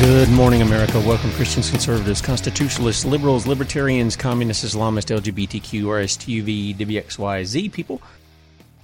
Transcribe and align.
Good 0.00 0.28
morning, 0.28 0.60
America. 0.60 1.00
Welcome, 1.00 1.30
Christians, 1.30 1.70
conservatives, 1.70 2.20
constitutionalists, 2.20 3.06
liberals, 3.06 3.46
libertarians, 3.46 4.14
communists, 4.14 4.62
Islamists, 4.62 5.10
LGBTQ, 5.10 5.84
RSTUV, 5.84 6.76
WXYZ 6.76 7.72
people, 7.72 8.02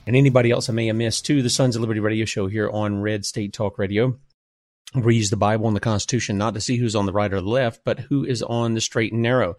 and 0.06 0.16
anybody 0.16 0.50
else 0.50 0.70
I 0.70 0.72
may 0.72 0.86
have 0.86 0.96
missed 0.96 1.26
to 1.26 1.42
the 1.42 1.50
Sons 1.50 1.76
of 1.76 1.82
Liberty 1.82 2.00
radio 2.00 2.24
show 2.24 2.46
here 2.46 2.70
on 2.70 3.02
Red 3.02 3.26
State 3.26 3.52
Talk 3.52 3.78
Radio. 3.78 4.16
We 4.94 5.16
use 5.16 5.28
the 5.28 5.36
Bible 5.36 5.66
and 5.66 5.76
the 5.76 5.80
Constitution 5.80 6.38
not 6.38 6.54
to 6.54 6.62
see 6.62 6.78
who's 6.78 6.96
on 6.96 7.04
the 7.04 7.12
right 7.12 7.32
or 7.32 7.42
the 7.42 7.48
left, 7.48 7.82
but 7.84 8.00
who 8.00 8.24
is 8.24 8.42
on 8.42 8.72
the 8.72 8.80
straight 8.80 9.12
and 9.12 9.20
narrow. 9.20 9.56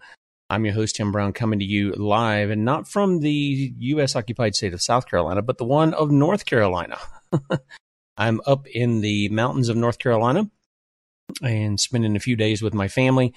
I'm 0.50 0.64
your 0.64 0.74
host, 0.74 0.96
Tim 0.96 1.12
Brown, 1.12 1.32
coming 1.32 1.60
to 1.60 1.64
you 1.64 1.92
live 1.92 2.50
and 2.50 2.64
not 2.64 2.88
from 2.88 3.20
the 3.20 3.72
U.S. 3.78 4.16
occupied 4.16 4.56
state 4.56 4.74
of 4.74 4.82
South 4.82 5.08
Carolina, 5.08 5.40
but 5.40 5.58
the 5.58 5.64
one 5.64 5.94
of 5.94 6.10
North 6.10 6.46
Carolina. 6.46 6.98
I'm 8.16 8.40
up 8.44 8.66
in 8.66 9.02
the 9.02 9.28
mountains 9.28 9.68
of 9.68 9.76
North 9.76 10.00
Carolina 10.00 10.50
and 11.42 11.78
spending 11.78 12.16
a 12.16 12.20
few 12.20 12.36
days 12.36 12.62
with 12.62 12.74
my 12.74 12.88
family. 12.88 13.34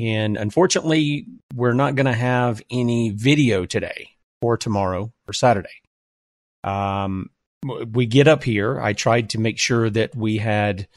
And 0.00 0.36
unfortunately, 0.36 1.26
we're 1.54 1.74
not 1.74 1.94
going 1.94 2.06
to 2.06 2.12
have 2.12 2.62
any 2.70 3.10
video 3.10 3.66
today 3.66 4.10
or 4.40 4.56
tomorrow 4.56 5.12
or 5.28 5.32
Saturday. 5.32 5.68
Um, 6.64 7.30
we 7.62 8.06
get 8.06 8.28
up 8.28 8.42
here. 8.42 8.80
I 8.80 8.94
tried 8.94 9.30
to 9.30 9.40
make 9.40 9.58
sure 9.58 9.90
that 9.90 10.14
we 10.16 10.38
had 10.38 10.88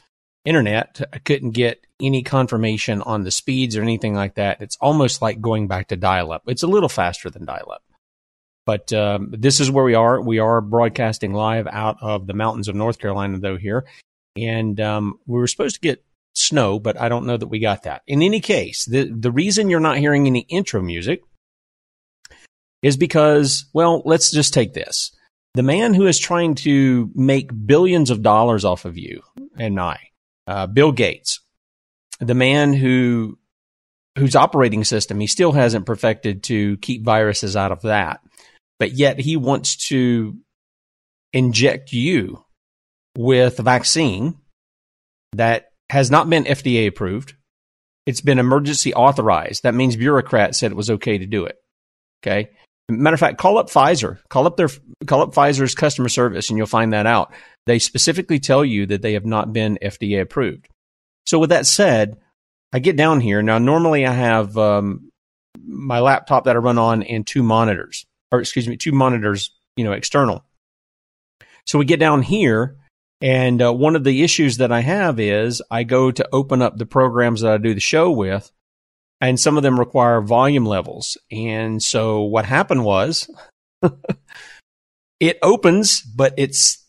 internet. 0.44 1.00
I 1.12 1.18
couldn't 1.18 1.50
get 1.50 1.86
any 2.00 2.22
confirmation 2.22 3.02
on 3.02 3.24
the 3.24 3.30
speeds 3.30 3.76
or 3.76 3.82
anything 3.82 4.14
like 4.14 4.34
that. 4.34 4.62
It's 4.62 4.76
almost 4.80 5.22
like 5.22 5.40
going 5.40 5.68
back 5.68 5.88
to 5.88 5.96
dial 5.96 6.32
up. 6.32 6.42
It's 6.46 6.62
a 6.62 6.68
little 6.68 6.88
faster 6.88 7.30
than 7.30 7.44
dial 7.44 7.70
up. 7.72 7.82
But 8.66 8.92
um, 8.94 9.28
this 9.30 9.60
is 9.60 9.70
where 9.70 9.84
we 9.84 9.94
are. 9.94 10.20
We 10.20 10.38
are 10.38 10.62
broadcasting 10.62 11.34
live 11.34 11.66
out 11.66 11.98
of 12.00 12.26
the 12.26 12.32
mountains 12.32 12.68
of 12.68 12.74
North 12.74 12.98
Carolina, 12.98 13.38
though, 13.38 13.58
here. 13.58 13.84
And 14.36 14.80
um, 14.80 15.18
we 15.26 15.38
were 15.38 15.46
supposed 15.46 15.74
to 15.74 15.80
get 15.80 16.02
snow, 16.34 16.78
but 16.78 17.00
I 17.00 17.08
don't 17.08 17.26
know 17.26 17.36
that 17.36 17.46
we 17.46 17.58
got 17.58 17.84
that. 17.84 18.02
In 18.06 18.22
any 18.22 18.40
case, 18.40 18.84
the, 18.84 19.04
the 19.04 19.32
reason 19.32 19.70
you're 19.70 19.80
not 19.80 19.98
hearing 19.98 20.26
any 20.26 20.40
intro 20.48 20.82
music 20.82 21.22
is 22.82 22.96
because, 22.96 23.66
well, 23.72 24.02
let's 24.04 24.30
just 24.30 24.52
take 24.52 24.74
this. 24.74 25.10
The 25.54 25.62
man 25.62 25.94
who 25.94 26.06
is 26.06 26.18
trying 26.18 26.56
to 26.56 27.10
make 27.14 27.66
billions 27.66 28.10
of 28.10 28.22
dollars 28.22 28.64
off 28.64 28.84
of 28.84 28.98
you 28.98 29.22
and 29.56 29.78
I, 29.80 29.98
uh, 30.46 30.66
Bill 30.66 30.92
Gates, 30.92 31.40
the 32.20 32.34
man 32.34 32.72
who 32.74 33.38
whose 34.16 34.36
operating 34.36 34.84
system 34.84 35.18
he 35.18 35.26
still 35.26 35.50
hasn't 35.50 35.86
perfected 35.86 36.44
to 36.44 36.76
keep 36.76 37.04
viruses 37.04 37.56
out 37.56 37.72
of 37.72 37.82
that, 37.82 38.20
but 38.78 38.92
yet 38.92 39.18
he 39.18 39.36
wants 39.36 39.88
to 39.88 40.36
inject 41.32 41.92
you 41.92 42.44
with 43.16 43.58
a 43.58 43.62
vaccine 43.62 44.36
that 45.32 45.70
has 45.94 46.10
not 46.10 46.28
been 46.28 46.44
FDA 46.44 46.86
approved. 46.86 47.34
It's 48.06 48.20
been 48.20 48.38
emergency 48.38 48.92
authorized. 48.92 49.62
That 49.62 49.74
means 49.74 49.96
bureaucrats 49.96 50.58
said 50.58 50.70
it 50.70 50.76
was 50.76 50.90
okay 50.90 51.18
to 51.18 51.26
do 51.26 51.46
it. 51.46 51.56
Okay. 52.22 52.50
Matter 52.88 53.14
of 53.14 53.20
fact, 53.20 53.38
call 53.38 53.56
up 53.56 53.70
Pfizer. 53.70 54.18
Call 54.28 54.46
up 54.46 54.56
their 54.56 54.68
call 55.06 55.22
up 55.22 55.34
Pfizer's 55.34 55.74
customer 55.74 56.10
service, 56.10 56.50
and 56.50 56.58
you'll 56.58 56.66
find 56.66 56.92
that 56.92 57.06
out. 57.06 57.32
They 57.66 57.78
specifically 57.78 58.38
tell 58.40 58.64
you 58.64 58.86
that 58.86 59.00
they 59.00 59.14
have 59.14 59.24
not 59.24 59.54
been 59.54 59.78
FDA 59.82 60.20
approved. 60.20 60.68
So, 61.24 61.38
with 61.38 61.48
that 61.50 61.64
said, 61.64 62.18
I 62.74 62.80
get 62.80 62.96
down 62.96 63.20
here 63.20 63.40
now. 63.40 63.56
Normally, 63.56 64.04
I 64.04 64.12
have 64.12 64.58
um, 64.58 65.10
my 65.66 66.00
laptop 66.00 66.44
that 66.44 66.56
I 66.56 66.58
run 66.58 66.76
on 66.76 67.02
and 67.02 67.26
two 67.26 67.42
monitors, 67.42 68.04
or 68.30 68.40
excuse 68.40 68.68
me, 68.68 68.76
two 68.76 68.92
monitors, 68.92 69.50
you 69.76 69.84
know, 69.84 69.92
external. 69.92 70.44
So 71.66 71.78
we 71.78 71.84
get 71.84 72.00
down 72.00 72.22
here, 72.22 72.76
and 73.24 73.62
uh, 73.62 73.72
one 73.72 73.96
of 73.96 74.04
the 74.04 74.22
issues 74.22 74.58
that 74.58 74.70
I 74.70 74.80
have 74.80 75.18
is 75.18 75.62
I 75.70 75.82
go 75.84 76.10
to 76.10 76.28
open 76.30 76.60
up 76.60 76.76
the 76.76 76.84
programs 76.84 77.40
that 77.40 77.52
I 77.52 77.56
do 77.56 77.72
the 77.72 77.80
show 77.80 78.10
with, 78.10 78.52
and 79.18 79.40
some 79.40 79.56
of 79.56 79.62
them 79.62 79.80
require 79.80 80.20
volume 80.20 80.66
levels. 80.66 81.16
And 81.32 81.82
so 81.82 82.20
what 82.20 82.44
happened 82.44 82.84
was 82.84 83.30
it 85.20 85.38
opens, 85.42 86.02
but 86.02 86.34
it's 86.36 86.86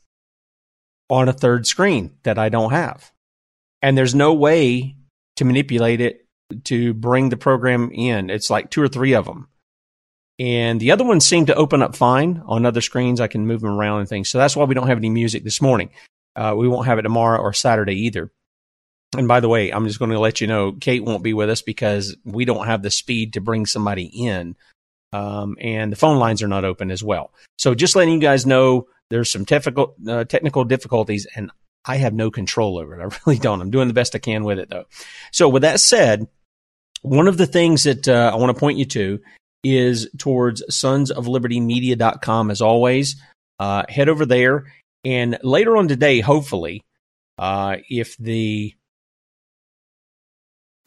on 1.09 1.29
a 1.29 1.33
third 1.33 1.65
screen 1.67 2.17
that 2.23 2.37
I 2.37 2.49
don't 2.49 2.71
have. 2.71 3.13
And 3.81 3.97
there's 3.97 4.13
no 4.13 4.33
way 4.33 4.97
to 5.37 5.45
manipulate 5.45 6.01
it 6.01 6.27
to 6.65 6.93
bring 6.93 7.29
the 7.29 7.37
program 7.37 7.91
in. 7.93 8.29
It's 8.29 8.49
like 8.49 8.71
two 8.71 8.81
or 8.81 8.89
three 8.89 9.13
of 9.13 9.23
them. 9.23 9.47
And 10.37 10.81
the 10.81 10.91
other 10.91 11.05
ones 11.05 11.25
seem 11.25 11.45
to 11.45 11.55
open 11.55 11.81
up 11.81 11.95
fine 11.95 12.43
on 12.45 12.65
other 12.65 12.81
screens. 12.81 13.21
I 13.21 13.27
can 13.27 13.47
move 13.47 13.61
them 13.61 13.71
around 13.71 14.01
and 14.01 14.09
things. 14.09 14.27
So 14.27 14.37
that's 14.37 14.57
why 14.57 14.65
we 14.65 14.75
don't 14.75 14.87
have 14.87 14.97
any 14.97 15.09
music 15.09 15.45
this 15.45 15.61
morning. 15.61 15.91
Uh, 16.35 16.53
we 16.57 16.67
won't 16.67 16.87
have 16.87 16.99
it 16.99 17.03
tomorrow 17.03 17.39
or 17.39 17.53
Saturday 17.53 18.05
either. 18.05 18.31
And 19.17 19.27
by 19.27 19.39
the 19.39 19.49
way, 19.49 19.71
I'm 19.71 19.87
just 19.87 19.99
going 19.99 20.11
to 20.11 20.19
let 20.19 20.41
you 20.41 20.47
know 20.47 20.73
Kate 20.73 21.03
won't 21.03 21.23
be 21.23 21.33
with 21.33 21.49
us 21.49 21.61
because 21.61 22.15
we 22.25 22.45
don't 22.45 22.65
have 22.65 22.81
the 22.81 22.91
speed 22.91 23.33
to 23.33 23.41
bring 23.41 23.65
somebody 23.65 24.05
in. 24.05 24.55
Um, 25.13 25.55
and 25.61 25.91
the 25.91 25.95
phone 25.95 26.17
lines 26.17 26.43
are 26.43 26.47
not 26.47 26.65
open 26.65 26.91
as 26.91 27.01
well. 27.01 27.31
So 27.57 27.73
just 27.73 27.95
letting 27.95 28.13
you 28.13 28.19
guys 28.19 28.45
know 28.45 28.87
there's 29.09 29.31
some 29.31 29.45
technical, 29.45 29.95
uh, 30.07 30.25
technical 30.25 30.65
difficulties 30.65 31.25
and 31.35 31.51
I 31.85 31.97
have 31.97 32.13
no 32.13 32.31
control 32.31 32.77
over 32.77 32.99
it. 32.99 33.03
I 33.03 33.15
really 33.25 33.39
don't. 33.39 33.61
I'm 33.61 33.71
doing 33.71 33.87
the 33.87 33.93
best 33.93 34.15
I 34.15 34.19
can 34.19 34.43
with 34.43 34.59
it 34.59 34.69
though. 34.69 34.85
So 35.31 35.47
with 35.47 35.61
that 35.61 35.79
said, 35.79 36.27
one 37.01 37.27
of 37.27 37.37
the 37.37 37.45
things 37.45 37.83
that 37.83 38.07
uh, 38.07 38.31
I 38.33 38.37
want 38.37 38.55
to 38.55 38.59
point 38.59 38.79
you 38.79 38.85
to 38.85 39.21
is 39.63 40.09
towards 40.17 40.63
sonsoflibertymedia.com 40.69 42.51
as 42.51 42.61
always. 42.61 43.15
Uh, 43.57 43.83
head 43.87 44.09
over 44.09 44.25
there 44.25 44.65
and 45.05 45.37
later 45.43 45.77
on 45.77 45.87
today, 45.87 46.19
hopefully, 46.19 46.83
uh, 47.37 47.77
if 47.89 48.17
the 48.17 48.73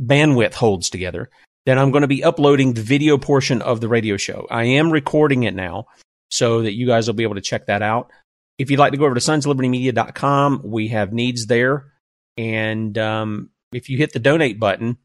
bandwidth 0.03 0.55
holds 0.55 0.91
together, 0.91 1.31
then 1.67 1.79
I'm 1.79 1.91
going 1.91 2.03
to 2.03 2.09
be 2.09 2.25
uploading 2.25 2.73
the 2.73 2.83
video 2.83 3.19
portion 3.19 3.63
of 3.63 3.81
the 3.81 3.89
radio 3.89 4.17
show. 4.17 4.47
I 4.51 4.65
am 4.65 4.91
recording 4.91 5.45
it 5.45 5.55
now 5.55 5.87
so 6.31 6.63
that 6.63 6.75
you 6.75 6.87
guys 6.87 7.07
will 7.07 7.15
be 7.15 7.23
able 7.23 7.37
to 7.37 7.41
check 7.41 7.67
that 7.67 7.83
out. 7.83 8.11
If 8.59 8.71
you'd 8.71 8.81
like 8.81 8.93
to 8.93 8.99
go 8.99 9.05
over 9.05 9.15
to 9.15 9.21
sonslibertymedia.com, 9.21 10.63
we 10.65 10.89
have 10.89 11.13
needs 11.13 11.47
there. 11.47 11.93
And 12.37 12.97
um, 12.99 13.51
if 13.73 13.89
you 13.89 13.99
hit 13.99 14.13
the 14.13 14.19
donate 14.19 14.59
button, 14.59 14.99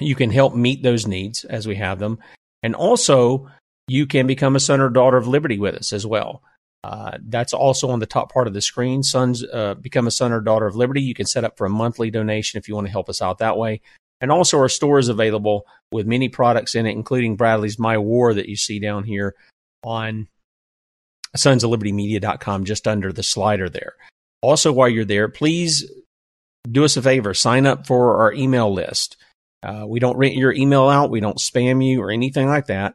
you 0.00 0.14
can 0.14 0.30
help 0.30 0.54
meet 0.54 0.82
those 0.82 1.06
needs 1.06 1.44
as 1.44 1.66
we 1.66 1.76
have 1.76 1.98
them. 1.98 2.18
And 2.62 2.74
also, 2.74 3.50
you 3.86 4.06
can 4.06 4.26
become 4.26 4.56
a 4.56 4.60
son 4.60 4.80
or 4.80 4.88
daughter 4.88 5.16
of 5.16 5.28
liberty 5.28 5.58
with 5.58 5.74
us 5.74 5.92
as 5.92 6.06
well. 6.06 6.42
Uh, 6.84 7.18
that's 7.28 7.52
also 7.52 7.90
on 7.90 8.00
the 8.00 8.06
top 8.06 8.32
part 8.32 8.48
of 8.48 8.54
the 8.54 8.60
screen. 8.60 9.02
Sons 9.02 9.44
uh, 9.44 9.74
become 9.74 10.06
a 10.06 10.10
son 10.10 10.32
or 10.32 10.40
daughter 10.40 10.66
of 10.66 10.74
liberty. 10.74 11.00
You 11.00 11.14
can 11.14 11.26
set 11.26 11.44
up 11.44 11.56
for 11.56 11.66
a 11.66 11.70
monthly 11.70 12.10
donation 12.10 12.58
if 12.58 12.68
you 12.68 12.74
want 12.74 12.86
to 12.86 12.90
help 12.90 13.08
us 13.08 13.22
out 13.22 13.38
that 13.38 13.56
way. 13.56 13.80
And 14.20 14.30
also, 14.30 14.58
our 14.58 14.68
store 14.68 14.98
is 14.98 15.08
available 15.08 15.66
with 15.90 16.06
many 16.06 16.28
products 16.28 16.74
in 16.74 16.86
it, 16.86 16.92
including 16.92 17.36
Bradley's 17.36 17.78
My 17.78 17.98
War 17.98 18.34
that 18.34 18.48
you 18.48 18.56
see 18.56 18.78
down 18.78 19.04
here 19.04 19.34
on 19.82 20.28
sonsoflibertymedia.com, 21.36 22.64
just 22.64 22.86
under 22.86 23.12
the 23.12 23.22
slider 23.22 23.68
there. 23.68 23.94
Also, 24.40 24.72
while 24.72 24.88
you're 24.88 25.04
there, 25.04 25.28
please 25.28 25.90
do 26.70 26.84
us 26.84 26.96
a 26.96 27.02
favor 27.02 27.34
sign 27.34 27.66
up 27.66 27.86
for 27.86 28.22
our 28.22 28.32
email 28.32 28.72
list. 28.72 29.16
Uh, 29.62 29.84
we 29.86 30.00
don't 30.00 30.16
rent 30.16 30.34
your 30.34 30.52
email 30.52 30.88
out, 30.88 31.10
we 31.10 31.20
don't 31.20 31.38
spam 31.38 31.84
you 31.84 32.00
or 32.00 32.10
anything 32.10 32.48
like 32.48 32.66
that. 32.66 32.94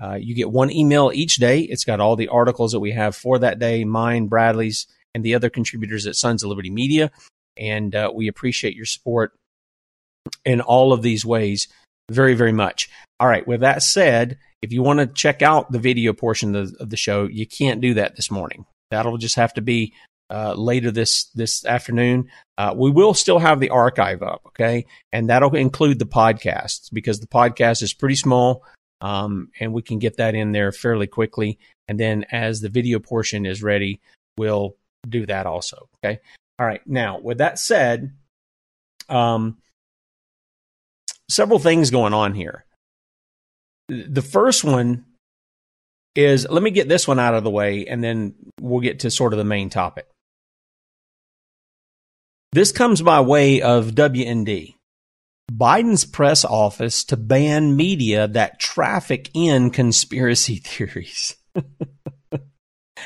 Uh, 0.00 0.18
you 0.20 0.34
get 0.34 0.50
one 0.50 0.70
email 0.70 1.10
each 1.14 1.36
day. 1.36 1.60
It's 1.60 1.84
got 1.84 2.00
all 2.00 2.16
the 2.16 2.28
articles 2.28 2.72
that 2.72 2.80
we 2.80 2.92
have 2.92 3.16
for 3.16 3.38
that 3.38 3.58
day, 3.58 3.84
mine, 3.84 4.26
Bradley's, 4.26 4.86
and 5.14 5.24
the 5.24 5.34
other 5.34 5.48
contributors 5.48 6.06
at 6.06 6.16
Sons 6.16 6.42
of 6.42 6.50
Liberty 6.50 6.70
Media. 6.70 7.10
And 7.56 7.94
uh, 7.94 8.12
we 8.14 8.28
appreciate 8.28 8.76
your 8.76 8.84
support 8.84 9.32
in 10.44 10.60
all 10.60 10.92
of 10.92 11.02
these 11.02 11.24
ways 11.24 11.68
very, 12.10 12.34
very 12.34 12.52
much. 12.52 12.90
All 13.18 13.28
right. 13.28 13.46
With 13.46 13.60
that 13.60 13.82
said, 13.82 14.38
if 14.62 14.72
you 14.72 14.82
want 14.82 15.00
to 15.00 15.06
check 15.06 15.42
out 15.42 15.72
the 15.72 15.78
video 15.78 16.12
portion 16.12 16.54
of, 16.54 16.74
of 16.78 16.90
the 16.90 16.96
show, 16.96 17.24
you 17.24 17.46
can't 17.46 17.80
do 17.80 17.94
that 17.94 18.16
this 18.16 18.30
morning. 18.30 18.66
That'll 18.90 19.16
just 19.16 19.36
have 19.36 19.54
to 19.54 19.62
be 19.62 19.94
uh, 20.30 20.54
later 20.54 20.90
this 20.90 21.24
this 21.34 21.64
afternoon. 21.64 22.28
Uh, 22.58 22.74
we 22.76 22.90
will 22.90 23.14
still 23.14 23.38
have 23.38 23.60
the 23.60 23.70
archive 23.70 24.22
up, 24.22 24.42
okay, 24.48 24.86
and 25.12 25.30
that'll 25.30 25.54
include 25.54 25.98
the 25.98 26.06
podcasts 26.06 26.88
because 26.92 27.20
the 27.20 27.26
podcast 27.26 27.82
is 27.82 27.92
pretty 27.92 28.16
small, 28.16 28.64
um, 29.00 29.50
and 29.60 29.72
we 29.72 29.82
can 29.82 29.98
get 29.98 30.16
that 30.16 30.34
in 30.34 30.52
there 30.52 30.72
fairly 30.72 31.06
quickly. 31.06 31.58
And 31.88 31.98
then 31.98 32.24
as 32.30 32.60
the 32.60 32.68
video 32.68 32.98
portion 32.98 33.46
is 33.46 33.62
ready, 33.62 34.00
we'll 34.36 34.76
do 35.08 35.26
that 35.26 35.46
also. 35.46 35.88
Okay. 36.04 36.20
All 36.58 36.66
right. 36.66 36.80
Now, 36.86 37.18
with 37.18 37.38
that 37.38 37.58
said, 37.58 38.12
um, 39.08 39.58
several 41.28 41.58
things 41.58 41.90
going 41.90 42.14
on 42.14 42.34
here. 42.34 42.64
The 43.88 44.22
first 44.22 44.64
one 44.64 45.04
is 46.14 46.48
let 46.48 46.62
me 46.62 46.70
get 46.70 46.88
this 46.88 47.06
one 47.06 47.20
out 47.20 47.34
of 47.34 47.44
the 47.44 47.50
way 47.50 47.86
and 47.86 48.02
then 48.02 48.34
we'll 48.60 48.80
get 48.80 49.00
to 49.00 49.10
sort 49.10 49.32
of 49.32 49.38
the 49.38 49.44
main 49.44 49.70
topic. 49.70 50.08
This 52.52 52.72
comes 52.72 53.02
by 53.02 53.20
way 53.20 53.60
of 53.60 53.88
WND. 53.88 54.75
Biden's 55.52 56.04
press 56.04 56.44
office 56.44 57.04
to 57.04 57.16
ban 57.16 57.76
media 57.76 58.26
that 58.28 58.58
traffic 58.58 59.30
in 59.34 59.70
conspiracy 59.70 60.56
theories. 60.64 61.36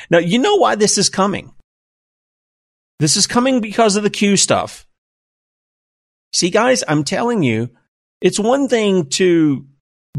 now, 0.09 0.17
you 0.17 0.39
know 0.39 0.55
why 0.55 0.75
this 0.75 0.97
is 0.97 1.09
coming. 1.09 1.53
This 2.99 3.17
is 3.17 3.27
coming 3.27 3.61
because 3.61 3.95
of 3.95 4.03
the 4.03 4.09
Q 4.09 4.37
stuff. 4.37 4.85
See, 6.33 6.49
guys, 6.49 6.83
I'm 6.87 7.03
telling 7.03 7.43
you, 7.43 7.69
it's 8.21 8.39
one 8.39 8.67
thing 8.67 9.09
to 9.11 9.67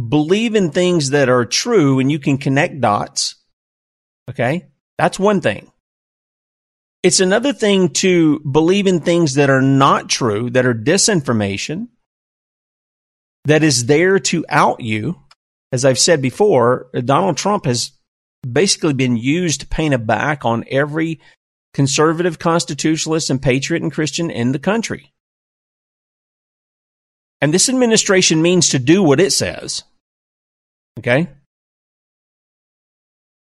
believe 0.09 0.55
in 0.55 0.71
things 0.71 1.11
that 1.11 1.29
are 1.29 1.45
true 1.45 2.01
and 2.01 2.11
you 2.11 2.19
can 2.19 2.39
connect 2.39 2.81
dots. 2.81 3.37
Okay. 4.29 4.67
That's 4.99 5.19
one 5.19 5.41
thing. 5.41 5.71
It's 7.03 7.21
another 7.21 7.53
thing 7.53 7.91
to 7.95 8.41
believe 8.41 8.87
in 8.87 9.01
things 9.01 9.35
that 9.35 9.51
are 9.51 9.63
not 9.63 10.09
true, 10.09 10.51
that 10.51 10.67
are 10.67 10.75
disinformation, 10.75 11.89
that 13.45 13.63
is 13.63 13.87
there 13.87 14.19
to 14.19 14.45
out 14.49 14.81
you. 14.81 15.19
As 15.73 15.85
I've 15.85 15.99
said 15.99 16.21
before, 16.21 16.89
Donald 16.93 17.37
Trump 17.37 17.65
has 17.65 17.93
basically 18.49 18.93
been 18.93 19.17
used 19.17 19.61
to 19.61 19.67
paint 19.67 19.95
a 19.95 19.99
back 19.99 20.45
on 20.45 20.65
every 20.69 21.21
conservative 21.73 22.39
constitutionalist 22.39 23.31
and 23.31 23.41
patriot 23.41 23.83
and 23.83 23.93
Christian 23.93 24.31
in 24.31 24.53
the 24.53 24.59
country. 24.59 25.13
And 27.41 27.53
this 27.53 27.69
administration 27.69 28.43
means 28.43 28.69
to 28.69 28.79
do 28.79 29.03
what 29.03 29.19
it 29.19 29.33
says. 29.33 29.83
Okay? 30.99 31.29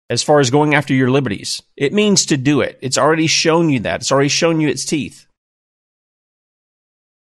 As 0.09 0.21
far 0.21 0.39
as 0.39 0.49
going 0.49 0.75
after 0.75 0.93
your 0.93 1.09
liberties, 1.09 1.61
it 1.77 1.93
means 1.93 2.25
to 2.27 2.37
do 2.37 2.61
it. 2.61 2.77
It's 2.81 2.97
already 2.97 3.27
shown 3.27 3.69
you 3.69 3.79
that. 3.81 4.01
It's 4.01 4.11
already 4.11 4.29
shown 4.29 4.59
you 4.59 4.67
its 4.67 4.85
teeth. 4.85 5.24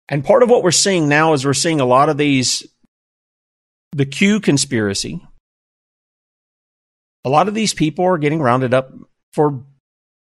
And 0.10 0.24
part 0.24 0.44
of 0.44 0.50
what 0.50 0.64
we're 0.64 0.72
seeing 0.72 1.10
now 1.10 1.34
is 1.34 1.46
we're 1.46 1.54
seeing 1.54 1.80
a 1.80 1.86
lot 1.86 2.10
of 2.10 2.18
these, 2.18 2.66
the 3.92 4.06
Q 4.06 4.40
conspiracy. 4.40 5.26
A 7.26 7.30
lot 7.30 7.48
of 7.48 7.54
these 7.54 7.74
people 7.74 8.06
are 8.06 8.18
getting 8.18 8.42
rounded 8.42 8.74
up 8.74 8.94
for 9.34 9.66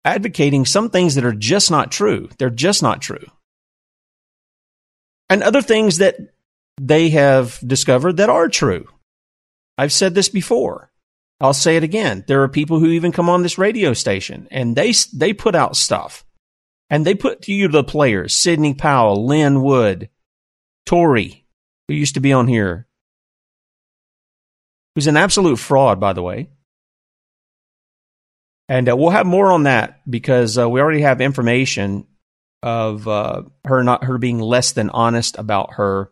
advocating 0.05 0.64
some 0.64 0.88
things 0.88 1.17
that 1.17 1.25
are 1.25 1.32
just 1.32 1.70
not 1.70 1.90
true. 1.90 2.29
They're 2.38 2.50
just 2.50 2.82
not 2.82 3.02
true 3.02 3.26
and 5.32 5.43
other 5.43 5.62
things 5.62 5.96
that 5.96 6.17
they 6.78 7.08
have 7.08 7.58
discovered 7.67 8.19
that 8.19 8.28
are 8.28 8.49
true. 8.49 8.87
I've 9.78 9.93
said 9.93 10.14
this 10.14 10.28
before. 10.28 10.93
I'll 11.40 11.55
say 11.55 11.76
it 11.76 11.82
again. 11.82 12.23
There 12.28 12.43
are 12.43 12.49
people 12.49 12.78
who 12.78 12.88
even 12.88 13.12
come 13.12 13.31
on 13.31 13.43
this 13.43 13.56
radio 13.56 13.94
station 13.94 14.46
and 14.50 14.76
they 14.76 14.93
they 15.14 15.32
put 15.32 15.55
out 15.55 15.75
stuff. 15.75 16.26
And 16.93 17.06
they 17.06 17.15
put 17.15 17.41
to 17.43 17.55
you 17.55 17.69
the 17.69 17.83
players, 17.83 18.35
Sidney 18.35 18.75
Powell, 18.75 19.27
Lin 19.27 19.62
Wood, 19.62 20.11
Tory, 20.85 21.47
who 21.89 21.94
used 21.94 22.15
to 22.15 22.21
be 22.21 22.35
on 22.35 22.47
here, 22.47 22.87
who's 24.94 25.06
an 25.06 25.17
absolute 25.17 25.59
fraud, 25.59 25.99
by 25.99 26.12
the 26.12 26.23
way. 26.23 26.50
And 28.69 28.91
uh, 28.91 28.94
we'll 28.94 29.09
have 29.09 29.25
more 29.25 29.50
on 29.50 29.62
that 29.62 30.03
because 30.09 30.59
uh, 30.59 30.69
we 30.69 30.83
already 30.83 31.00
have 31.00 31.23
information 31.23 32.06
of 32.62 33.09
uh, 33.09 33.45
her 33.65 33.83
not 33.83 34.05
her 34.05 34.19
being 34.19 34.38
less 34.38 34.73
than 34.73 34.91
honest 34.91 35.38
about 35.38 35.75
her 35.77 36.11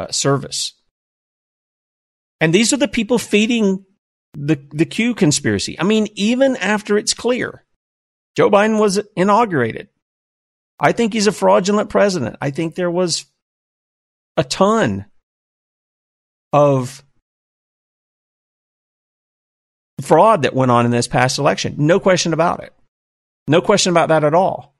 uh, 0.00 0.10
service. 0.10 0.74
And 2.40 2.52
these 2.52 2.72
are 2.72 2.78
the 2.78 2.88
people 2.88 3.18
feeding 3.18 3.84
the 4.34 4.58
the 4.72 4.86
Q 4.86 5.14
conspiracy. 5.14 5.78
I 5.78 5.84
mean, 5.84 6.08
even 6.16 6.56
after 6.56 6.98
it's 6.98 7.14
clear, 7.14 7.64
Joe 8.36 8.50
Biden 8.50 8.80
was 8.80 9.00
inaugurated. 9.14 9.88
I 10.78 10.92
think 10.92 11.12
he's 11.12 11.26
a 11.26 11.32
fraudulent 11.32 11.90
president. 11.90 12.36
I 12.40 12.50
think 12.50 12.74
there 12.74 12.90
was 12.90 13.26
a 14.36 14.44
ton 14.44 15.06
of 16.52 17.02
fraud 20.00 20.42
that 20.42 20.54
went 20.54 20.70
on 20.70 20.84
in 20.84 20.90
this 20.90 21.08
past 21.08 21.38
election. 21.38 21.74
No 21.78 21.98
question 21.98 22.32
about 22.32 22.62
it. 22.62 22.72
No 23.48 23.60
question 23.60 23.90
about 23.90 24.08
that 24.10 24.24
at 24.24 24.34
all. 24.34 24.74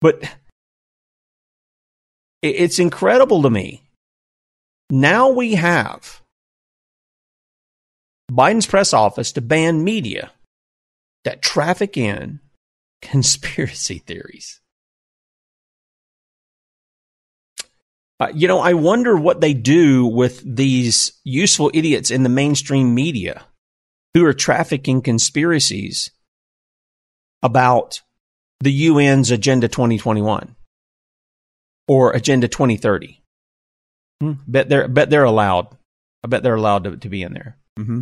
But 0.00 0.22
it's 2.40 2.78
incredible 2.78 3.42
to 3.42 3.50
me. 3.50 3.82
Now 4.90 5.30
we 5.30 5.56
have 5.56 6.22
Biden's 8.30 8.66
press 8.66 8.92
office 8.92 9.32
to 9.32 9.40
ban 9.40 9.84
media 9.84 10.30
that 11.24 11.42
traffic 11.42 11.96
in 11.96 12.40
conspiracy 13.02 13.98
theories. 14.06 14.60
Uh, 18.20 18.32
you 18.34 18.48
know, 18.48 18.58
I 18.58 18.72
wonder 18.72 19.16
what 19.16 19.40
they 19.40 19.54
do 19.54 20.04
with 20.04 20.42
these 20.44 21.12
useful 21.22 21.70
idiots 21.72 22.10
in 22.10 22.24
the 22.24 22.28
mainstream 22.28 22.92
media 22.94 23.44
who 24.12 24.24
are 24.24 24.32
trafficking 24.32 25.02
conspiracies 25.02 26.10
about 27.42 28.02
the 28.60 28.88
UN's 28.88 29.30
Agenda 29.30 29.68
2021 29.68 30.56
or 31.86 32.12
Agenda 32.12 32.48
2030. 32.48 33.22
Hmm. 34.20 34.32
Bet 34.48 34.68
they're 34.68 34.88
bet 34.88 35.10
they're 35.10 35.22
allowed. 35.22 35.68
I 36.24 36.26
bet 36.26 36.42
they're 36.42 36.56
allowed 36.56 36.84
to, 36.84 36.96
to 36.96 37.08
be 37.08 37.22
in 37.22 37.32
there. 37.32 37.56
Mm-hmm. 37.78 38.00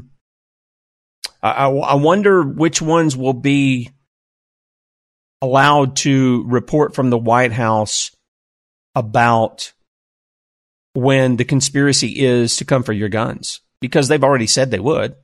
I, 1.43 1.51
I, 1.51 1.69
I 1.69 1.95
wonder 1.95 2.43
which 2.43 2.81
ones 2.81 3.15
will 3.17 3.35
be 3.35 3.91
allowed 5.43 5.97
to 5.97 6.45
report 6.47 6.95
from 6.95 7.11
the 7.11 7.19
White 7.19 7.53
House 7.53 8.11
about 8.95 9.73
when 10.95 11.37
the 11.37 11.45
conspiracy 11.45 12.25
is 12.25 12.57
to 12.57 12.65
come 12.65 12.83
for 12.83 12.93
your 12.93 13.09
guns 13.09 13.61
because 13.81 14.09
they've 14.09 14.25
already 14.25 14.47
said 14.47 14.71
they 14.71 14.81
would. 14.81 15.15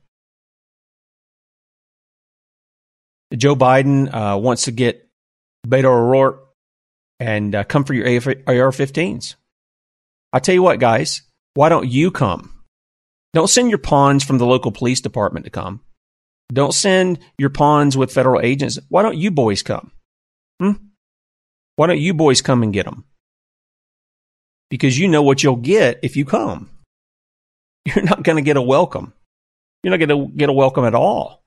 Joe 3.35 3.55
Biden 3.55 4.13
uh, 4.13 4.37
wants 4.37 4.65
to 4.65 4.71
get 4.71 5.09
Beto 5.67 5.85
O'Rourke, 5.85 6.49
and 7.19 7.55
uh, 7.55 7.63
come 7.63 7.83
for 7.83 7.93
your 7.93 8.05
AR-15s. 8.05 9.35
I 10.31 10.39
tell 10.39 10.55
you 10.55 10.63
what, 10.63 10.79
guys, 10.79 11.21
why 11.53 11.69
don't 11.69 11.87
you 11.87 12.11
come? 12.11 12.63
Don't 13.33 13.49
send 13.49 13.69
your 13.69 13.79
pawns 13.79 14.23
from 14.23 14.37
the 14.37 14.45
local 14.45 14.71
police 14.71 15.01
department 15.01 15.45
to 15.45 15.51
come. 15.51 15.81
Don't 16.51 16.73
send 16.73 17.19
your 17.37 17.49
pawns 17.49 17.97
with 17.97 18.11
federal 18.11 18.41
agents. 18.41 18.77
Why 18.89 19.01
don't 19.01 19.17
you 19.17 19.31
boys 19.31 19.63
come? 19.63 19.91
Hmm? 20.63 20.83
Why 21.75 21.87
don't 21.87 21.99
you 21.99 22.13
boys 22.13 22.41
come 22.41 22.63
and 22.63 22.71
get 22.71 22.85
them? 22.85 23.03
Because 24.69 24.97
you 24.97 25.09
know 25.09 25.21
what 25.21 25.43
you'll 25.43 25.57
get 25.57 25.99
if 26.03 26.15
you 26.15 26.23
come. 26.23 26.69
You're 27.85 28.05
not 28.05 28.23
going 28.23 28.37
to 28.37 28.41
get 28.41 28.55
a 28.55 28.61
welcome. 28.61 29.13
You're 29.83 29.91
not 29.91 30.05
going 30.05 30.31
to 30.31 30.37
get 30.37 30.47
a 30.47 30.53
welcome 30.53 30.85
at 30.85 30.95
all. 30.95 31.43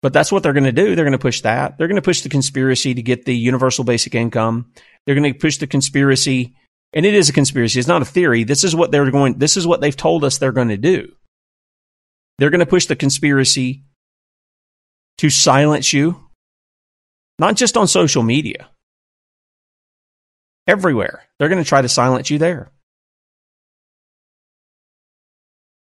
But 0.00 0.14
that's 0.14 0.32
what 0.32 0.42
they're 0.42 0.54
going 0.54 0.64
to 0.64 0.72
do. 0.72 0.94
They're 0.94 1.04
going 1.04 1.12
to 1.12 1.18
push 1.18 1.42
that. 1.42 1.76
They're 1.76 1.88
going 1.88 1.96
to 1.96 2.02
push 2.02 2.22
the 2.22 2.30
conspiracy 2.30 2.94
to 2.94 3.02
get 3.02 3.26
the 3.26 3.36
universal 3.36 3.84
basic 3.84 4.14
income. 4.14 4.72
They're 5.04 5.14
going 5.14 5.30
to 5.30 5.38
push 5.38 5.58
the 5.58 5.66
conspiracy, 5.66 6.54
and 6.94 7.04
it 7.04 7.14
is 7.14 7.28
a 7.28 7.32
conspiracy. 7.32 7.78
It's 7.78 7.88
not 7.88 8.02
a 8.02 8.06
theory. 8.06 8.44
This 8.44 8.64
is 8.64 8.74
what 8.74 8.90
they're 8.90 9.10
going. 9.10 9.38
This 9.38 9.58
is 9.58 9.66
what 9.66 9.82
they've 9.82 9.96
told 9.96 10.24
us 10.24 10.38
they're 10.38 10.52
going 10.52 10.68
to 10.68 10.78
do. 10.78 11.12
They're 12.38 12.50
going 12.50 12.60
to 12.60 12.66
push 12.66 12.86
the 12.86 12.96
conspiracy 12.96 13.84
to 15.18 15.30
silence 15.30 15.92
you, 15.92 16.23
not 17.38 17.56
just 17.56 17.76
on 17.76 17.88
social 17.88 18.22
media, 18.22 18.68
everywhere. 20.66 21.24
They're 21.38 21.48
going 21.48 21.62
to 21.62 21.68
try 21.68 21.82
to 21.82 21.88
silence 21.88 22.30
you 22.30 22.38
there. 22.38 22.70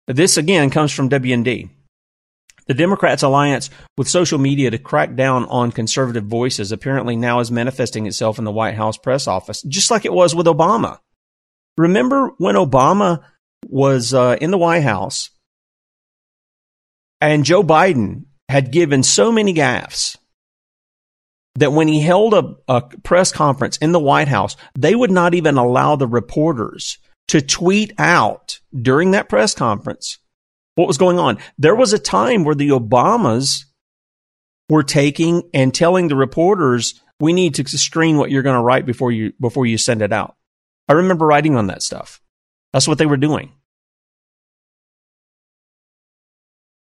This 0.07 0.37
again 0.37 0.71
comes 0.71 0.92
from 0.92 1.11
WND. 1.11 1.68
The 2.66 2.75
Democrats' 2.75 3.23
alliance 3.23 3.71
with 3.97 4.09
social 4.09 4.38
media 4.38 4.71
to 4.71 4.78
crack 4.78 5.14
down 5.14 5.47
on 5.47 5.73
conservative 5.73 6.25
voices 6.25 6.71
apparently 6.71 7.16
now 7.16 7.40
is 7.40 7.50
manifesting 7.50 8.07
itself 8.07 8.38
in 8.38 8.45
the 8.45 8.52
White 8.52 8.75
House 8.75 8.99
press 8.99 9.26
office, 9.26 9.62
just 9.62 9.90
like 9.90 10.04
it 10.04 10.12
was 10.12 10.35
with 10.35 10.47
Obama. 10.47 10.99
Remember 11.78 12.33
when 12.38 12.57
Obama 12.57 13.23
was 13.66 14.12
uh, 14.12 14.37
in 14.40 14.50
the 14.50 14.59
White 14.59 14.83
House 14.83 15.30
and 17.21 17.45
Joe 17.45 17.62
Biden 17.62 18.25
had 18.49 18.71
given 18.71 19.02
so 19.02 19.33
many 19.33 19.54
gaffes 19.54 20.16
that 21.59 21.73
when 21.73 21.88
he 21.88 22.00
held 22.00 22.35
a, 22.35 22.55
a 22.69 22.83
press 23.03 23.33
conference 23.33 23.77
in 23.79 23.93
the 23.93 24.00
White 24.00 24.29
House, 24.29 24.57
they 24.77 24.95
would 24.95 25.11
not 25.11 25.35
even 25.35 25.57
allow 25.57 25.97
the 25.97 26.07
reporters 26.07 26.99
to 27.29 27.41
tweet 27.41 27.93
out 27.99 28.61
during 28.75 29.11
that 29.11 29.29
press 29.29 29.55
conference 29.55 30.19
what 30.77 30.88
was 30.88 30.99
going 30.99 31.19
on. 31.19 31.38
There 31.59 31.75
was 31.75 31.93
a 31.93 31.99
time 31.99 32.45
where 32.45 32.55
the 32.55 32.71
Obamas 32.71 33.65
were 34.69 34.85
taking 34.85 35.43
and 35.53 35.75
telling 35.75 36.09
the 36.09 36.17
reporters, 36.17 37.00
we 37.19 37.33
need 37.33 37.57
to 37.57 37.67
screen 37.67 38.17
what 38.17 38.31
you're 38.31 38.43
going 38.43 38.57
to 38.57 38.62
write 38.62 38.87
before 38.87 39.11
you, 39.11 39.33
before 39.41 39.67
you 39.67 39.79
send 39.79 40.03
it 40.03 40.12
out. 40.12 40.37
I 40.88 40.93
remember 40.95 41.27
writing 41.27 41.57
on 41.57 41.67
that 41.67 41.83
stuff. 41.83 42.21
That's 42.73 42.87
what 42.87 42.99
they 42.99 43.07
were 43.07 43.17
doing. 43.17 43.53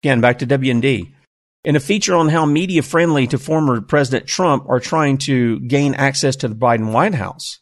Again, 0.02 0.20
back 0.20 0.38
to 0.38 0.46
WND. 0.46 1.12
In 1.62 1.76
a 1.76 1.80
feature 1.80 2.14
on 2.14 2.30
how 2.30 2.46
media 2.46 2.82
friendly 2.82 3.26
to 3.26 3.38
former 3.38 3.80
President 3.82 4.26
Trump 4.26 4.64
are 4.68 4.80
trying 4.80 5.18
to 5.18 5.60
gain 5.60 5.94
access 5.94 6.36
to 6.36 6.48
the 6.48 6.54
Biden 6.54 6.92
White 6.92 7.14
House, 7.14 7.58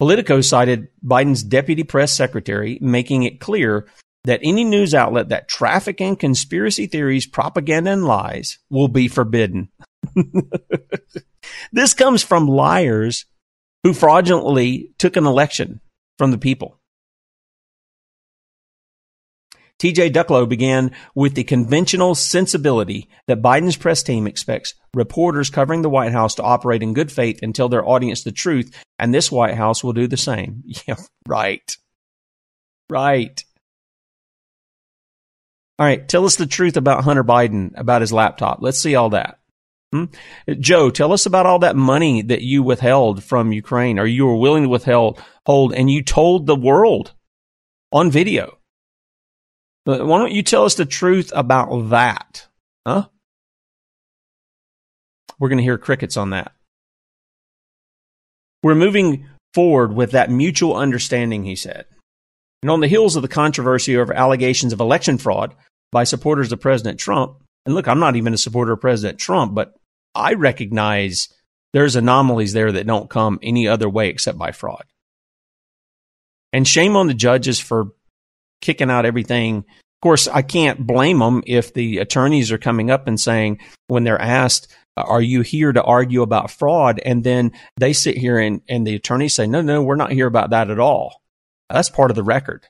Politico 0.00 0.40
cited 0.40 0.88
Biden's 1.04 1.42
deputy 1.42 1.82
press 1.82 2.12
secretary, 2.12 2.78
making 2.80 3.24
it 3.24 3.40
clear 3.40 3.86
that 4.24 4.40
any 4.42 4.64
news 4.64 4.94
outlet 4.94 5.28
that 5.28 5.48
traffic 5.48 6.00
in 6.00 6.16
conspiracy 6.16 6.86
theories, 6.86 7.26
propaganda, 7.26 7.92
and 7.92 8.04
lies 8.04 8.58
will 8.70 8.88
be 8.88 9.08
forbidden. 9.08 9.68
this 11.72 11.94
comes 11.94 12.22
from 12.22 12.46
liars 12.46 13.24
who 13.82 13.92
fraudulently 13.92 14.92
took 14.98 15.16
an 15.16 15.26
election 15.26 15.80
from 16.16 16.30
the 16.30 16.38
people. 16.38 16.77
TJ 19.78 20.12
Ducklo 20.12 20.48
began 20.48 20.90
with 21.14 21.34
the 21.34 21.44
conventional 21.44 22.14
sensibility 22.14 23.08
that 23.26 23.42
Biden's 23.42 23.76
press 23.76 24.02
team 24.02 24.26
expects 24.26 24.74
reporters 24.92 25.50
covering 25.50 25.82
the 25.82 25.90
White 25.90 26.12
House 26.12 26.34
to 26.36 26.42
operate 26.42 26.82
in 26.82 26.94
good 26.94 27.12
faith 27.12 27.38
and 27.42 27.54
tell 27.54 27.68
their 27.68 27.86
audience 27.86 28.24
the 28.24 28.32
truth, 28.32 28.74
and 28.98 29.14
this 29.14 29.30
White 29.30 29.54
House 29.54 29.84
will 29.84 29.92
do 29.92 30.06
the 30.06 30.16
same. 30.16 30.64
Yeah, 30.86 30.96
right. 31.26 31.76
Right. 32.90 33.44
All 35.78 35.86
right, 35.86 36.08
tell 36.08 36.24
us 36.24 36.34
the 36.36 36.46
truth 36.46 36.76
about 36.76 37.04
Hunter 37.04 37.22
Biden, 37.22 37.70
about 37.76 38.00
his 38.00 38.12
laptop. 38.12 38.58
Let's 38.60 38.80
see 38.80 38.96
all 38.96 39.10
that. 39.10 39.38
Hmm? 39.92 40.06
Joe, 40.58 40.90
tell 40.90 41.12
us 41.12 41.24
about 41.24 41.46
all 41.46 41.60
that 41.60 41.76
money 41.76 42.20
that 42.22 42.42
you 42.42 42.64
withheld 42.64 43.22
from 43.22 43.52
Ukraine, 43.52 43.98
or 43.98 44.06
you 44.06 44.26
were 44.26 44.36
willing 44.36 44.64
to 44.64 44.68
withhold, 44.68 45.22
hold, 45.46 45.72
and 45.72 45.88
you 45.88 46.02
told 46.02 46.46
the 46.46 46.56
world 46.56 47.12
on 47.92 48.10
video. 48.10 48.57
Why 49.88 50.18
don't 50.18 50.32
you 50.32 50.42
tell 50.42 50.66
us 50.66 50.74
the 50.74 50.84
truth 50.84 51.32
about 51.34 51.88
that? 51.88 52.46
Huh? 52.86 53.06
We're 55.38 55.48
going 55.48 55.58
to 55.58 55.64
hear 55.64 55.78
crickets 55.78 56.18
on 56.18 56.30
that. 56.30 56.52
We're 58.62 58.74
moving 58.74 59.26
forward 59.54 59.94
with 59.94 60.10
that 60.10 60.30
mutual 60.30 60.76
understanding, 60.76 61.44
he 61.44 61.56
said. 61.56 61.86
And 62.62 62.70
on 62.70 62.80
the 62.80 62.88
heels 62.88 63.16
of 63.16 63.22
the 63.22 63.28
controversy 63.28 63.96
over 63.96 64.12
allegations 64.12 64.74
of 64.74 64.80
election 64.80 65.16
fraud 65.16 65.54
by 65.90 66.04
supporters 66.04 66.52
of 66.52 66.60
President 66.60 67.00
Trump, 67.00 67.42
and 67.64 67.74
look, 67.74 67.88
I'm 67.88 68.00
not 68.00 68.16
even 68.16 68.34
a 68.34 68.38
supporter 68.38 68.72
of 68.72 68.82
President 68.82 69.18
Trump, 69.18 69.54
but 69.54 69.74
I 70.14 70.34
recognize 70.34 71.28
there's 71.72 71.96
anomalies 71.96 72.52
there 72.52 72.72
that 72.72 72.86
don't 72.86 73.08
come 73.08 73.38
any 73.42 73.66
other 73.68 73.88
way 73.88 74.10
except 74.10 74.36
by 74.36 74.52
fraud. 74.52 74.84
And 76.52 76.68
shame 76.68 76.94
on 76.94 77.06
the 77.06 77.14
judges 77.14 77.58
for 77.58 77.92
kicking 78.60 78.90
out 78.90 79.06
everything. 79.06 79.58
Of 79.58 80.02
course, 80.02 80.28
I 80.28 80.42
can't 80.42 80.86
blame 80.86 81.18
them 81.18 81.42
if 81.46 81.74
the 81.74 81.98
attorneys 81.98 82.52
are 82.52 82.58
coming 82.58 82.90
up 82.90 83.08
and 83.08 83.18
saying, 83.18 83.60
when 83.88 84.04
they're 84.04 84.20
asked, 84.20 84.72
are 84.96 85.22
you 85.22 85.42
here 85.42 85.72
to 85.72 85.82
argue 85.82 86.22
about 86.22 86.50
fraud? 86.50 87.00
And 87.04 87.24
then 87.24 87.52
they 87.76 87.92
sit 87.92 88.16
here 88.16 88.38
and, 88.38 88.60
and 88.68 88.86
the 88.86 88.94
attorneys 88.94 89.34
say, 89.34 89.46
no, 89.46 89.60
no, 89.60 89.82
we're 89.82 89.96
not 89.96 90.12
here 90.12 90.26
about 90.26 90.50
that 90.50 90.70
at 90.70 90.78
all. 90.78 91.22
That's 91.70 91.90
part 91.90 92.10
of 92.10 92.16
the 92.16 92.22
record. 92.22 92.66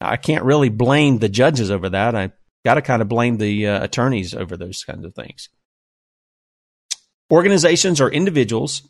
I 0.00 0.16
can't 0.16 0.44
really 0.44 0.68
blame 0.68 1.18
the 1.18 1.28
judges 1.28 1.70
over 1.70 1.88
that. 1.90 2.14
I 2.14 2.32
got 2.64 2.74
to 2.74 2.82
kind 2.82 3.02
of 3.02 3.08
blame 3.08 3.38
the 3.38 3.66
uh, 3.66 3.84
attorneys 3.84 4.34
over 4.34 4.56
those 4.56 4.84
kinds 4.84 5.04
of 5.04 5.14
things. 5.14 5.48
Organizations 7.32 8.00
or 8.00 8.10
individuals 8.10 8.82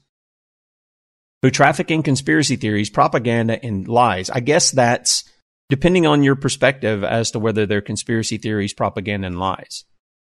who 1.46 1.50
traffic 1.52 1.92
in 1.92 2.02
conspiracy 2.02 2.56
theories, 2.56 2.90
propaganda, 2.90 3.64
and 3.64 3.86
lies. 3.86 4.30
I 4.30 4.40
guess 4.40 4.72
that's 4.72 5.22
depending 5.68 6.04
on 6.04 6.24
your 6.24 6.34
perspective 6.34 7.04
as 7.04 7.30
to 7.30 7.38
whether 7.38 7.66
they're 7.66 7.80
conspiracy 7.80 8.36
theories, 8.36 8.72
propaganda, 8.72 9.28
and 9.28 9.38
lies. 9.38 9.84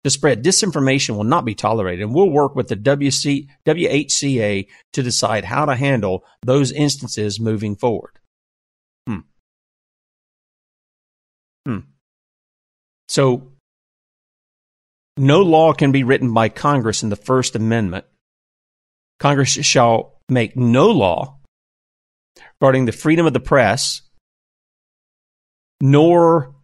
To 0.04 0.10
spread 0.10 0.42
disinformation 0.42 1.14
will 1.14 1.24
not 1.24 1.44
be 1.44 1.54
tolerated, 1.54 2.02
and 2.02 2.14
we'll 2.14 2.30
work 2.30 2.56
with 2.56 2.68
the 2.68 2.76
WC, 2.76 3.46
WHCA 3.66 4.68
to 4.94 5.02
decide 5.02 5.44
how 5.44 5.66
to 5.66 5.76
handle 5.76 6.24
those 6.46 6.72
instances 6.72 7.38
moving 7.38 7.76
forward. 7.76 8.18
Hmm. 9.06 9.18
Hmm. 11.66 11.78
So, 13.10 13.52
no 15.18 15.42
law 15.42 15.74
can 15.74 15.92
be 15.92 16.04
written 16.04 16.32
by 16.32 16.48
Congress 16.48 17.02
in 17.02 17.10
the 17.10 17.16
First 17.16 17.54
Amendment. 17.54 18.06
Congress 19.20 19.50
shall 19.50 20.11
make 20.28 20.56
no 20.56 20.88
law 20.90 21.38
regarding 22.60 22.84
the 22.86 22.92
freedom 22.92 23.26
of 23.26 23.32
the 23.32 23.40
press 23.40 24.02
nor 25.80 26.54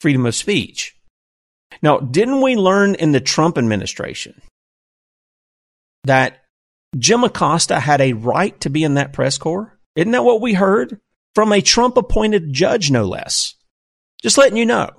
freedom 0.00 0.26
of 0.26 0.34
speech. 0.34 0.96
Now, 1.82 1.98
didn't 1.98 2.40
we 2.40 2.56
learn 2.56 2.94
in 2.94 3.12
the 3.12 3.20
Trump 3.20 3.58
administration 3.58 4.40
that 6.04 6.42
Jim 6.98 7.24
Acosta 7.24 7.78
had 7.78 8.00
a 8.00 8.14
right 8.14 8.58
to 8.60 8.70
be 8.70 8.84
in 8.84 8.94
that 8.94 9.12
press 9.12 9.38
corps? 9.38 9.78
Isn't 9.94 10.12
that 10.12 10.24
what 10.24 10.40
we 10.40 10.54
heard? 10.54 11.00
From 11.34 11.52
a 11.52 11.62
Trump 11.62 11.96
appointed 11.96 12.52
judge, 12.52 12.90
no 12.90 13.04
less. 13.04 13.54
Just 14.22 14.38
letting 14.38 14.56
you 14.56 14.66
know. 14.66 14.90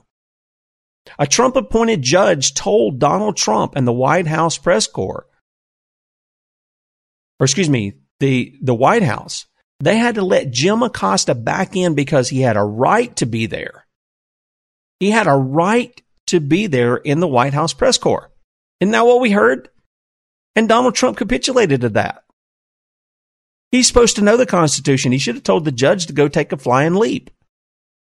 A 1.20 1.28
Trump 1.28 1.56
appointed 1.56 2.02
judge 2.02 2.54
told 2.54 3.00
Donald 3.00 3.38
Trump 3.38 3.76
and 3.76 3.88
the 3.88 3.94
White 3.94 4.28
House 4.28 4.58
press 4.58 4.88
corps 4.88 5.28
or 7.44 7.46
excuse 7.46 7.70
me, 7.70 7.96
the, 8.22 8.56
the 8.62 8.74
White 8.74 9.04
House, 9.04 9.48
they 9.82 9.98
had 9.98 10.16
to 10.16 10.24
let 10.24 10.50
Jim 10.50 10.82
Acosta 10.82 11.36
back 11.36 11.76
in 11.76 11.94
because 11.94 12.30
he 12.30 12.40
had 12.40 12.56
a 12.56 12.64
right 12.64 13.14
to 13.18 13.26
be 13.26 13.48
there. 13.48 13.86
He 15.02 15.12
had 15.12 15.28
a 15.28 15.36
right 15.36 16.02
to 16.28 16.40
be 16.40 16.68
there 16.68 16.96
in 16.96 17.20
the 17.20 17.28
White 17.28 17.54
House 17.54 17.74
press 17.74 17.98
corps. 17.98 18.32
Isn't 18.80 18.94
that 18.94 19.06
what 19.06 19.20
we 19.20 19.32
heard? 19.32 19.68
And 20.56 20.70
Donald 20.70 20.96
Trump 20.96 21.18
capitulated 21.18 21.82
to 21.82 21.90
that. 21.90 22.24
He's 23.74 23.88
supposed 23.88 24.16
to 24.16 24.24
know 24.24 24.38
the 24.38 24.46
Constitution. 24.46 25.12
He 25.12 25.18
should 25.18 25.36
have 25.36 25.44
told 25.44 25.66
the 25.66 25.72
judge 25.74 26.06
to 26.06 26.14
go 26.14 26.30
take 26.30 26.54
a 26.54 26.58
flying 26.58 26.96
leap, 26.96 27.30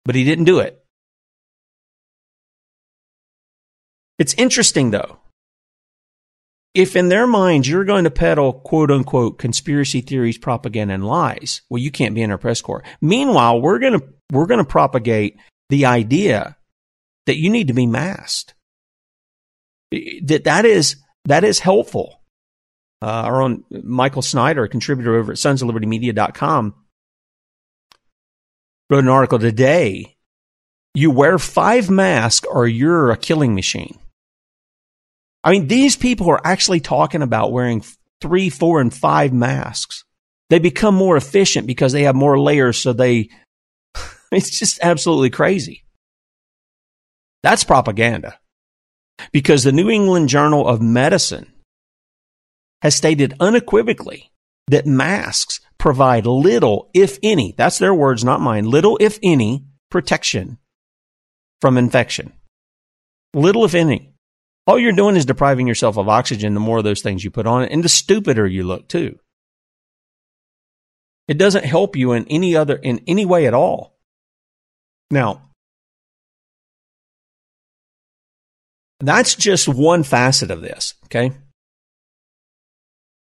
but 0.05 0.17
he 0.17 0.25
didn't 0.25 0.47
do 0.47 0.59
it. 0.59 0.85
It's 4.19 4.35
interesting, 4.35 4.91
though, 4.91 5.21
if 6.75 6.97
in 6.97 7.09
their 7.09 7.27
minds 7.27 7.69
you're 7.69 7.85
going 7.85 8.05
to 8.05 8.11
peddle 8.11 8.53
quote 8.53 8.91
unquote 8.91 9.39
conspiracy 9.39 10.01
theories, 10.01 10.39
propaganda, 10.39 10.95
and 10.95 11.07
lies, 11.07 11.63
well, 11.69 11.83
you 11.83 11.91
can't 11.91 12.15
be 12.15 12.23
in 12.23 12.31
our 12.31 12.39
press 12.39 12.61
corps. 12.61 12.85
Meanwhile, 13.01 13.61
we're 13.61 13.79
going 13.79 13.99
to, 13.99 14.07
we're 14.33 14.47
going 14.47 14.59
to 14.59 14.65
propagate 14.65 15.39
the 15.71 15.87
idea 15.87 16.57
that 17.27 17.39
you 17.39 17.51
need 17.51 17.69
to 17.69 17.75
be 17.75 17.87
masked. 17.87 18.55
That, 19.91 20.45
that 20.45 20.65
is, 20.65 20.97
that 21.25 21.45
is 21.45 21.59
helpful. 21.59 22.23
Uh, 23.01 23.07
our 23.07 23.43
own 23.43 23.65
Michael 23.71 24.23
Snyder, 24.23 24.65
a 24.65 24.69
contributor 24.69 25.15
over 25.15 25.33
at 25.33 25.39
sons 25.39 25.63
of 25.63 25.67
liberty 25.67 25.87
media.com, 25.87 26.75
wrote 28.91 29.05
an 29.05 29.09
article 29.09 29.39
today. 29.39 30.17
You 30.95 31.11
wear 31.11 31.39
five 31.39 31.91
masks 31.91 32.47
or 32.51 32.67
you're 32.67 33.11
a 33.11 33.17
killing 33.17 33.55
machine. 33.55 33.99
I 35.45 35.53
mean, 35.53 35.69
these 35.69 35.97
people 35.97 36.29
are 36.31 36.41
actually 36.45 36.81
talking 36.81 37.23
about 37.23 37.53
wearing 37.53 37.83
three, 38.21 38.51
four, 38.51 38.81
and 38.81 38.93
five 38.93 39.33
masks. 39.33 40.05
They 40.51 40.59
become 40.59 40.95
more 40.95 41.17
efficient 41.17 41.67
because 41.67 41.93
they 41.93 42.03
have 42.05 42.15
more 42.15 42.39
layers. 42.39 42.79
So 42.79 42.93
they, 42.93 43.29
it's 44.33 44.59
just 44.59 44.81
absolutely 44.83 45.31
crazy. 45.31 45.85
That's 47.43 47.65
propaganda. 47.65 48.39
Because 49.33 49.65
the 49.65 49.73
New 49.73 49.91
England 49.91 50.29
Journal 50.29 50.67
of 50.67 50.81
Medicine 50.81 51.53
has 52.83 52.95
stated 52.95 53.35
unequivocally 53.41 54.31
that 54.69 54.87
masks 54.87 55.61
provide 55.79 56.27
little, 56.27 56.91
if 56.95 57.19
any, 57.23 57.55
that's 57.57 57.79
their 57.79 57.95
words, 57.95 58.25
not 58.25 58.41
mine, 58.41 58.65
little, 58.65 58.97
if 59.01 59.19
any, 59.23 59.65
protection 59.91 60.59
from 61.61 61.79
infection. 61.79 62.33
Little, 63.35 63.65
if 63.65 63.75
any. 63.75 64.13
All 64.69 64.79
you're 64.79 64.93
doing 64.93 65.17
is 65.17 65.25
depriving 65.25 65.67
yourself 65.67 65.97
of 65.97 66.11
oxygen 66.11 66.53
the 66.53 66.61
more 66.61 66.77
of 66.77 66.85
those 66.85 67.01
things 67.01 67.25
you 67.25 67.31
put 67.31 67.47
on, 67.47 67.63
it, 67.63 67.73
and 67.73 67.83
the 67.83 67.89
stupider 67.89 68.47
you 68.47 68.65
look, 68.65 68.87
too. 68.87 69.19
It 71.27 71.39
doesn't 71.39 71.65
help 71.65 71.97
you 71.97 72.13
in 72.13 72.27
any 72.29 72.55
other, 72.55 72.77
in 72.77 73.01
any 73.07 73.25
way 73.25 73.47
at 73.47 73.55
all. 73.55 73.97
Now, 75.11 75.49
that's 79.01 79.35
just 79.35 79.69
one 79.69 80.03
facet 80.03 80.51
of 80.51 80.61
this, 80.61 80.93
okay? 81.07 81.33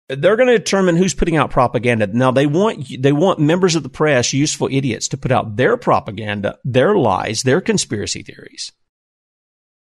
They're 0.08 0.36
going 0.36 0.48
to 0.48 0.56
determine 0.56 0.96
who's 0.96 1.12
putting 1.12 1.36
out 1.36 1.50
propaganda. 1.50 2.06
Now 2.06 2.30
they 2.30 2.46
want 2.46 3.02
they 3.02 3.12
want 3.12 3.40
members 3.40 3.74
of 3.74 3.82
the 3.82 3.88
press, 3.90 4.32
useful 4.32 4.68
idiots, 4.70 5.08
to 5.08 5.18
put 5.18 5.32
out 5.32 5.56
their 5.56 5.76
propaganda, 5.76 6.58
their 6.64 6.96
lies, 6.96 7.42
their 7.42 7.60
conspiracy 7.60 8.22
theories. 8.22 8.72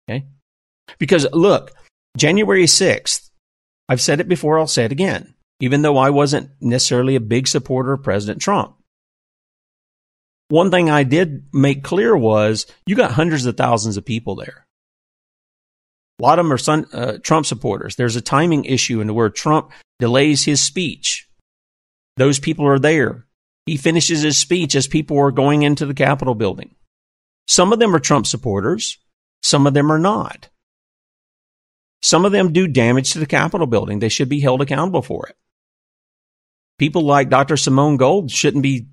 Okay? 0.08 0.24
Because 0.98 1.26
look, 1.32 1.72
January 2.16 2.64
6th, 2.64 3.30
I've 3.88 4.00
said 4.00 4.20
it 4.20 4.28
before, 4.28 4.58
I'll 4.58 4.66
say 4.66 4.84
it 4.84 4.92
again, 4.92 5.34
even 5.60 5.82
though 5.82 5.96
I 5.96 6.10
wasn't 6.10 6.50
necessarily 6.60 7.16
a 7.16 7.20
big 7.20 7.48
supporter 7.48 7.92
of 7.92 8.02
President 8.02 8.40
Trump. 8.40 8.76
One 10.48 10.70
thing 10.70 10.90
I 10.90 11.02
did 11.04 11.46
make 11.52 11.82
clear 11.82 12.16
was 12.16 12.66
you 12.86 12.94
got 12.94 13.12
hundreds 13.12 13.46
of 13.46 13.56
thousands 13.56 13.96
of 13.96 14.04
people 14.04 14.34
there. 14.34 14.66
A 16.18 16.22
lot 16.22 16.38
of 16.38 16.46
them 16.46 16.52
are 16.52 16.86
uh, 16.92 17.18
Trump 17.18 17.46
supporters. 17.46 17.96
There's 17.96 18.16
a 18.16 18.20
timing 18.20 18.64
issue 18.66 19.00
in 19.00 19.14
where 19.14 19.30
Trump 19.30 19.72
delays 19.98 20.44
his 20.44 20.60
speech. 20.60 21.26
Those 22.16 22.38
people 22.38 22.66
are 22.66 22.78
there. 22.78 23.26
He 23.66 23.76
finishes 23.76 24.22
his 24.22 24.36
speech 24.36 24.74
as 24.74 24.86
people 24.86 25.18
are 25.18 25.30
going 25.30 25.62
into 25.62 25.86
the 25.86 25.94
Capitol 25.94 26.34
building. 26.34 26.74
Some 27.48 27.72
of 27.72 27.78
them 27.78 27.94
are 27.94 28.00
Trump 28.00 28.26
supporters. 28.26 28.98
Some 29.42 29.66
of 29.66 29.74
them 29.74 29.90
are 29.90 29.98
not. 29.98 30.48
Some 32.02 32.24
of 32.24 32.32
them 32.32 32.52
do 32.52 32.66
damage 32.66 33.12
to 33.12 33.20
the 33.20 33.26
Capitol 33.26 33.66
building. 33.66 33.98
They 33.98 34.08
should 34.08 34.28
be 34.28 34.40
held 34.40 34.60
accountable 34.60 35.02
for 35.02 35.28
it. 35.28 35.36
People 36.78 37.02
like 37.02 37.30
Dr. 37.30 37.56
Simone 37.56 37.96
Gold 37.96 38.30
shouldn't 38.30 38.62
be. 38.62 38.88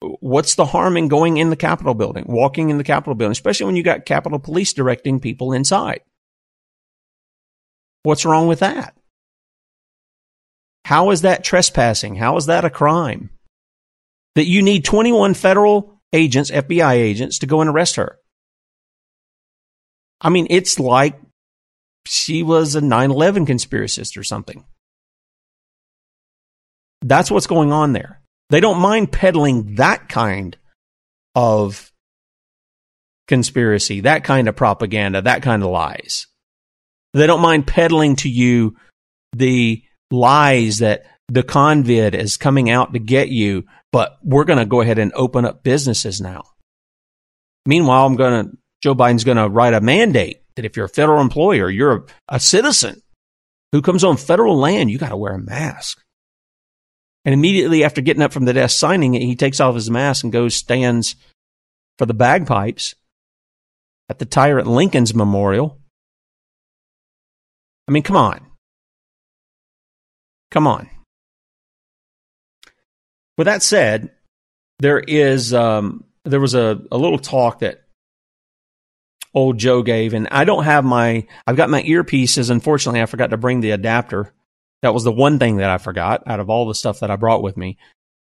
What's 0.00 0.54
the 0.56 0.64
harm 0.64 0.96
in 0.96 1.08
going 1.08 1.36
in 1.36 1.50
the 1.50 1.56
Capitol 1.56 1.94
building, 1.94 2.24
walking 2.26 2.70
in 2.70 2.78
the 2.78 2.84
Capitol 2.84 3.14
building, 3.14 3.32
especially 3.32 3.66
when 3.66 3.76
you 3.76 3.82
got 3.82 4.04
Capitol 4.04 4.38
Police 4.38 4.72
directing 4.72 5.20
people 5.20 5.52
inside? 5.52 6.00
What's 8.02 8.24
wrong 8.24 8.48
with 8.48 8.60
that? 8.60 8.96
How 10.84 11.10
is 11.10 11.22
that 11.22 11.44
trespassing? 11.44 12.16
How 12.16 12.36
is 12.36 12.46
that 12.46 12.64
a 12.64 12.70
crime? 12.70 13.30
That 14.34 14.46
you 14.46 14.62
need 14.62 14.84
21 14.84 15.34
federal 15.34 16.00
agents, 16.12 16.50
FBI 16.50 16.94
agents, 16.94 17.38
to 17.40 17.46
go 17.46 17.60
and 17.60 17.70
arrest 17.70 17.96
her. 17.96 18.18
I 20.20 20.30
mean, 20.30 20.48
it's 20.50 20.80
like 20.80 21.18
she 22.06 22.42
was 22.42 22.74
a 22.74 22.80
9 22.80 23.10
11 23.10 23.46
conspiracist 23.46 24.16
or 24.16 24.24
something. 24.24 24.64
That's 27.00 27.30
what's 27.30 27.46
going 27.46 27.72
on 27.72 27.92
there. 27.92 28.20
They 28.50 28.60
don't 28.60 28.78
mind 28.78 29.12
peddling 29.12 29.76
that 29.76 30.08
kind 30.08 30.56
of 31.34 31.90
conspiracy, 33.28 34.00
that 34.00 34.24
kind 34.24 34.48
of 34.48 34.56
propaganda, 34.56 35.22
that 35.22 35.42
kind 35.42 35.62
of 35.62 35.70
lies. 35.70 36.26
They 37.14 37.26
don't 37.26 37.40
mind 37.40 37.66
peddling 37.66 38.16
to 38.16 38.28
you 38.28 38.76
the 39.32 39.82
lies 40.10 40.78
that 40.78 41.04
the 41.28 41.42
convid 41.42 42.14
is 42.14 42.36
coming 42.36 42.68
out 42.70 42.92
to 42.92 42.98
get 42.98 43.28
you, 43.28 43.64
but 43.90 44.18
we're 44.22 44.44
going 44.44 44.58
to 44.58 44.66
go 44.66 44.80
ahead 44.80 44.98
and 44.98 45.12
open 45.14 45.44
up 45.44 45.62
businesses 45.62 46.20
now. 46.20 46.42
Meanwhile, 47.64 48.06
I'm 48.06 48.16
going 48.16 48.44
to 48.44 48.56
Joe 48.82 48.94
Biden's 48.94 49.24
going 49.24 49.36
to 49.36 49.48
write 49.48 49.74
a 49.74 49.80
mandate 49.80 50.41
that 50.56 50.64
if 50.64 50.76
you're 50.76 50.86
a 50.86 50.90
federal 50.90 51.20
employer, 51.20 51.70
you're 51.70 51.96
a, 51.96 52.02
a 52.28 52.40
citizen 52.40 53.02
who 53.72 53.82
comes 53.82 54.04
on 54.04 54.16
federal 54.16 54.56
land, 54.56 54.90
you 54.90 54.98
got 54.98 55.08
to 55.08 55.16
wear 55.16 55.34
a 55.34 55.38
mask. 55.38 56.02
And 57.24 57.32
immediately 57.32 57.84
after 57.84 58.00
getting 58.00 58.22
up 58.22 58.32
from 58.32 58.44
the 58.44 58.52
desk 58.52 58.78
signing 58.78 59.14
it, 59.14 59.22
he 59.22 59.36
takes 59.36 59.60
off 59.60 59.74
his 59.74 59.90
mask 59.90 60.24
and 60.24 60.32
goes 60.32 60.56
stands 60.56 61.16
for 61.98 62.06
the 62.06 62.14
bagpipes 62.14 62.94
at 64.08 64.18
the 64.18 64.24
tyrant 64.24 64.66
Lincoln's 64.66 65.14
memorial. 65.14 65.78
I 67.88 67.92
mean, 67.92 68.02
come 68.02 68.16
on. 68.16 68.40
Come 70.50 70.66
on. 70.66 70.90
With 73.38 73.46
that 73.46 73.62
said, 73.62 74.10
there 74.80 75.00
is 75.00 75.54
um, 75.54 76.04
there 76.24 76.40
was 76.40 76.54
a, 76.54 76.82
a 76.90 76.98
little 76.98 77.18
talk 77.18 77.60
that 77.60 77.84
old 79.34 79.58
Joe 79.58 79.82
gave, 79.82 80.14
and 80.14 80.28
I 80.30 80.44
don't 80.44 80.64
have 80.64 80.84
my 80.84 81.26
I've 81.46 81.56
got 81.56 81.70
my 81.70 81.82
earpieces. 81.82 82.50
Unfortunately, 82.50 83.02
I 83.02 83.06
forgot 83.06 83.30
to 83.30 83.36
bring 83.36 83.60
the 83.60 83.70
adapter. 83.70 84.32
That 84.82 84.94
was 84.94 85.04
the 85.04 85.12
one 85.12 85.38
thing 85.38 85.58
that 85.58 85.70
I 85.70 85.78
forgot 85.78 86.24
out 86.26 86.40
of 86.40 86.50
all 86.50 86.66
the 86.66 86.74
stuff 86.74 87.00
that 87.00 87.10
I 87.10 87.16
brought 87.16 87.42
with 87.42 87.56
me. 87.56 87.78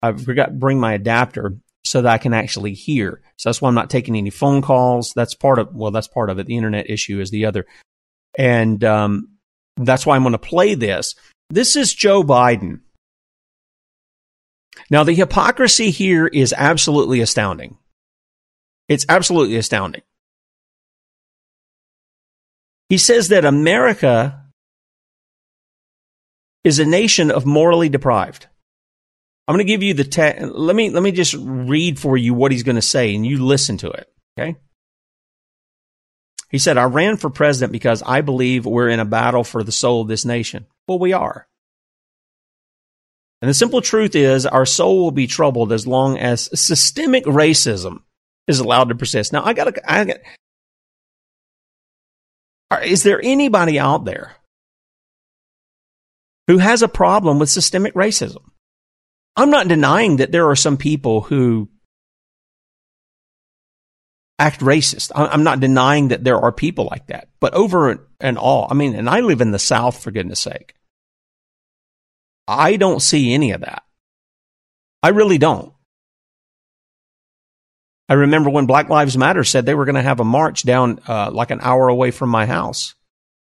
I 0.02 0.13
forgot 0.13 0.48
to 0.48 0.52
bring 0.54 0.80
my 0.80 0.94
adapter 0.94 1.58
so 1.84 2.02
that 2.02 2.12
I 2.12 2.18
can 2.18 2.34
actually 2.34 2.74
hear. 2.74 3.22
So 3.38 3.50
that's 3.50 3.62
why 3.62 3.70
I'm 3.70 3.76
not 3.76 3.89
taking 3.89 4.15
any 4.15 4.30
phone 4.30 4.62
calls. 4.62 5.13
That's 5.15 5.36
part 5.36 5.60
of 5.60 5.74
well, 5.76 5.91
that's 5.91 6.08
part 6.08 6.30
of 6.30 6.39
it. 6.39 6.48
The 6.48 6.58
internet 6.58 6.89
issue 6.89 7.20
is 7.20 7.30
the 7.30 7.46
other, 7.46 7.65
and 8.38 8.84
um, 8.84 9.30
that's 9.78 10.06
why 10.06 10.15
I'm 10.15 10.24
going 10.24 10.34
to 10.34 10.39
play 10.39 10.76
this. 10.76 11.15
This 11.50 11.76
is 11.76 11.94
Joe 11.94 12.24
Biden. 12.24 12.82
Now, 14.89 15.04
the 15.04 15.13
hypocrisy 15.13 15.89
here 15.89 16.28
is 16.28 16.54
absolutely 16.56 17.22
astounding. 17.22 17.78
It's 18.88 19.06
absolutely 19.10 19.56
astounding. 19.58 20.02
He 22.89 22.98
says 22.98 23.30
that 23.30 23.45
America 23.45 24.43
is 26.63 26.80
a 26.80 26.86
nation 26.86 27.32
of 27.32 27.45
morally 27.45 27.89
deprived. 27.89 28.48
I'm 29.48 29.56
going 29.56 29.65
to 29.65 29.71
give 29.71 29.84
you 29.84 29.93
the 29.93 30.04
te- 30.04 30.43
let 30.45 30.76
me 30.76 30.89
let 30.89 31.04
me 31.04 31.12
just 31.12 31.36
read 31.38 32.00
for 32.00 32.17
you 32.17 32.34
what 32.34 32.52
he's 32.52 32.63
going 32.63 32.78
to 32.78 32.82
say 32.82 33.13
and 33.13 33.26
you 33.26 33.43
listen 33.43 33.78
to 33.78 33.91
it, 33.91 34.08
okay? 34.38 34.56
He 36.50 36.58
said, 36.58 36.78
I 36.78 36.86
ran 36.86 37.17
for 37.17 37.30
president 37.30 37.71
because 37.71 38.02
I 38.04 38.21
believe 38.21 38.65
we're 38.65 38.89
in 38.89 39.00
a 39.00 39.06
battle 39.06 39.43
for 39.43 39.63
the 39.63 39.71
soul 39.71 40.02
of 40.02 40.08
this 40.08 40.26
nation. 40.26 40.65
Well, 40.88 41.00
we 41.00 41.13
are. 41.13 41.48
And 43.41 43.50
the 43.50 43.54
simple 43.54 43.82
truth 43.82 44.15
is, 44.15 44.45
our 44.45 44.65
soul 44.65 45.04
will 45.04 45.12
be 45.12 45.28
troubled 45.28 45.71
as 45.71 45.86
long 45.86 46.17
as 46.17 46.50
systemic 46.60 47.26
racism 47.26 48.04
is 48.48 48.60
allowed 48.60 48.89
to 48.89 48.95
persist. 48.95 49.34
Now, 49.34 49.43
I 49.43 49.54
got 49.54 49.78
I 49.88 50.06
got, 50.06 50.17
is 52.84 53.04
there 53.04 53.19
anybody 53.23 53.80
out 53.80 54.06
there 54.06 54.36
who 56.47 56.58
has 56.58 56.82
a 56.82 56.88
problem 56.88 57.39
with 57.39 57.49
systemic 57.49 57.93
racism? 57.93 58.43
I'm 59.36 59.49
not 59.49 59.67
denying 59.67 60.17
that 60.17 60.32
there 60.32 60.49
are 60.49 60.56
some 60.56 60.78
people 60.78 61.21
who 61.21 61.69
act 64.39 64.62
racist. 64.62 65.12
I'm 65.15 65.43
not 65.43 65.60
denying 65.60 66.10
that 66.10 66.23
there 66.23 66.39
are 66.39 66.51
people 66.51 66.88
like 66.89 67.08
that, 67.08 67.30
but 67.39 67.54
over 67.54 68.08
and 68.19 68.38
all, 68.38 68.67
I 68.69 68.73
mean, 68.73 68.95
and 68.95 69.10
I 69.10 69.21
live 69.21 69.41
in 69.41 69.51
the 69.51 69.60
South 69.60 70.01
for 70.01 70.12
goodness 70.12 70.39
sake. 70.39 70.73
I 72.47 72.75
don't 72.75 73.01
see 73.01 73.34
any 73.34 73.51
of 73.51 73.62
that. 73.62 73.84
I 75.01 75.10
really 75.10 75.38
don't. 75.38 75.73
I 78.08 78.13
remember 78.13 78.50
when 78.50 78.68
Black 78.68 78.89
Lives 78.89 79.18
Matter 79.18 79.44
said 79.44 79.65
they 79.65 79.74
were 79.74 79.86
going 79.86 79.96
to 79.96 80.02
have 80.02 80.20
a 80.20 80.26
march 80.26 80.63
down 80.63 81.00
uh, 81.08 81.32
like 81.32 81.52
an 81.52 81.60
hour 81.62 81.88
away 81.88 82.12
from 82.12 82.30
my 82.30 82.46
house, 82.46 82.94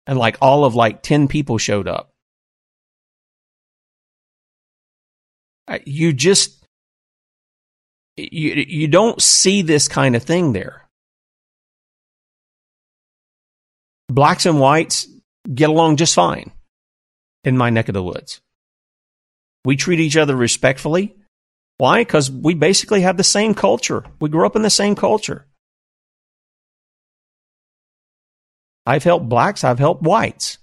and 0.07 0.17
like 0.17 0.37
all 0.41 0.65
of 0.65 0.75
like 0.75 1.03
10 1.03 1.27
people 1.27 1.57
showed 1.57 1.87
up. 1.87 2.11
You 5.85 6.13
just 6.13 6.59
you, 8.17 8.65
you 8.67 8.87
don't 8.87 9.21
see 9.21 9.61
this 9.61 9.87
kind 9.87 10.15
of 10.15 10.23
thing 10.23 10.53
there. 10.53 10.87
Blacks 14.09 14.45
and 14.45 14.59
whites 14.59 15.07
get 15.53 15.69
along 15.69 15.97
just 15.97 16.15
fine 16.15 16.51
in 17.43 17.57
my 17.57 17.69
neck 17.69 17.87
of 17.87 17.93
the 17.93 18.03
woods. 18.03 18.41
We 19.63 19.75
treat 19.75 19.99
each 19.99 20.17
other 20.17 20.35
respectfully. 20.35 21.15
Why? 21.79 22.01
Because 22.01 22.29
we 22.29 22.55
basically 22.55 23.01
have 23.01 23.15
the 23.15 23.23
same 23.23 23.53
culture. 23.53 24.03
We 24.19 24.27
grew 24.27 24.45
up 24.45 24.57
in 24.57 24.63
the 24.63 24.69
same 24.69 24.95
culture. 24.95 25.45
I've 28.85 29.05
helped 29.05 29.29
blacks, 29.29 29.63
I've 29.63 29.79
helped 29.79 30.03
whites. 30.03 30.57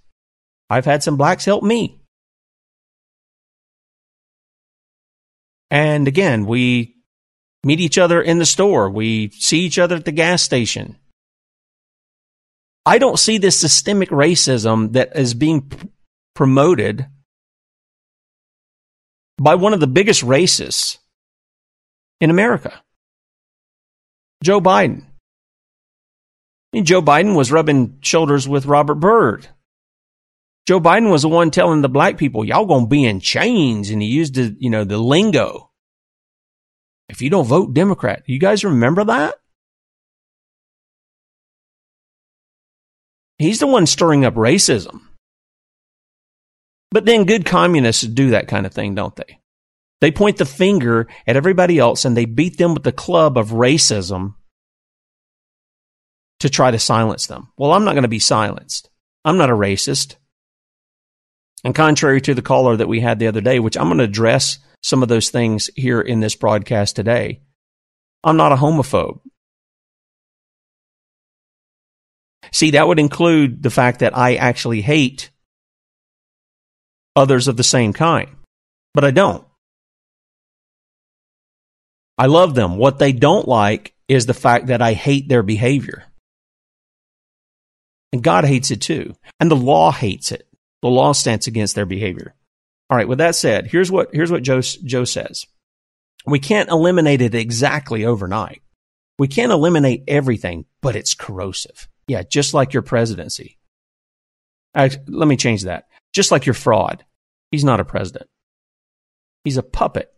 I've 0.68 0.85
had 0.85 1.02
some 1.02 1.16
blacks 1.16 1.46
help 1.46 1.64
me. 1.64 1.98
And 5.70 6.07
again, 6.07 6.44
we 6.44 6.96
meet 7.64 7.81
each 7.81 7.96
other 7.96 8.20
in 8.20 8.38
the 8.38 8.44
store. 8.44 8.90
We 8.90 9.31
see 9.31 9.61
each 9.61 9.79
other 9.79 9.96
at 9.96 10.05
the 10.05 10.12
gas 10.12 10.42
station. 10.42 10.96
I 12.85 12.98
don't 12.98 13.18
see 13.18 13.38
this 13.38 13.59
systemic 13.59 14.11
racism 14.11 14.92
that 14.92 15.16
is 15.16 15.33
being 15.33 15.72
promoted 16.35 17.07
by 19.38 19.55
one 19.55 19.72
of 19.72 19.81
the 19.81 19.87
biggest 19.87 20.22
racists 20.22 20.98
in 22.20 22.31
America, 22.31 22.83
Joe 24.42 24.61
Biden. 24.61 25.05
mean, 26.72 26.85
Joe 26.85 27.02
Biden 27.02 27.37
was 27.37 27.52
rubbing 27.52 27.98
shoulders 28.02 28.48
with 28.48 28.66
Robert 28.66 28.96
Byrd. 28.96 29.48
Joe 30.66 30.81
Biden 30.81 31.11
was 31.11 31.22
the 31.22 31.29
one 31.29 31.50
telling 31.50 31.81
the 31.81 31.88
black 31.88 32.16
people, 32.18 32.44
y'all 32.44 32.66
gonna 32.66 32.87
be 32.87 33.05
in 33.05 33.20
chains. 33.20 33.90
And 33.90 34.02
he 34.02 34.09
used 34.09 34.35
the, 34.35 34.57
you 34.59 34.68
know, 34.68 34.85
the 34.85 34.98
lingo. 34.98 35.70
If 37.09 37.22
you 37.22 37.31
don't 37.31 37.46
vote 37.46 37.72
Democrat, 37.72 38.24
you 38.26 38.40
guys 38.40 38.64
remember 38.64 39.05
that? 39.05 39.37
He's 43.38 43.61
the 43.61 43.66
one 43.66 43.87
stirring 43.87 44.24
up 44.24 44.35
racism. 44.35 45.02
But 46.90 47.05
then 47.05 47.26
good 47.26 47.44
communists 47.44 48.02
do 48.02 48.31
that 48.31 48.48
kind 48.48 48.66
of 48.66 48.72
thing, 48.72 48.94
don't 48.94 49.14
they? 49.14 49.38
They 50.00 50.11
point 50.11 50.37
the 50.37 50.44
finger 50.44 51.09
at 51.26 51.37
everybody 51.37 51.78
else 51.78 52.04
and 52.04 52.16
they 52.16 52.26
beat 52.26 52.59
them 52.59 52.74
with 52.74 52.82
the 52.82 52.92
club 52.92 53.38
of 53.38 53.50
racism 53.50 54.35
to 56.40 56.50
try 56.50 56.70
to 56.70 56.78
silence 56.78 57.26
them. 57.26 57.48
Well, 57.56 57.72
I'm 57.72 57.85
not 57.85 57.92
going 57.92 58.02
to 58.02 58.09
be 58.09 58.18
silenced. 58.18 58.90
I'm 59.24 59.38
not 59.38 59.50
a 59.50 59.54
racist. 59.54 60.16
And 61.64 61.74
contrary 61.74 62.20
to 62.22 62.35
the 62.35 62.42
caller 62.42 62.76
that 62.76 62.88
we 62.88 63.00
had 63.00 63.18
the 63.18 63.26
other 63.26 63.40
day, 63.40 63.59
which 63.59 63.76
I'm 63.76 63.87
going 63.87 63.98
to 63.98 64.04
address 64.04 64.59
some 64.82 65.02
of 65.02 65.09
those 65.09 65.30
things 65.30 65.70
here 65.74 66.00
in 66.00 66.20
this 66.20 66.35
broadcast 66.35 66.94
today, 66.94 67.40
I'm 68.22 68.37
not 68.37 68.52
a 68.52 68.56
homophobe. 68.56 69.20
See, 72.52 72.72
that 72.72 72.87
would 72.87 72.98
include 72.98 73.62
the 73.62 73.70
fact 73.70 74.00
that 74.00 74.16
I 74.16 74.37
actually 74.37 74.82
hate 74.82 75.30
others 77.16 77.48
of 77.48 77.56
the 77.56 77.64
same 77.64 77.92
kind, 77.92 78.30
but 78.94 79.04
I 79.04 79.11
don't. 79.11 79.45
I 82.18 82.26
love 82.26 82.55
them. 82.55 82.76
What 82.76 82.98
they 82.98 83.12
don't 83.12 83.46
like 83.46 83.94
is 84.09 84.26
the 84.26 84.35
fact 84.35 84.68
that 84.68 84.83
I 84.83 84.92
hate 84.92 85.29
their 85.29 85.42
behavior. 85.42 86.05
And 88.12 88.22
God 88.22 88.44
hates 88.44 88.70
it 88.70 88.81
too. 88.81 89.14
And 89.38 89.50
the 89.50 89.57
law 89.57 89.92
hates 89.92 90.33
it. 90.33 90.48
The 90.83 90.88
law 90.88 91.12
stands 91.12 91.46
against 91.46 91.74
their 91.74 91.87
behavior. 91.87 92.35
All 92.88 92.96
right, 92.96 93.09
with 93.09 93.18
that 93.18 93.35
said, 93.35 93.66
here's 93.66 93.90
what, 93.90 94.11
here's 94.12 94.31
what 94.31 94.42
Joe, 94.42 94.61
Joe 94.61 95.05
says. 95.05 95.46
We 96.24 96.38
can't 96.38 96.70
eliminate 96.70 97.20
it 97.20 97.35
exactly 97.35 98.05
overnight. 98.05 98.62
We 99.18 99.29
can't 99.29 99.52
eliminate 99.52 100.05
everything, 100.09 100.66
but 100.83 100.96
it's 100.96 101.14
corrosive. 101.14 101.88
Yeah, 102.07 102.22
just 102.22 102.55
like 102.55 102.72
your 102.72 102.83
presidency. 102.83 103.59
let 104.74 105.07
me 105.09 105.37
change 105.37 105.62
that. 105.62 105.88
Just 106.12 106.31
like 106.31 106.46
your 106.46 106.55
fraud. 106.55 107.05
He's 107.50 107.64
not 107.64 107.81
a 107.81 107.85
president. 107.85 108.29
He's 109.44 109.57
a 109.57 109.62
puppet. 109.62 110.12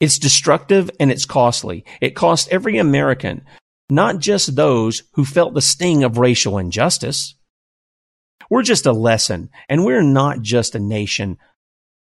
It's 0.00 0.18
destructive 0.18 0.90
and 0.98 1.10
it's 1.10 1.26
costly. 1.26 1.84
It 2.00 2.16
cost 2.16 2.48
every 2.50 2.78
American, 2.78 3.44
not 3.90 4.18
just 4.18 4.56
those 4.56 5.02
who 5.12 5.24
felt 5.24 5.52
the 5.52 5.60
sting 5.60 6.02
of 6.04 6.16
racial 6.16 6.56
injustice. 6.56 7.34
We're 8.48 8.62
just 8.62 8.86
a 8.86 8.92
lesson, 8.92 9.50
and 9.68 9.84
we're 9.84 10.02
not 10.02 10.40
just 10.40 10.74
a 10.74 10.80
nation. 10.80 11.38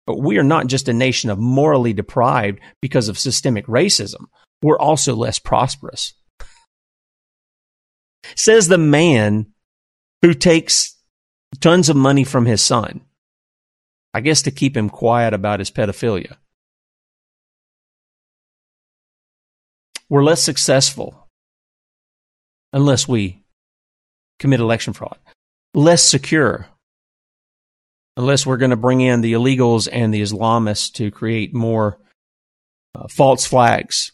But 0.05 0.19
we 0.19 0.37
are 0.37 0.43
not 0.43 0.67
just 0.67 0.87
a 0.87 0.93
nation 0.93 1.29
of 1.29 1.39
morally 1.39 1.93
deprived 1.93 2.59
because 2.81 3.07
of 3.07 3.17
systemic 3.17 3.65
racism. 3.65 4.25
We're 4.61 4.77
also 4.77 5.15
less 5.15 5.39
prosperous. 5.39 6.13
Says 8.35 8.67
the 8.67 8.77
man 8.77 9.47
who 10.21 10.33
takes 10.33 10.97
tons 11.61 11.89
of 11.89 11.95
money 11.95 12.23
from 12.23 12.45
his 12.45 12.61
son. 12.61 13.01
I 14.13 14.21
guess 14.21 14.41
to 14.43 14.51
keep 14.51 14.77
him 14.77 14.89
quiet 14.89 15.33
about 15.33 15.59
his 15.59 15.71
pedophilia. 15.71 16.37
We're 20.09 20.23
less 20.23 20.43
successful 20.43 21.27
unless 22.73 23.07
we 23.07 23.43
commit 24.39 24.59
election 24.59 24.93
fraud, 24.93 25.17
less 25.73 26.03
secure 26.03 26.67
unless 28.17 28.45
we're 28.45 28.57
going 28.57 28.71
to 28.71 28.77
bring 28.77 29.01
in 29.01 29.21
the 29.21 29.33
illegals 29.33 29.87
and 29.91 30.13
the 30.13 30.21
Islamists 30.21 30.91
to 30.93 31.11
create 31.11 31.53
more 31.53 31.99
uh, 32.93 33.07
false 33.07 33.45
flags. 33.45 34.11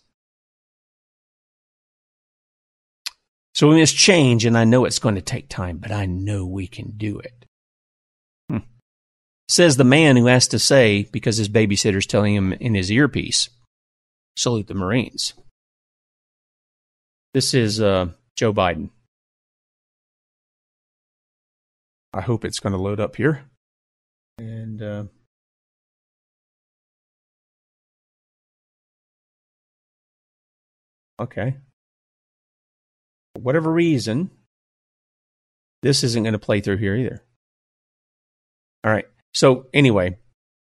So 3.53 3.67
we 3.67 3.79
must 3.79 3.95
change, 3.95 4.45
and 4.45 4.57
I 4.57 4.63
know 4.63 4.85
it's 4.85 4.99
going 4.99 5.15
to 5.15 5.21
take 5.21 5.49
time, 5.49 5.77
but 5.77 5.91
I 5.91 6.05
know 6.05 6.45
we 6.45 6.67
can 6.67 6.93
do 6.97 7.19
it. 7.19 7.45
Hmm. 8.49 8.57
Says 9.49 9.77
the 9.77 9.83
man 9.83 10.15
who 10.15 10.27
has 10.27 10.47
to 10.49 10.57
say, 10.57 11.07
because 11.11 11.37
his 11.37 11.49
babysitter's 11.49 12.07
telling 12.07 12.33
him 12.33 12.53
in 12.53 12.73
his 12.73 12.91
earpiece, 12.91 13.49
salute 14.35 14.67
the 14.67 14.73
Marines. 14.73 15.33
This 17.33 17.53
is 17.53 17.79
uh, 17.79 18.07
Joe 18.35 18.53
Biden. 18.53 18.89
I 22.13 22.19
hope 22.19 22.43
it's 22.43 22.59
going 22.59 22.73
to 22.73 22.79
load 22.79 22.99
up 22.99 23.15
here. 23.15 23.45
And 24.37 24.81
uh, 24.81 25.03
okay. 31.21 31.55
For 33.35 33.41
whatever 33.41 33.71
reason, 33.71 34.29
this 35.83 36.03
isn't 36.03 36.23
going 36.23 36.33
to 36.33 36.39
play 36.39 36.59
through 36.59 36.77
here 36.77 36.95
either. 36.95 37.23
All 38.83 38.91
right. 38.91 39.07
So, 39.33 39.67
anyway, 39.73 40.17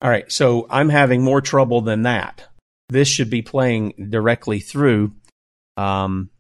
all 0.02 0.10
right. 0.10 0.32
So, 0.32 0.66
I'm 0.72 0.90
having 0.90 1.22
more 1.22 1.42
trouble 1.42 1.82
than 1.82 2.04
that. 2.04 2.48
This 2.90 3.08
should 3.08 3.30
be 3.30 3.44
playing 3.44 4.08
directly 4.10 4.60
through 4.60 5.14
um, 5.76 6.32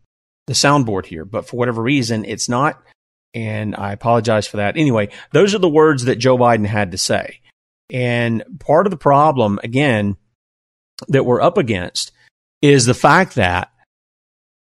the 0.47 0.53
soundboard 0.53 1.05
here, 1.05 1.25
but 1.25 1.47
for 1.47 1.57
whatever 1.57 1.81
reason, 1.81 2.25
it's 2.25 2.49
not. 2.49 2.81
And 3.33 3.75
I 3.75 3.91
apologize 3.91 4.47
for 4.47 4.57
that. 4.57 4.77
Anyway, 4.77 5.09
those 5.31 5.53
are 5.53 5.59
the 5.59 5.69
words 5.69 6.05
that 6.05 6.15
Joe 6.15 6.37
Biden 6.37 6.65
had 6.65 6.91
to 6.91 6.97
say. 6.97 7.41
And 7.91 8.43
part 8.59 8.87
of 8.87 8.91
the 8.91 8.97
problem, 8.97 9.59
again, 9.63 10.17
that 11.09 11.25
we're 11.25 11.41
up 11.41 11.57
against 11.57 12.11
is 12.61 12.85
the 12.85 12.93
fact 12.93 13.35
that 13.35 13.71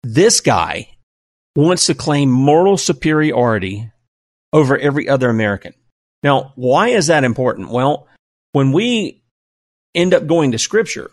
this 0.04 0.39
guy 0.39 0.89
wants 1.56 1.88
to 1.88 1.96
claim 1.96 2.32
moral 2.32 2.78
superiority 2.78 3.91
over 4.54 4.78
every 4.78 5.10
other 5.10 5.30
American. 5.30 5.74
Now, 6.24 6.54
why 6.56 6.89
is 6.89 7.08
that 7.08 7.24
important? 7.24 7.70
Well, 7.70 8.08
when 8.54 8.72
we 8.72 9.24
end 9.94 10.13
up 10.13 10.28
going 10.28 10.52
to 10.54 10.60
Scripture, 10.60 11.12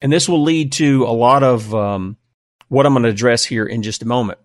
and 0.00 0.12
this 0.12 0.28
will 0.28 0.42
lead 0.42 0.72
to 0.72 1.04
a 1.04 1.12
lot 1.12 1.42
of 1.42 1.74
um, 1.74 2.16
what 2.72 2.86
I'm 2.86 2.94
going 2.94 3.02
to 3.02 3.10
address 3.10 3.44
here 3.44 3.66
in 3.66 3.82
just 3.82 4.00
a 4.00 4.06
moment. 4.06 4.38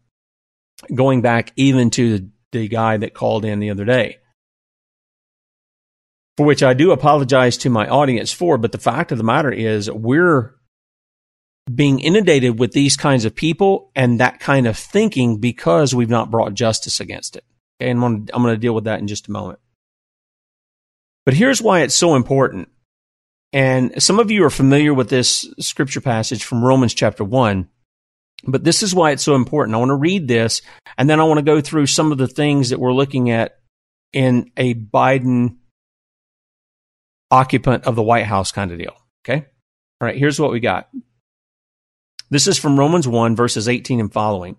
Going 0.93 1.21
back 1.21 1.53
even 1.55 1.89
to 1.91 2.29
the, 2.51 2.67
guy 2.67 2.97
that 2.97 3.13
called 3.13 3.45
in 3.45 3.59
the 3.59 3.69
other 3.69 3.85
day, 3.85 4.17
for 6.35 6.45
which 6.45 6.61
I 6.61 6.73
do 6.73 6.91
apologize 6.91 7.55
to 7.59 7.69
my 7.69 7.87
audience 7.87 8.33
for, 8.33 8.57
but 8.57 8.73
the 8.73 8.79
fact 8.79 9.13
of 9.13 9.17
the 9.17 9.23
matter 9.23 9.51
is 9.51 9.89
we're 9.89 10.55
being 11.73 12.01
inundated 12.01 12.59
with 12.59 12.73
these 12.73 12.97
kinds 12.97 13.23
of 13.23 13.33
people 13.33 13.91
and 13.95 14.19
that 14.19 14.41
kind 14.41 14.67
of 14.67 14.75
thinking 14.77 15.37
because 15.39 15.95
we've 15.95 16.09
not 16.09 16.29
brought 16.29 16.53
justice 16.53 16.99
against 16.99 17.37
it. 17.37 17.45
Okay, 17.79 17.91
and 17.91 18.03
I'm 18.03 18.25
going 18.43 18.53
to 18.53 18.57
deal 18.57 18.73
with 18.73 18.85
that 18.85 18.99
in 18.99 19.07
just 19.07 19.29
a 19.29 19.31
moment. 19.31 19.59
But 21.25 21.35
here's 21.35 21.61
why 21.61 21.81
it's 21.81 21.95
so 21.95 22.15
important. 22.15 22.67
And 23.53 24.01
some 24.03 24.19
of 24.19 24.31
you 24.31 24.43
are 24.43 24.49
familiar 24.49 24.93
with 24.93 25.09
this 25.09 25.47
scripture 25.59 26.01
passage 26.01 26.43
from 26.43 26.65
Romans 26.65 26.93
chapter 26.93 27.23
1. 27.23 27.69
But 28.43 28.63
this 28.63 28.83
is 28.83 28.93
why 28.93 29.11
it's 29.11 29.23
so 29.23 29.35
important. 29.35 29.75
I 29.75 29.79
want 29.79 29.89
to 29.89 29.95
read 29.95 30.27
this, 30.27 30.61
and 30.97 31.09
then 31.09 31.19
I 31.19 31.23
want 31.23 31.39
to 31.39 31.43
go 31.43 31.59
through 31.61 31.87
some 31.87 32.11
of 32.11 32.17
the 32.17 32.27
things 32.27 32.69
that 32.69 32.79
we're 32.79 32.93
looking 32.93 33.31
at 33.31 33.59
in 34.13 34.51
a 34.55 34.73
Biden 34.73 35.57
occupant 37.31 37.85
of 37.85 37.95
the 37.95 38.03
White 38.03 38.25
House 38.25 38.51
kind 38.51 38.71
of 38.71 38.77
deal. 38.77 38.95
Okay? 39.23 39.45
All 39.99 40.05
right, 40.05 40.17
here's 40.17 40.39
what 40.39 40.51
we 40.51 40.59
got. 40.59 40.89
This 42.29 42.47
is 42.47 42.57
from 42.57 42.77
Romans 42.77 43.07
1, 43.07 43.35
verses 43.35 43.67
18 43.67 43.99
and 43.99 44.13
following. 44.13 44.57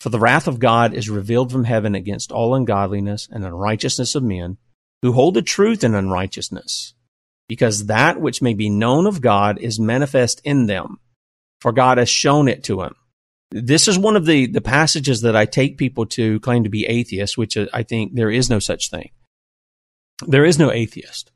For 0.00 0.08
the 0.08 0.18
wrath 0.18 0.46
of 0.46 0.58
God 0.58 0.92
is 0.92 1.08
revealed 1.08 1.52
from 1.52 1.64
heaven 1.64 1.94
against 1.94 2.32
all 2.32 2.54
ungodliness 2.54 3.28
and 3.30 3.44
unrighteousness 3.44 4.14
of 4.14 4.22
men 4.22 4.58
who 5.02 5.12
hold 5.12 5.34
the 5.34 5.42
truth 5.42 5.84
in 5.84 5.94
unrighteousness, 5.94 6.94
because 7.48 7.86
that 7.86 8.20
which 8.20 8.42
may 8.42 8.54
be 8.54 8.68
known 8.68 9.06
of 9.06 9.20
God 9.20 9.58
is 9.58 9.78
manifest 9.78 10.40
in 10.44 10.66
them 10.66 10.98
for 11.66 11.72
God 11.72 11.98
has 11.98 12.08
shown 12.08 12.46
it 12.46 12.62
to 12.62 12.80
him. 12.82 12.94
This 13.50 13.88
is 13.88 13.98
one 13.98 14.14
of 14.14 14.24
the, 14.24 14.46
the 14.46 14.60
passages 14.60 15.22
that 15.22 15.34
I 15.34 15.46
take 15.46 15.78
people 15.78 16.06
to 16.06 16.38
claim 16.38 16.62
to 16.62 16.70
be 16.70 16.86
atheists, 16.86 17.36
which 17.36 17.58
I 17.74 17.82
think 17.82 18.14
there 18.14 18.30
is 18.30 18.48
no 18.48 18.60
such 18.60 18.88
thing. 18.88 19.10
There 20.24 20.44
is 20.44 20.60
no 20.60 20.70
atheist 20.70 21.32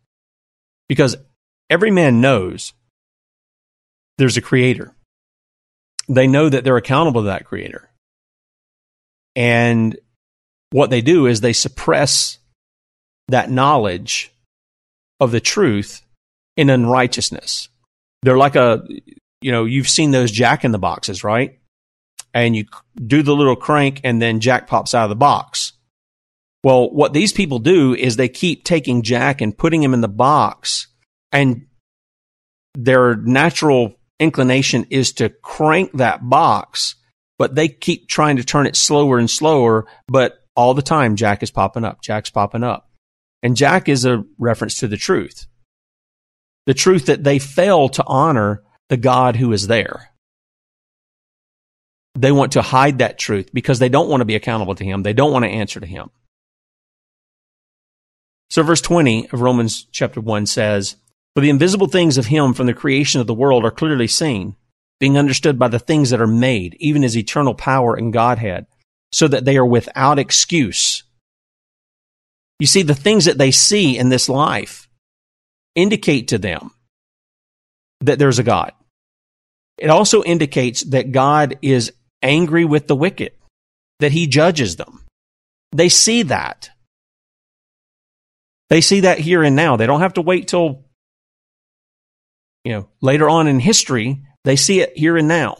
because 0.89 1.17
every 1.69 1.91
man 1.91 2.21
knows 2.21 2.75
there's 4.19 4.37
a 4.37 4.41
creator. 4.41 4.95
They 6.09 6.29
know 6.29 6.49
that 6.49 6.63
they're 6.63 6.77
accountable 6.77 7.23
to 7.23 7.27
that 7.27 7.45
creator. 7.45 7.91
And 9.35 9.99
what 10.71 10.91
they 10.91 11.01
do 11.01 11.27
is 11.27 11.41
they 11.41 11.53
suppress 11.53 12.39
that 13.27 13.51
knowledge 13.51 14.33
of 15.19 15.33
the 15.33 15.41
truth 15.41 16.03
in 16.57 16.71
unrighteousness. 16.71 17.69
They're 18.23 18.39
like 18.39 18.55
a 18.55 18.87
you 19.41 19.53
know, 19.53 19.65
you've 19.65 19.89
seen 19.89 20.11
those 20.11 20.31
jack 20.31 20.65
in 20.65 20.73
the 20.73 20.79
boxes, 20.79 21.25
right? 21.25 21.61
and 22.33 22.55
you 22.57 22.65
do 22.95 23.23
the 23.23 23.35
little 23.35 23.57
crank 23.57 24.01
and 24.05 24.21
then 24.21 24.41
Jack 24.41 24.67
pops 24.67 24.95
out 24.95 25.05
of 25.05 25.11
the 25.11 25.17
box. 25.17 25.73
Well, 26.63 26.91
what 26.91 27.13
these 27.13 27.33
people 27.33 27.59
do 27.59 27.95
is 27.95 28.17
they 28.17 28.29
keep 28.29 28.65
taking 28.65 29.03
Jack 29.03 29.41
and 29.41 29.57
putting 29.57 29.83
him 29.83 29.95
in 29.95 30.01
the 30.01 30.09
box 30.09 30.89
and 31.33 31.67
their 32.75 33.17
natural 33.17 33.95
inclination 34.19 34.87
is 34.91 35.13
to 35.15 35.31
crank 35.31 35.93
that 35.95 36.29
box, 36.29 36.97
but 37.39 37.55
they 37.55 37.69
keep 37.69 38.09
trying 38.09 38.37
to 38.37 38.45
turn 38.45 38.67
it 38.67 38.77
slower 38.77 39.19
and 39.19 39.31
slower, 39.31 39.87
but 40.07 40.45
all 40.55 40.75
the 40.75 40.83
time 40.83 41.17
Jack 41.17 41.43
is 41.43 41.51
popping 41.51 41.85
up, 41.85 42.03
Jack's 42.03 42.31
popping 42.31 42.63
up. 42.63 42.91
And 43.43 43.57
Jack 43.57 43.89
is 43.89 44.05
a 44.05 44.25
reference 44.39 44.77
to 44.79 44.89
the 44.89 44.99
truth. 44.99 45.47
The 46.67 46.75
truth 46.75 47.07
that 47.07 47.25
they 47.25 47.39
fail 47.39 47.89
to 47.91 48.05
honor 48.07 48.63
the 48.91 48.99
God 48.99 49.37
who 49.37 49.53
is 49.53 49.69
there. 49.69 50.11
They 52.17 52.33
want 52.33 52.53
to 52.53 52.63
hide 52.63 52.99
that 52.99 53.19
truth 53.19 53.51
because 53.55 53.79
they 53.79 53.89
don't 53.89 54.09
want 54.09 54.21
to 54.21 54.27
be 54.27 54.35
accountable 54.35 54.75
to 54.75 54.85
him. 54.85 55.03
They 55.03 55.13
don't 55.13 55.33
want 55.33 55.45
to 55.45 55.51
answer 55.51 55.79
to 55.79 55.87
him. 55.87 56.11
So 58.51 58.65
verse 58.65 58.81
20 58.81 59.31
of 59.31 59.41
Romans 59.41 59.87
chapter 59.93 60.21
1 60.21 60.45
says, 60.47 60.97
For 61.35 61.41
the 61.41 61.51
invisible 61.51 61.87
things 61.87 62.19
of 62.19 62.27
him 62.27 62.53
from 62.53 62.67
the 62.67 62.75
creation 62.75 63.21
of 63.21 63.29
the 63.29 63.33
world 63.33 63.65
are 63.65 63.71
clearly 63.71 64.09
seen, 64.09 64.57
being 64.99 65.17
understood 65.17 65.57
by 65.57 65.69
the 65.69 65.79
things 65.79 66.11
that 66.11 66.21
are 66.21 66.27
made, 66.27 66.77
even 66.81 67.03
his 67.03 67.17
eternal 67.17 67.55
power 67.55 67.95
and 67.95 68.13
Godhead, 68.13 68.67
so 69.13 69.29
that 69.29 69.45
they 69.45 69.57
are 69.57 69.65
without 69.65 70.19
excuse. 70.19 71.05
You 72.59 72.67
see, 72.67 72.83
the 72.83 72.95
things 72.95 73.27
that 73.27 73.39
they 73.39 73.53
see 73.53 73.97
in 73.97 74.09
this 74.09 74.29
life 74.29 74.89
indicate 75.77 76.27
to 76.29 76.39
them 76.39 76.73
that 78.01 78.19
there's 78.19 78.39
a 78.39 78.45
God. 78.45 78.73
It 79.81 79.89
also 79.89 80.23
indicates 80.23 80.83
that 80.85 81.11
God 81.11 81.59
is 81.63 81.93
angry 82.23 82.67
with 82.67 82.87
the 82.87 82.95
wicked, 82.95 83.33
that 84.01 84.13
he 84.13 84.27
judges 84.27 84.77
them. 84.77 85.05
They 85.73 85.89
see 85.89 86.25
that. 86.25 86.71
They 88.69 88.83
see 88.83 89.01
that 89.01 89.19
here 89.19 89.43
and 89.43 89.57
now. 89.57 89.77
They 89.77 89.87
don't 89.87 90.03
have 90.03 90.15
to 90.15 90.23
wait 90.23 90.49
till, 90.49 90.85
you 92.63 92.73
know, 92.73 92.89
later 93.01 93.29
on 93.29 93.49
in 93.49 93.59
history. 93.59 94.23
They 94.45 94.57
see 94.57 94.81
it 94.81 94.97
here 94.97 95.17
and 95.17 95.29
now. 95.29 95.57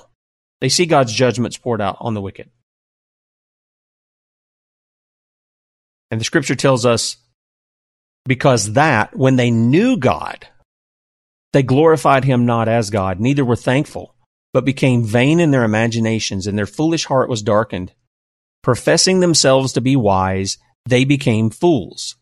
They 0.61 0.69
see 0.69 0.85
God's 0.85 1.13
judgments 1.13 1.57
poured 1.57 1.81
out 1.81 1.97
on 2.01 2.13
the 2.13 2.21
wicked. 2.21 2.51
And 6.11 6.21
the 6.21 6.25
scripture 6.25 6.55
tells 6.57 6.85
us 6.85 7.17
because 8.27 8.75
that, 8.75 9.17
when 9.17 9.37
they 9.37 9.51
knew 9.51 9.97
God, 9.97 10.47
they 11.53 11.63
glorified 11.63 12.25
him 12.25 12.47
not 12.47 12.69
as 12.69 12.91
God, 12.91 13.21
neither 13.21 13.45
were 13.45 13.57
thankful, 13.57 14.15
but 14.53 14.65
became 14.65 15.05
vain 15.05 15.41
in 15.41 15.51
their 15.51 15.65
imaginations, 15.65 16.47
and 16.47 16.57
their 16.57 16.67
foolish 16.67 17.07
heart 17.07 17.29
was 17.29 17.43
darkened. 17.43 17.93
Professing 18.63 19.21
themselves 19.21 19.73
to 19.73 19.81
be 19.81 19.97
wise, 19.97 20.59
they 20.87 21.05
became 21.05 21.51
fools 21.51 22.17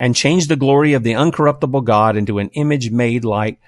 and 0.00 0.16
changed 0.16 0.48
the 0.48 0.56
glory 0.56 0.92
of 0.92 1.02
the 1.02 1.12
uncorruptible 1.12 1.84
God 1.84 2.16
into 2.16 2.38
an 2.38 2.50
image 2.50 2.90
made 2.90 3.24
like 3.24 3.60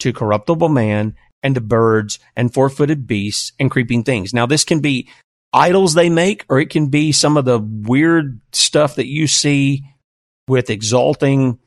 to 0.00 0.12
corruptible 0.12 0.68
man 0.68 1.14
and 1.42 1.54
to 1.54 1.60
birds 1.60 2.18
and 2.36 2.52
four 2.52 2.70
footed 2.70 3.06
beasts 3.06 3.52
and 3.58 3.70
creeping 3.70 4.02
things. 4.02 4.32
Now, 4.32 4.46
this 4.46 4.64
can 4.64 4.80
be 4.80 5.08
idols 5.52 5.94
they 5.94 6.10
make, 6.10 6.44
or 6.48 6.58
it 6.58 6.70
can 6.70 6.88
be 6.88 7.12
some 7.12 7.36
of 7.36 7.44
the 7.44 7.58
weird 7.58 8.40
stuff 8.52 8.96
that 8.96 9.06
you 9.06 9.26
see 9.26 9.84
with 10.48 10.70
exalting 10.70 11.58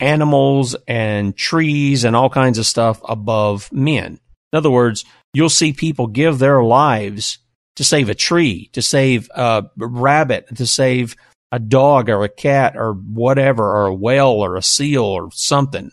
animals 0.00 0.76
and 0.86 1.36
trees 1.36 2.04
and 2.04 2.14
all 2.14 2.30
kinds 2.30 2.58
of 2.58 2.66
stuff 2.66 3.00
above 3.04 3.72
men. 3.72 4.20
In 4.52 4.56
other 4.56 4.70
words, 4.70 5.04
you'll 5.32 5.48
see 5.48 5.72
people 5.72 6.06
give 6.06 6.38
their 6.38 6.62
lives 6.62 7.38
to 7.76 7.84
save 7.84 8.08
a 8.08 8.14
tree, 8.14 8.70
to 8.72 8.82
save 8.82 9.28
a 9.34 9.64
rabbit, 9.76 10.54
to 10.56 10.66
save 10.66 11.16
a 11.52 11.58
dog 11.58 12.08
or 12.08 12.24
a 12.24 12.28
cat 12.28 12.76
or 12.76 12.92
whatever, 12.92 13.64
or 13.64 13.86
a 13.86 13.94
whale 13.94 14.28
or 14.28 14.56
a 14.56 14.62
seal 14.62 15.04
or 15.04 15.30
something. 15.32 15.90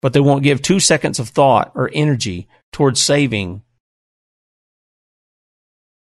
But 0.00 0.12
they 0.12 0.20
won't 0.20 0.44
give 0.44 0.62
two 0.62 0.80
seconds 0.80 1.18
of 1.18 1.28
thought 1.28 1.72
or 1.74 1.90
energy 1.92 2.48
towards 2.72 3.00
saving 3.00 3.62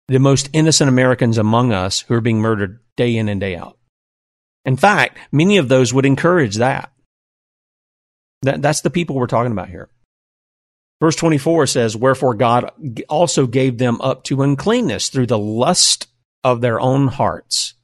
the 0.07 0.18
most 0.18 0.51
innocent 0.53 0.88
Americans 0.88 1.38
among 1.38 1.73
us 1.73 2.01
who 2.01 2.14
are 2.14 2.20
being 2.20 2.40
murdered 2.40 2.81
day 2.96 3.16
in 3.16 3.29
and 3.29 3.40
day 3.40 3.57
out. 3.57 3.79
In 4.64 4.77
fact, 4.77 5.18
many 5.33 5.57
of 5.57 5.68
those 5.68 5.92
would 5.92 6.07
encourage 6.07 6.57
that. 6.57 6.92
that 8.42 8.62
that's 8.62 8.83
the 8.83 8.90
people 8.90 9.16
we're 9.16 9.27
talking 9.27 9.53
about 9.53 9.68
here. 9.68 9.88
Verse 11.01 11.16
24 11.16 11.66
says, 11.66 11.96
Wherefore 11.96 12.35
God 12.35 12.70
also 13.09 13.46
gave 13.46 13.79
them 13.79 14.01
up 14.03 14.25
to 14.25 14.42
uncleanness 14.42 15.09
through 15.09 15.27
the 15.27 15.38
lust 15.38 16.09
of 16.44 16.61
their 16.61 16.79
own 16.81 17.09
hearts 17.09 17.75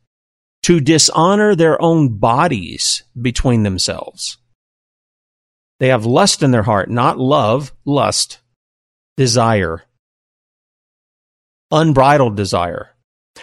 to 0.62 0.80
dishonor 0.80 1.54
their 1.54 1.80
own 1.80 2.18
bodies 2.18 3.04
between 3.20 3.62
themselves. 3.62 4.36
They 5.78 5.88
have 5.88 6.04
lust 6.04 6.42
in 6.42 6.50
their 6.50 6.64
heart, 6.64 6.90
not 6.90 7.18
love, 7.18 7.72
lust, 7.84 8.40
desire, 9.16 9.84
unbridled 11.70 12.36
desire, 12.36 12.90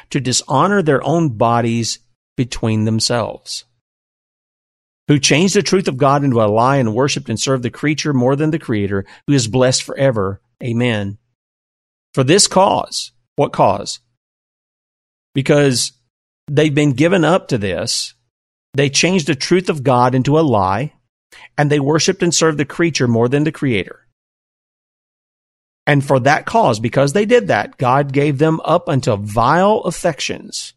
to 0.09 0.19
dishonor 0.19 0.81
their 0.81 1.03
own 1.03 1.29
bodies 1.29 1.99
between 2.35 2.85
themselves. 2.85 3.65
Who 5.07 5.19
changed 5.19 5.55
the 5.55 5.61
truth 5.61 5.87
of 5.87 5.97
God 5.97 6.23
into 6.23 6.41
a 6.41 6.45
lie 6.45 6.77
and 6.77 6.95
worshiped 6.95 7.29
and 7.29 7.39
served 7.39 7.63
the 7.63 7.69
creature 7.69 8.13
more 8.13 8.35
than 8.35 8.51
the 8.51 8.59
creator, 8.59 9.05
who 9.27 9.33
is 9.33 9.47
blessed 9.47 9.83
forever. 9.83 10.41
Amen. 10.63 11.17
For 12.13 12.23
this 12.23 12.47
cause, 12.47 13.11
what 13.35 13.51
cause? 13.51 13.99
because 15.33 15.93
they've 16.47 16.73
been 16.73 16.93
given 16.93 17.23
up 17.23 17.47
to 17.49 17.57
this. 17.57 18.13
They 18.73 18.89
changed 18.89 19.27
the 19.27 19.35
truth 19.35 19.69
of 19.69 19.83
God 19.83 20.15
into 20.15 20.39
a 20.39 20.41
lie, 20.41 20.93
and 21.57 21.71
they 21.71 21.79
worshiped 21.79 22.23
and 22.23 22.33
served 22.33 22.57
the 22.57 22.65
creature 22.65 23.07
more 23.07 23.29
than 23.29 23.43
the 23.43 23.51
creator. 23.51 24.07
And 25.85 26.03
for 26.03 26.19
that 26.21 26.45
cause, 26.45 26.79
because 26.79 27.13
they 27.13 27.25
did 27.25 27.47
that, 27.49 27.77
God 27.77 28.13
gave 28.13 28.37
them 28.37 28.61
up 28.63 28.87
unto 28.87 29.17
vile 29.17 29.79
affections. 29.79 30.73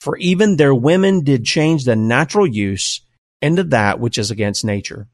For 0.00 0.16
even 0.16 0.56
their 0.56 0.74
women 0.74 1.24
did 1.24 1.44
change 1.44 1.84
the 1.84 1.96
natural 1.96 2.46
use 2.46 3.02
into 3.42 3.64
that 3.64 4.00
which 4.00 4.18
is 4.18 4.30
against 4.30 4.64
nature. 4.64 5.08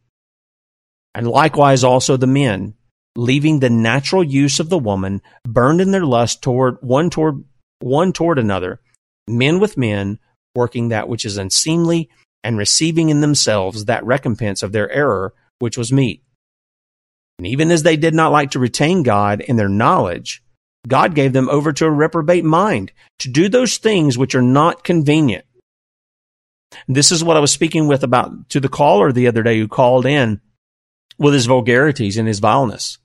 And 1.15 1.27
likewise 1.27 1.83
also 1.83 2.17
the 2.17 2.27
men, 2.27 2.75
leaving 3.17 3.59
the 3.59 3.71
natural 3.71 4.23
use 4.23 4.61
of 4.61 4.69
the 4.69 4.79
woman, 4.79 5.23
burned 5.45 5.81
in 5.81 5.91
their 5.91 6.05
lust 6.05 6.43
toward 6.43 6.77
one 6.83 7.11
toward 7.11 7.43
one 7.81 8.13
toward 8.13 8.39
another, 8.39 8.81
men 9.29 9.59
with 9.59 9.77
men, 9.77 10.19
working 10.55 10.89
that 10.89 11.09
which 11.09 11.25
is 11.25 11.37
unseemly, 11.37 12.09
and 12.45 12.57
receiving 12.57 13.09
in 13.09 13.21
themselves 13.21 13.87
that 13.87 14.05
recompense 14.05 14.63
of 14.63 14.73
their 14.73 14.91
error 14.91 15.35
which 15.59 15.77
was 15.77 15.93
meet. 15.93 16.23
And 17.39 17.47
even 17.47 17.71
as 17.71 17.83
they 17.83 17.97
did 17.97 18.15
not 18.15 18.33
like 18.33 18.53
to 18.53 18.59
retain 18.59 19.03
God 19.03 19.41
in 19.41 19.57
their 19.57 19.69
knowledge, 19.69 20.43
God 20.87 21.15
gave 21.15 21.33
them 21.33 21.49
over 21.49 21.73
to 21.73 21.87
a 21.87 21.91
reprobate 21.91 22.45
mind 22.45 22.93
to 23.21 23.29
do 23.29 23.49
those 23.49 23.79
things 23.79 24.17
which 24.17 24.35
are 24.35 24.43
not 24.43 24.85
convenient. 24.85 25.45
This 26.89 27.13
is 27.13 27.25
what 27.25 27.37
I 27.37 27.41
was 27.41 27.51
speaking 27.51 27.87
with 27.87 28.03
about 28.03 28.49
to 28.51 28.61
the 28.61 28.69
caller 28.69 29.13
the 29.13 29.29
other 29.29 29.43
day 29.43 29.59
who 29.59 29.69
called 29.69 30.07
in 30.07 30.41
with 31.19 31.35
his 31.35 31.47
vulgarities 31.47 32.17
and 32.17 32.29
his 32.29 32.41
vileness. 32.41 32.99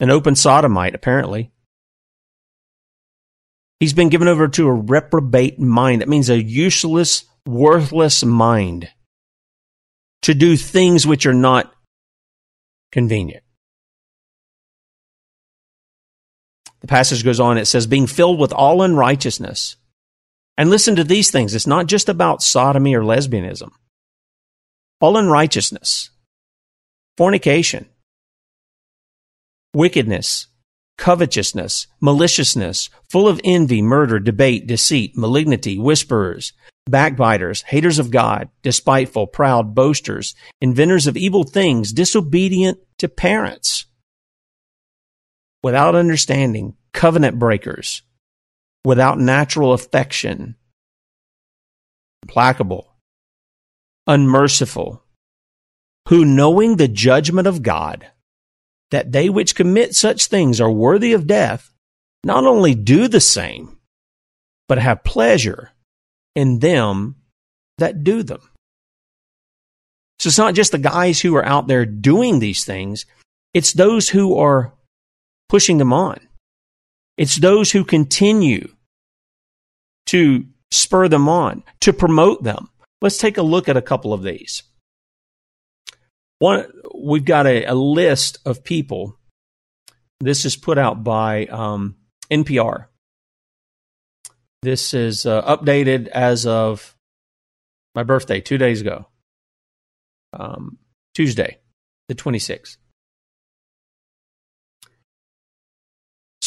An 0.00 0.10
open 0.10 0.34
sodomite, 0.34 0.94
apparently. 0.94 1.52
He's 3.80 3.92
been 3.92 4.08
given 4.08 4.28
over 4.28 4.48
to 4.48 4.68
a 4.68 4.72
reprobate 4.72 5.58
mind. 5.58 6.00
That 6.00 6.08
means 6.08 6.30
a 6.30 6.42
useless, 6.42 7.24
worthless 7.46 8.24
mind 8.24 8.88
to 10.22 10.34
do 10.34 10.56
things 10.56 11.06
which 11.06 11.26
are 11.26 11.34
not 11.34 11.72
convenient. 12.90 13.44
The 16.86 16.92
passage 16.92 17.24
goes 17.24 17.40
on, 17.40 17.58
it 17.58 17.64
says, 17.64 17.88
being 17.88 18.06
filled 18.06 18.38
with 18.38 18.52
all 18.52 18.80
unrighteousness. 18.80 19.74
And 20.56 20.70
listen 20.70 20.94
to 20.94 21.02
these 21.02 21.32
things. 21.32 21.52
It's 21.52 21.66
not 21.66 21.86
just 21.86 22.08
about 22.08 22.44
sodomy 22.44 22.94
or 22.94 23.02
lesbianism. 23.02 23.70
All 25.00 25.16
unrighteousness, 25.16 26.10
fornication, 27.18 27.86
wickedness, 29.74 30.46
covetousness, 30.96 31.88
maliciousness, 32.00 32.88
full 33.10 33.26
of 33.26 33.40
envy, 33.42 33.82
murder, 33.82 34.20
debate, 34.20 34.68
deceit, 34.68 35.16
malignity, 35.16 35.80
whisperers, 35.80 36.52
backbiters, 36.88 37.62
haters 37.62 37.98
of 37.98 38.12
God, 38.12 38.48
despiteful, 38.62 39.26
proud, 39.26 39.74
boasters, 39.74 40.36
inventors 40.60 41.08
of 41.08 41.16
evil 41.16 41.42
things, 41.42 41.92
disobedient 41.92 42.78
to 42.98 43.08
parents, 43.08 43.86
without 45.66 45.96
understanding, 45.96 46.76
covenant 46.92 47.40
breakers, 47.40 48.02
without 48.84 49.18
natural 49.18 49.72
affection, 49.72 50.54
implacable, 52.22 52.86
unmerciful, 54.06 55.02
who 56.06 56.24
knowing 56.24 56.76
the 56.76 56.86
judgment 56.86 57.48
of 57.48 57.64
God, 57.64 58.06
that 58.92 59.10
they 59.10 59.28
which 59.28 59.56
commit 59.56 59.96
such 59.96 60.26
things 60.26 60.60
are 60.60 60.70
worthy 60.70 61.14
of 61.14 61.26
death 61.26 61.72
not 62.22 62.44
only 62.44 62.76
do 62.76 63.08
the 63.08 63.20
same, 63.20 63.76
but 64.68 64.78
have 64.78 65.02
pleasure 65.02 65.72
in 66.36 66.60
them 66.60 67.16
that 67.78 68.04
do 68.04 68.22
them. 68.22 68.48
So 70.20 70.28
it's 70.28 70.38
not 70.38 70.54
just 70.54 70.70
the 70.70 70.78
guys 70.78 71.20
who 71.20 71.34
are 71.34 71.44
out 71.44 71.66
there 71.66 71.84
doing 71.84 72.38
these 72.38 72.64
things, 72.64 73.04
it's 73.52 73.72
those 73.72 74.08
who 74.08 74.38
are 74.38 74.75
pushing 75.48 75.78
them 75.78 75.92
on. 75.92 76.18
It's 77.16 77.36
those 77.36 77.72
who 77.72 77.84
continue 77.84 78.68
to 80.06 80.46
spur 80.70 81.08
them 81.08 81.28
on, 81.28 81.62
to 81.80 81.92
promote 81.92 82.42
them. 82.42 82.68
Let's 83.00 83.18
take 83.18 83.38
a 83.38 83.42
look 83.42 83.68
at 83.68 83.76
a 83.76 83.82
couple 83.82 84.12
of 84.12 84.22
these. 84.22 84.62
One, 86.38 86.66
we've 86.94 87.24
got 87.24 87.46
a, 87.46 87.64
a 87.64 87.74
list 87.74 88.38
of 88.44 88.64
people. 88.64 89.18
This 90.20 90.44
is 90.44 90.56
put 90.56 90.78
out 90.78 91.02
by 91.02 91.46
um, 91.46 91.96
NPR. 92.30 92.86
This 94.62 94.94
is 94.94 95.26
uh, 95.26 95.42
updated 95.42 96.08
as 96.08 96.46
of 96.46 96.96
my 97.94 98.02
birthday, 98.02 98.40
two 98.40 98.58
days 98.58 98.80
ago, 98.80 99.06
um, 100.32 100.78
Tuesday, 101.14 101.58
the 102.08 102.14
26th. 102.14 102.76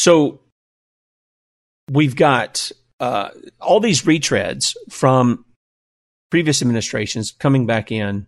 So 0.00 0.40
we've 1.90 2.16
got 2.16 2.72
uh, 3.00 3.28
all 3.60 3.80
these 3.80 4.04
retreads 4.04 4.74
from 4.88 5.44
previous 6.30 6.62
administrations 6.62 7.32
coming 7.32 7.66
back 7.66 7.92
in 7.92 8.26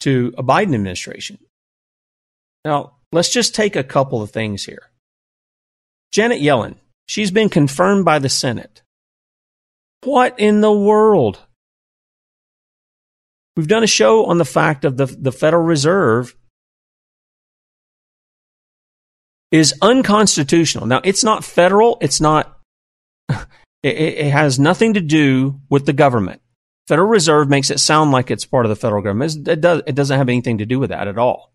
to 0.00 0.34
a 0.36 0.42
Biden 0.42 0.74
administration. 0.74 1.38
Now, 2.64 2.96
let's 3.12 3.28
just 3.28 3.54
take 3.54 3.76
a 3.76 3.84
couple 3.84 4.20
of 4.20 4.32
things 4.32 4.64
here. 4.64 4.90
Janet 6.10 6.42
Yellen, 6.42 6.74
she's 7.06 7.30
been 7.30 7.50
confirmed 7.50 8.04
by 8.04 8.18
the 8.18 8.28
Senate. 8.28 8.82
What 10.02 10.40
in 10.40 10.60
the 10.60 10.72
world? 10.72 11.38
We've 13.56 13.68
done 13.68 13.84
a 13.84 13.86
show 13.86 14.26
on 14.26 14.38
the 14.38 14.44
fact 14.44 14.84
of 14.84 14.96
the, 14.96 15.06
the 15.06 15.30
Federal 15.30 15.62
Reserve 15.62 16.34
is 19.54 19.72
unconstitutional. 19.80 20.84
Now, 20.84 21.00
it's 21.04 21.22
not 21.22 21.44
federal, 21.44 21.96
it's 22.00 22.20
not, 22.20 22.58
it, 23.28 23.46
it 23.84 24.32
has 24.32 24.58
nothing 24.58 24.94
to 24.94 25.00
do 25.00 25.60
with 25.70 25.86
the 25.86 25.92
government. 25.92 26.40
Federal 26.88 27.08
Reserve 27.08 27.48
makes 27.48 27.70
it 27.70 27.78
sound 27.78 28.10
like 28.10 28.32
it's 28.32 28.44
part 28.44 28.66
of 28.66 28.70
the 28.70 28.74
federal 28.74 29.00
government. 29.00 29.46
It, 29.46 29.60
does, 29.60 29.82
it 29.86 29.94
doesn't 29.94 30.18
have 30.18 30.28
anything 30.28 30.58
to 30.58 30.66
do 30.66 30.80
with 30.80 30.90
that 30.90 31.06
at 31.06 31.18
all. 31.18 31.54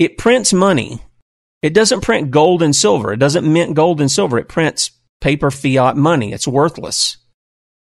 It 0.00 0.18
prints 0.18 0.52
money. 0.52 1.00
It 1.62 1.72
doesn't 1.72 2.00
print 2.00 2.32
gold 2.32 2.60
and 2.60 2.74
silver. 2.74 3.12
It 3.12 3.20
doesn't 3.20 3.50
mint 3.50 3.76
gold 3.76 4.00
and 4.00 4.10
silver. 4.10 4.38
It 4.38 4.48
prints 4.48 4.90
paper 5.20 5.52
fiat 5.52 5.96
money. 5.96 6.32
It's 6.32 6.48
worthless. 6.48 7.18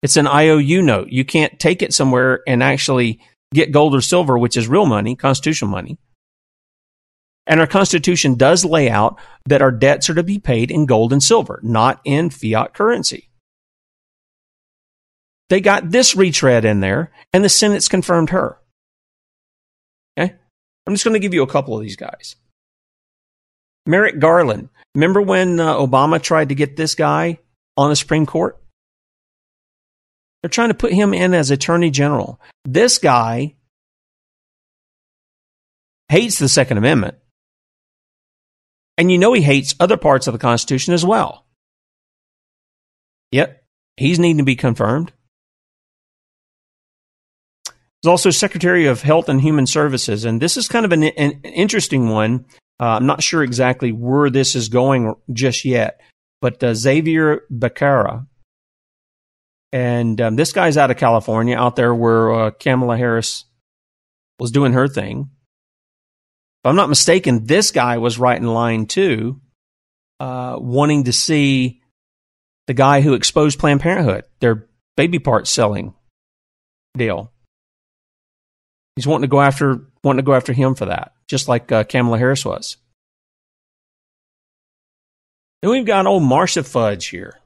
It's 0.02 0.18
an 0.18 0.26
IOU 0.26 0.82
note. 0.82 1.08
You 1.08 1.24
can't 1.24 1.58
take 1.58 1.80
it 1.80 1.94
somewhere 1.94 2.42
and 2.46 2.62
actually 2.62 3.18
get 3.54 3.72
gold 3.72 3.94
or 3.94 4.02
silver, 4.02 4.36
which 4.36 4.58
is 4.58 4.68
real 4.68 4.84
money, 4.84 5.16
constitutional 5.16 5.70
money. 5.70 5.96
And 7.50 7.58
our 7.58 7.66
Constitution 7.66 8.36
does 8.36 8.64
lay 8.64 8.88
out 8.88 9.18
that 9.46 9.60
our 9.60 9.72
debts 9.72 10.08
are 10.08 10.14
to 10.14 10.22
be 10.22 10.38
paid 10.38 10.70
in 10.70 10.86
gold 10.86 11.12
and 11.12 11.20
silver, 11.20 11.58
not 11.64 12.00
in 12.04 12.30
fiat 12.30 12.74
currency. 12.74 13.28
They 15.48 15.60
got 15.60 15.90
this 15.90 16.14
retread 16.14 16.64
in 16.64 16.78
there, 16.78 17.10
and 17.32 17.42
the 17.42 17.48
Senate's 17.48 17.88
confirmed 17.88 18.30
her. 18.30 18.56
Okay? 20.16 20.32
I'm 20.86 20.94
just 20.94 21.02
going 21.02 21.14
to 21.14 21.18
give 21.18 21.34
you 21.34 21.42
a 21.42 21.48
couple 21.48 21.74
of 21.74 21.82
these 21.82 21.96
guys. 21.96 22.36
Merrick 23.84 24.20
Garland. 24.20 24.68
Remember 24.94 25.20
when 25.20 25.58
uh, 25.58 25.74
Obama 25.74 26.22
tried 26.22 26.50
to 26.50 26.54
get 26.54 26.76
this 26.76 26.94
guy 26.94 27.40
on 27.76 27.90
the 27.90 27.96
Supreme 27.96 28.26
Court? 28.26 28.62
They're 30.40 30.50
trying 30.50 30.68
to 30.68 30.74
put 30.74 30.92
him 30.92 31.12
in 31.12 31.34
as 31.34 31.50
Attorney 31.50 31.90
General. 31.90 32.40
This 32.64 32.98
guy 32.98 33.56
hates 36.08 36.38
the 36.38 36.48
Second 36.48 36.78
Amendment. 36.78 37.16
And 39.00 39.10
you 39.10 39.16
know 39.16 39.32
he 39.32 39.40
hates 39.40 39.74
other 39.80 39.96
parts 39.96 40.26
of 40.26 40.34
the 40.34 40.38
Constitution 40.38 40.92
as 40.92 41.06
well. 41.06 41.46
Yep, 43.32 43.64
he's 43.96 44.18
needing 44.18 44.36
to 44.36 44.44
be 44.44 44.56
confirmed. 44.56 45.10
There's 48.02 48.10
also 48.10 48.28
Secretary 48.28 48.84
of 48.84 49.00
Health 49.00 49.30
and 49.30 49.40
Human 49.40 49.66
Services, 49.66 50.26
and 50.26 50.38
this 50.38 50.58
is 50.58 50.68
kind 50.68 50.84
of 50.84 50.92
an, 50.92 51.04
an 51.04 51.40
interesting 51.44 52.10
one. 52.10 52.44
Uh, 52.78 52.88
I'm 52.88 53.06
not 53.06 53.22
sure 53.22 53.42
exactly 53.42 53.90
where 53.90 54.28
this 54.28 54.54
is 54.54 54.68
going 54.68 55.14
just 55.32 55.64
yet, 55.64 56.02
but 56.42 56.62
uh, 56.62 56.74
Xavier 56.74 57.44
Becerra, 57.50 58.26
and 59.72 60.20
um, 60.20 60.36
this 60.36 60.52
guy's 60.52 60.76
out 60.76 60.90
of 60.90 60.98
California, 60.98 61.56
out 61.56 61.74
there 61.74 61.94
where 61.94 62.32
uh, 62.34 62.50
Kamala 62.50 62.98
Harris 62.98 63.46
was 64.38 64.50
doing 64.50 64.74
her 64.74 64.88
thing. 64.88 65.30
If 66.62 66.68
I'm 66.68 66.76
not 66.76 66.90
mistaken, 66.90 67.46
this 67.46 67.70
guy 67.70 67.96
was 67.98 68.18
right 68.18 68.36
in 68.36 68.46
line 68.46 68.84
too, 68.84 69.40
uh, 70.18 70.56
wanting 70.60 71.04
to 71.04 71.12
see 71.12 71.80
the 72.66 72.74
guy 72.74 73.00
who 73.00 73.14
exposed 73.14 73.58
Planned 73.58 73.80
Parenthood, 73.80 74.24
their 74.40 74.68
baby 74.96 75.18
part 75.18 75.48
selling 75.48 75.94
deal. 76.96 77.32
He's 78.94 79.06
wanting 79.06 79.22
to 79.22 79.28
go 79.28 79.40
after 79.40 79.86
wanting 80.04 80.18
to 80.18 80.26
go 80.26 80.34
after 80.34 80.52
him 80.52 80.74
for 80.74 80.86
that, 80.86 81.14
just 81.28 81.48
like 81.48 81.72
uh, 81.72 81.84
Kamala 81.84 82.18
Harris 82.18 82.44
was. 82.44 82.76
Then 85.62 85.70
we've 85.70 85.86
got 85.86 86.06
old 86.06 86.22
Marcia 86.22 86.62
Fudge 86.62 87.06
here, 87.06 87.40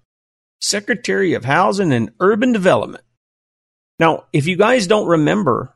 Secretary 0.61 1.35
of 1.35 1.45
Housing 1.45 1.93
and 1.93 2.11
Urban 2.19 2.53
Development. 2.53 3.05
Now, 4.01 4.25
if 4.33 4.49
you 4.49 4.57
guys 4.57 4.89
don't 4.89 5.07
remember 5.07 5.73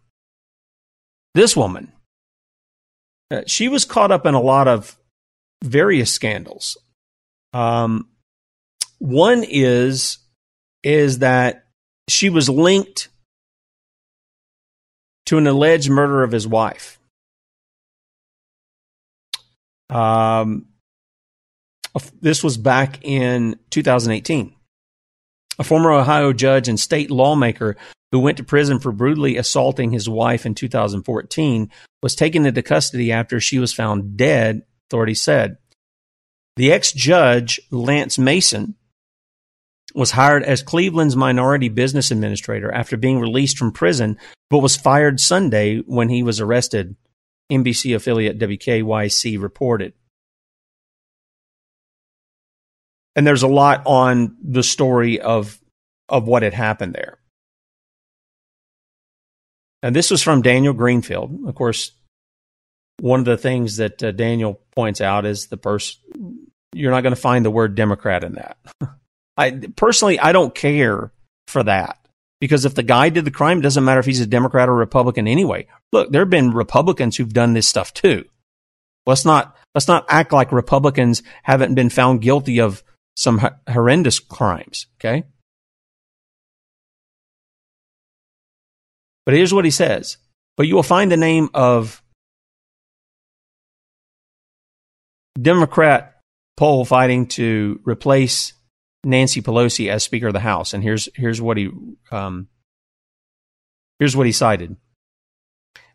this 1.34 1.56
woman, 1.56 1.92
uh, 3.30 3.42
she 3.46 3.68
was 3.68 3.84
caught 3.84 4.10
up 4.10 4.26
in 4.26 4.34
a 4.34 4.40
lot 4.40 4.68
of 4.68 4.96
various 5.62 6.12
scandals. 6.12 6.76
Um, 7.52 8.08
one 8.98 9.44
is 9.46 10.18
is 10.82 11.18
that 11.18 11.66
she 12.08 12.30
was 12.30 12.48
linked 12.48 13.08
to 15.26 15.38
an 15.38 15.46
alleged 15.46 15.90
murder 15.90 16.22
of 16.22 16.32
his 16.32 16.46
wife. 16.46 16.98
Um, 19.90 20.66
this 22.20 22.44
was 22.44 22.56
back 22.56 23.04
in 23.04 23.58
2018. 23.70 24.54
A 25.58 25.64
former 25.64 25.90
Ohio 25.90 26.32
judge 26.32 26.68
and 26.68 26.78
state 26.78 27.10
lawmaker 27.10 27.76
who 28.12 28.20
went 28.20 28.38
to 28.38 28.44
prison 28.44 28.78
for 28.78 28.92
brutally 28.92 29.36
assaulting 29.36 29.90
his 29.90 30.08
wife 30.08 30.46
in 30.46 30.54
2014 30.54 31.70
was 32.02 32.14
taken 32.14 32.46
into 32.46 32.62
custody 32.62 33.12
after 33.12 33.40
she 33.40 33.58
was 33.58 33.72
found 33.72 34.16
dead, 34.16 34.62
authorities 34.88 35.20
said. 35.20 35.58
The 36.56 36.72
ex 36.72 36.92
judge, 36.92 37.60
Lance 37.70 38.18
Mason, 38.18 38.74
was 39.94 40.10
hired 40.10 40.42
as 40.42 40.62
Cleveland's 40.62 41.16
minority 41.16 41.68
business 41.68 42.10
administrator 42.10 42.72
after 42.72 42.96
being 42.96 43.20
released 43.20 43.58
from 43.58 43.72
prison, 43.72 44.18
but 44.50 44.58
was 44.58 44.76
fired 44.76 45.20
Sunday 45.20 45.78
when 45.78 46.08
he 46.08 46.22
was 46.22 46.40
arrested, 46.40 46.96
NBC 47.50 47.94
affiliate 47.94 48.38
WKYC 48.38 49.40
reported. 49.40 49.92
And 53.16 53.26
there's 53.26 53.42
a 53.42 53.48
lot 53.48 53.82
on 53.86 54.36
the 54.42 54.62
story 54.62 55.20
of, 55.20 55.58
of 56.08 56.26
what 56.26 56.42
had 56.42 56.54
happened 56.54 56.94
there. 56.94 57.17
And 59.82 59.94
this 59.94 60.10
was 60.10 60.22
from 60.22 60.42
Daniel 60.42 60.74
Greenfield. 60.74 61.46
Of 61.46 61.54
course, 61.54 61.92
one 63.00 63.20
of 63.20 63.26
the 63.26 63.36
things 63.36 63.76
that 63.76 64.02
uh, 64.02 64.10
Daniel 64.12 64.60
points 64.74 65.00
out 65.00 65.24
is 65.24 65.46
the 65.46 65.56
person, 65.56 66.00
you're 66.72 66.90
not 66.90 67.02
going 67.02 67.14
to 67.14 67.20
find 67.20 67.44
the 67.44 67.50
word 67.50 67.74
Democrat 67.74 68.24
in 68.24 68.32
that. 68.34 68.58
I 69.36 69.52
personally, 69.76 70.18
I 70.18 70.32
don't 70.32 70.54
care 70.54 71.12
for 71.46 71.62
that 71.62 71.98
because 72.40 72.64
if 72.64 72.74
the 72.74 72.82
guy 72.82 73.08
did 73.08 73.24
the 73.24 73.30
crime, 73.30 73.58
it 73.58 73.62
doesn't 73.62 73.84
matter 73.84 74.00
if 74.00 74.06
he's 74.06 74.20
a 74.20 74.26
Democrat 74.26 74.68
or 74.68 74.74
Republican 74.74 75.28
anyway. 75.28 75.66
Look, 75.92 76.10
there 76.10 76.22
have 76.22 76.30
been 76.30 76.50
Republicans 76.50 77.16
who've 77.16 77.32
done 77.32 77.52
this 77.52 77.68
stuff 77.68 77.94
too. 77.94 78.24
Let's 79.06 79.24
not 79.24 79.56
let's 79.74 79.88
not 79.88 80.06
act 80.08 80.32
like 80.32 80.50
Republicans 80.50 81.22
haven't 81.44 81.74
been 81.74 81.88
found 81.88 82.20
guilty 82.20 82.60
of 82.60 82.82
some 83.16 83.48
horrendous 83.68 84.18
crimes. 84.18 84.86
Okay. 85.00 85.24
But 89.28 89.34
here's 89.34 89.52
what 89.52 89.66
he 89.66 89.70
says. 89.70 90.16
But 90.56 90.68
you 90.68 90.74
will 90.74 90.82
find 90.82 91.12
the 91.12 91.18
name 91.18 91.50
of 91.52 92.02
Democrat 95.38 96.22
poll 96.56 96.86
fighting 96.86 97.26
to 97.26 97.78
replace 97.84 98.54
Nancy 99.04 99.42
Pelosi 99.42 99.90
as 99.90 100.02
Speaker 100.02 100.28
of 100.28 100.32
the 100.32 100.40
House, 100.40 100.72
and 100.72 100.82
here's 100.82 101.10
here's 101.14 101.42
what 101.42 101.58
he 101.58 101.68
um, 102.10 102.48
here's 103.98 104.16
what 104.16 104.24
he 104.24 104.32
cited. 104.32 104.76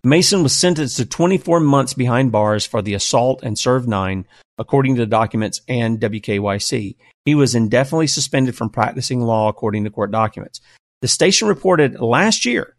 Mason 0.04 0.44
was 0.44 0.54
sentenced 0.54 0.98
to 0.98 1.06
24 1.08 1.60
months 1.60 1.96
behind 1.96 2.32
bars 2.32 2.68
for 2.68 2.84
the 2.84 2.94
assault 2.94 3.42
and 3.42 3.58
served 3.58 3.90
nine, 3.90 4.28
according 4.60 4.94
to 4.94 5.02
the 5.02 5.08
documents 5.08 5.60
and 5.68 6.00
WKYC. 6.00 6.98
He 7.26 7.34
was 7.34 7.56
indefinitely 7.56 8.06
suspended 8.06 8.56
from 8.56 8.70
practicing 8.70 9.22
law, 9.22 9.50
according 9.50 9.86
to 9.86 9.90
court 9.90 10.12
documents. 10.12 10.62
The 11.02 11.08
station 11.08 11.48
reported 11.48 12.00
last 12.00 12.46
year 12.46 12.73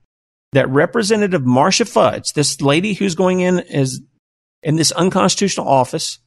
that 0.55 0.71
Representative 0.71 1.45
Marcia 1.45 1.85
Fudge, 1.85 2.33
this 2.33 2.61
lady 2.61 2.95
who's 2.95 3.17
going 3.17 3.41
in 3.41 3.59
as 3.59 4.01
in 4.63 4.77
this 4.77 4.93
unconstitutional 4.93 5.69
office 5.69 6.21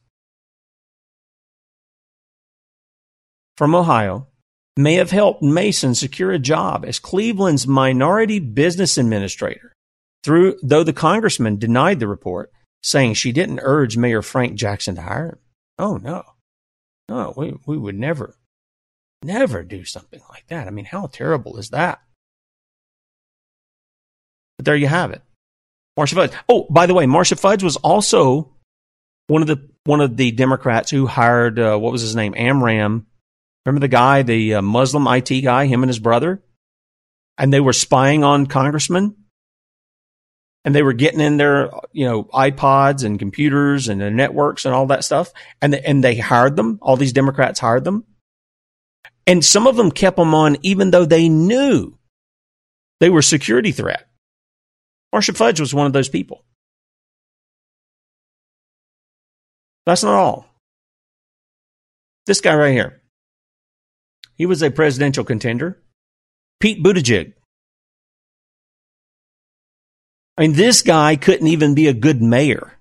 from 3.56 3.74
Ohio, 3.74 4.28
may 4.76 4.94
have 4.94 5.10
helped 5.10 5.42
Mason 5.42 5.94
secure 5.94 6.30
a 6.30 6.38
job 6.38 6.84
as 6.86 6.98
Cleveland's 6.98 7.66
minority 7.66 8.38
business 8.38 8.98
administrator. 8.98 9.72
Through 10.22 10.58
though 10.62 10.84
the 10.84 10.92
congressman 10.92 11.58
denied 11.58 11.98
the 11.98 12.06
report, 12.06 12.52
saying 12.82 13.14
she 13.14 13.32
didn't 13.32 13.60
urge 13.62 13.96
Mayor 13.96 14.20
Frank 14.20 14.56
Jackson 14.56 14.94
to 14.96 15.02
hire 15.02 15.26
him. 15.26 15.38
Oh 15.78 15.96
no. 15.96 16.22
No, 17.08 17.32
we, 17.34 17.54
we 17.64 17.78
would 17.78 17.98
never, 17.98 18.36
never 19.24 19.62
do 19.62 19.84
something 19.84 20.20
like 20.28 20.46
that. 20.48 20.66
I 20.66 20.70
mean, 20.70 20.84
how 20.84 21.06
terrible 21.06 21.56
is 21.56 21.70
that? 21.70 22.00
But 24.58 24.66
there 24.66 24.76
you 24.76 24.88
have 24.88 25.12
it. 25.12 25.22
Marcia 25.96 26.14
Fudge. 26.14 26.32
Oh, 26.48 26.66
by 26.68 26.86
the 26.86 26.94
way, 26.94 27.06
Marcia 27.06 27.36
Fudge 27.36 27.62
was 27.62 27.76
also 27.76 28.54
one 29.28 29.42
of 29.42 29.48
the 29.48 29.68
one 29.84 30.00
of 30.00 30.16
the 30.16 30.32
Democrats 30.32 30.90
who 30.90 31.06
hired 31.06 31.58
uh, 31.58 31.78
what 31.78 31.92
was 31.92 32.02
his 32.02 32.14
name, 32.14 32.34
Imran. 32.34 33.04
Remember 33.64 33.80
the 33.80 33.88
guy, 33.88 34.22
the 34.22 34.54
uh, 34.54 34.62
Muslim 34.62 35.06
IT 35.06 35.40
guy, 35.42 35.66
him 35.66 35.82
and 35.82 35.90
his 35.90 35.98
brother, 35.98 36.42
and 37.36 37.52
they 37.52 37.60
were 37.60 37.72
spying 37.72 38.24
on 38.24 38.46
congressmen, 38.46 39.16
and 40.64 40.74
they 40.74 40.82
were 40.82 40.92
getting 40.92 41.20
in 41.20 41.36
their 41.36 41.70
you 41.92 42.06
know 42.06 42.24
iPods 42.24 43.04
and 43.04 43.18
computers 43.18 43.88
and 43.88 44.00
the 44.00 44.10
networks 44.10 44.64
and 44.64 44.74
all 44.74 44.86
that 44.86 45.04
stuff, 45.04 45.32
and 45.60 45.72
the, 45.72 45.86
and 45.86 46.02
they 46.02 46.16
hired 46.16 46.56
them. 46.56 46.78
All 46.82 46.96
these 46.96 47.12
Democrats 47.12 47.60
hired 47.60 47.84
them, 47.84 48.04
and 49.26 49.44
some 49.44 49.66
of 49.66 49.76
them 49.76 49.90
kept 49.90 50.16
them 50.16 50.34
on 50.34 50.56
even 50.62 50.90
though 50.90 51.04
they 51.04 51.28
knew 51.28 51.98
they 53.00 53.10
were 53.10 53.22
security 53.22 53.72
threat. 53.72 54.07
Marcia 55.12 55.32
Fudge 55.32 55.60
was 55.60 55.74
one 55.74 55.86
of 55.86 55.92
those 55.92 56.08
people. 56.08 56.44
That's 59.86 60.02
not 60.02 60.14
all. 60.14 60.46
This 62.26 62.42
guy 62.42 62.54
right 62.54 62.72
here. 62.72 63.00
He 64.36 64.44
was 64.46 64.62
a 64.62 64.70
presidential 64.70 65.24
contender. 65.24 65.82
Pete 66.60 66.82
Buttigieg. 66.82 67.32
I 70.36 70.42
mean, 70.42 70.52
this 70.52 70.82
guy 70.82 71.16
couldn't 71.16 71.48
even 71.48 71.74
be 71.74 71.88
a 71.88 71.94
good 71.94 72.22
mayor. 72.22 72.78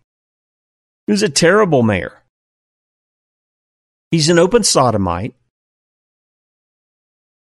He 1.08 1.12
was 1.12 1.24
a 1.24 1.30
terrible 1.30 1.82
mayor. 1.82 2.24
He's 4.12 4.30
an 4.30 4.38
open 4.38 4.64
sodomite. 4.64 5.34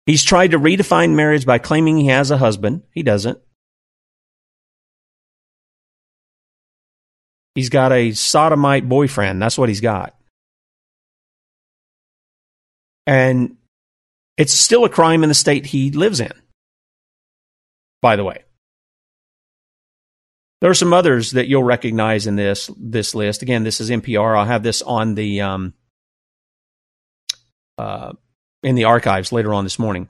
He's 0.06 0.24
tried 0.24 0.52
to 0.52 0.58
redefine 0.58 1.14
marriage 1.14 1.44
by 1.44 1.58
claiming 1.58 1.98
he 1.98 2.06
has 2.06 2.30
a 2.30 2.38
husband. 2.38 2.82
He 2.92 3.02
doesn't. 3.02 3.40
He's 7.60 7.68
got 7.68 7.92
a 7.92 8.12
sodomite 8.12 8.88
boyfriend. 8.88 9.42
That's 9.42 9.58
what 9.58 9.68
he's 9.68 9.82
got. 9.82 10.14
And 13.06 13.58
it's 14.38 14.54
still 14.54 14.86
a 14.86 14.88
crime 14.88 15.22
in 15.22 15.28
the 15.28 15.34
state 15.34 15.66
he 15.66 15.90
lives 15.90 16.20
in, 16.20 16.32
by 18.00 18.16
the 18.16 18.24
way. 18.24 18.44
There 20.62 20.70
are 20.70 20.74
some 20.74 20.94
others 20.94 21.32
that 21.32 21.48
you'll 21.48 21.62
recognize 21.62 22.26
in 22.26 22.36
this 22.36 22.70
this 22.78 23.14
list. 23.14 23.42
Again, 23.42 23.62
this 23.62 23.78
is 23.78 23.90
NPR. 23.90 24.38
I'll 24.38 24.46
have 24.46 24.62
this 24.62 24.80
on 24.80 25.14
the 25.14 25.42
um, 25.42 25.74
uh, 27.76 28.14
in 28.62 28.74
the 28.74 28.84
archives 28.84 29.32
later 29.32 29.52
on 29.52 29.64
this 29.64 29.78
morning. 29.78 30.08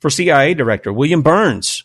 For 0.00 0.10
CIA 0.10 0.52
Director 0.52 0.92
William 0.92 1.22
Burns, 1.22 1.82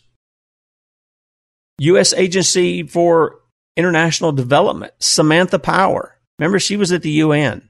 U.S. 1.77 2.13
Agency 2.13 2.83
for 2.83 3.38
International 3.79 4.33
Development, 4.33 4.91
Samantha 4.99 5.57
Power. 5.57 6.15
Remember, 6.37 6.59
she 6.59 6.75
was 6.75 6.91
at 6.91 7.01
the 7.01 7.11
UN. 7.11 7.69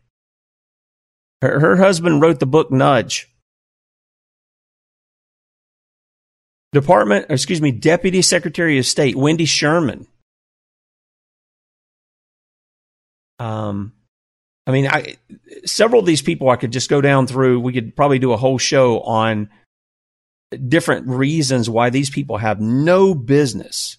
Her, 1.44 1.60
her 1.60 1.76
husband 1.78 2.22
wrote 2.22 2.40
the 2.40 2.48
book 2.48 2.72
Nudge. 2.72 3.30
Department, 6.74 7.28
excuse 7.30 7.62
me, 7.62 7.72
Deputy 7.72 8.24
Secretary 8.24 8.80
of 8.80 8.86
State 8.86 9.16
Wendy 9.16 9.46
Sherman. 9.46 10.08
Um, 13.38 13.94
I 14.68 14.72
mean, 14.72 14.88
I, 14.88 15.16
several 15.66 16.00
of 16.00 16.06
these 16.08 16.22
people 16.24 16.50
I 16.50 16.56
could 16.56 16.72
just 16.72 16.90
go 16.90 17.02
down 17.02 17.28
through. 17.28 17.60
We 17.60 17.74
could 17.74 17.96
probably 17.96 18.20
do 18.20 18.34
a 18.34 18.38
whole 18.38 18.58
show 18.58 19.00
on 19.02 19.50
different 20.68 21.08
reasons 21.08 21.70
why 21.70 21.92
these 21.92 22.10
people 22.10 22.38
have 22.38 22.60
no 22.60 23.14
business 23.14 23.98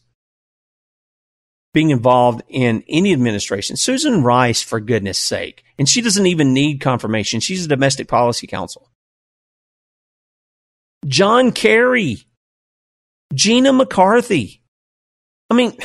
being 1.72 1.90
involved 1.90 2.42
in 2.48 2.82
any 2.88 3.12
administration. 3.12 3.76
Susan 3.76 4.22
Rice, 4.22 4.62
for 4.62 4.80
goodness 4.80 5.18
sake, 5.18 5.64
and 5.78 5.88
she 5.88 6.00
doesn't 6.00 6.26
even 6.26 6.52
need 6.52 6.80
confirmation. 6.80 7.40
She's 7.40 7.64
a 7.64 7.68
domestic 7.68 8.08
policy 8.08 8.46
counsel. 8.46 8.90
John 11.06 11.52
Kerry, 11.52 12.24
Gina 13.32 13.72
McCarthy. 13.72 14.62
I 15.48 15.54
mean, 15.54 15.76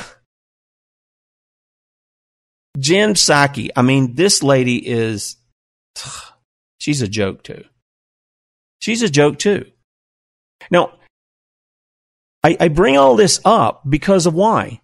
Jen 2.77 3.13
Psaki. 3.13 3.69
I 3.75 3.81
mean, 3.81 4.15
this 4.15 4.43
lady 4.43 4.77
is, 4.77 5.37
she's 6.79 7.01
a 7.01 7.07
joke 7.07 7.43
too. 7.43 7.63
She's 8.79 9.01
a 9.01 9.09
joke 9.09 9.39
too. 9.39 9.65
Now, 10.69 10.93
I, 12.43 12.57
I 12.59 12.67
bring 12.67 12.97
all 12.97 13.15
this 13.15 13.39
up 13.45 13.81
because 13.89 14.25
of 14.25 14.33
why? 14.33 14.81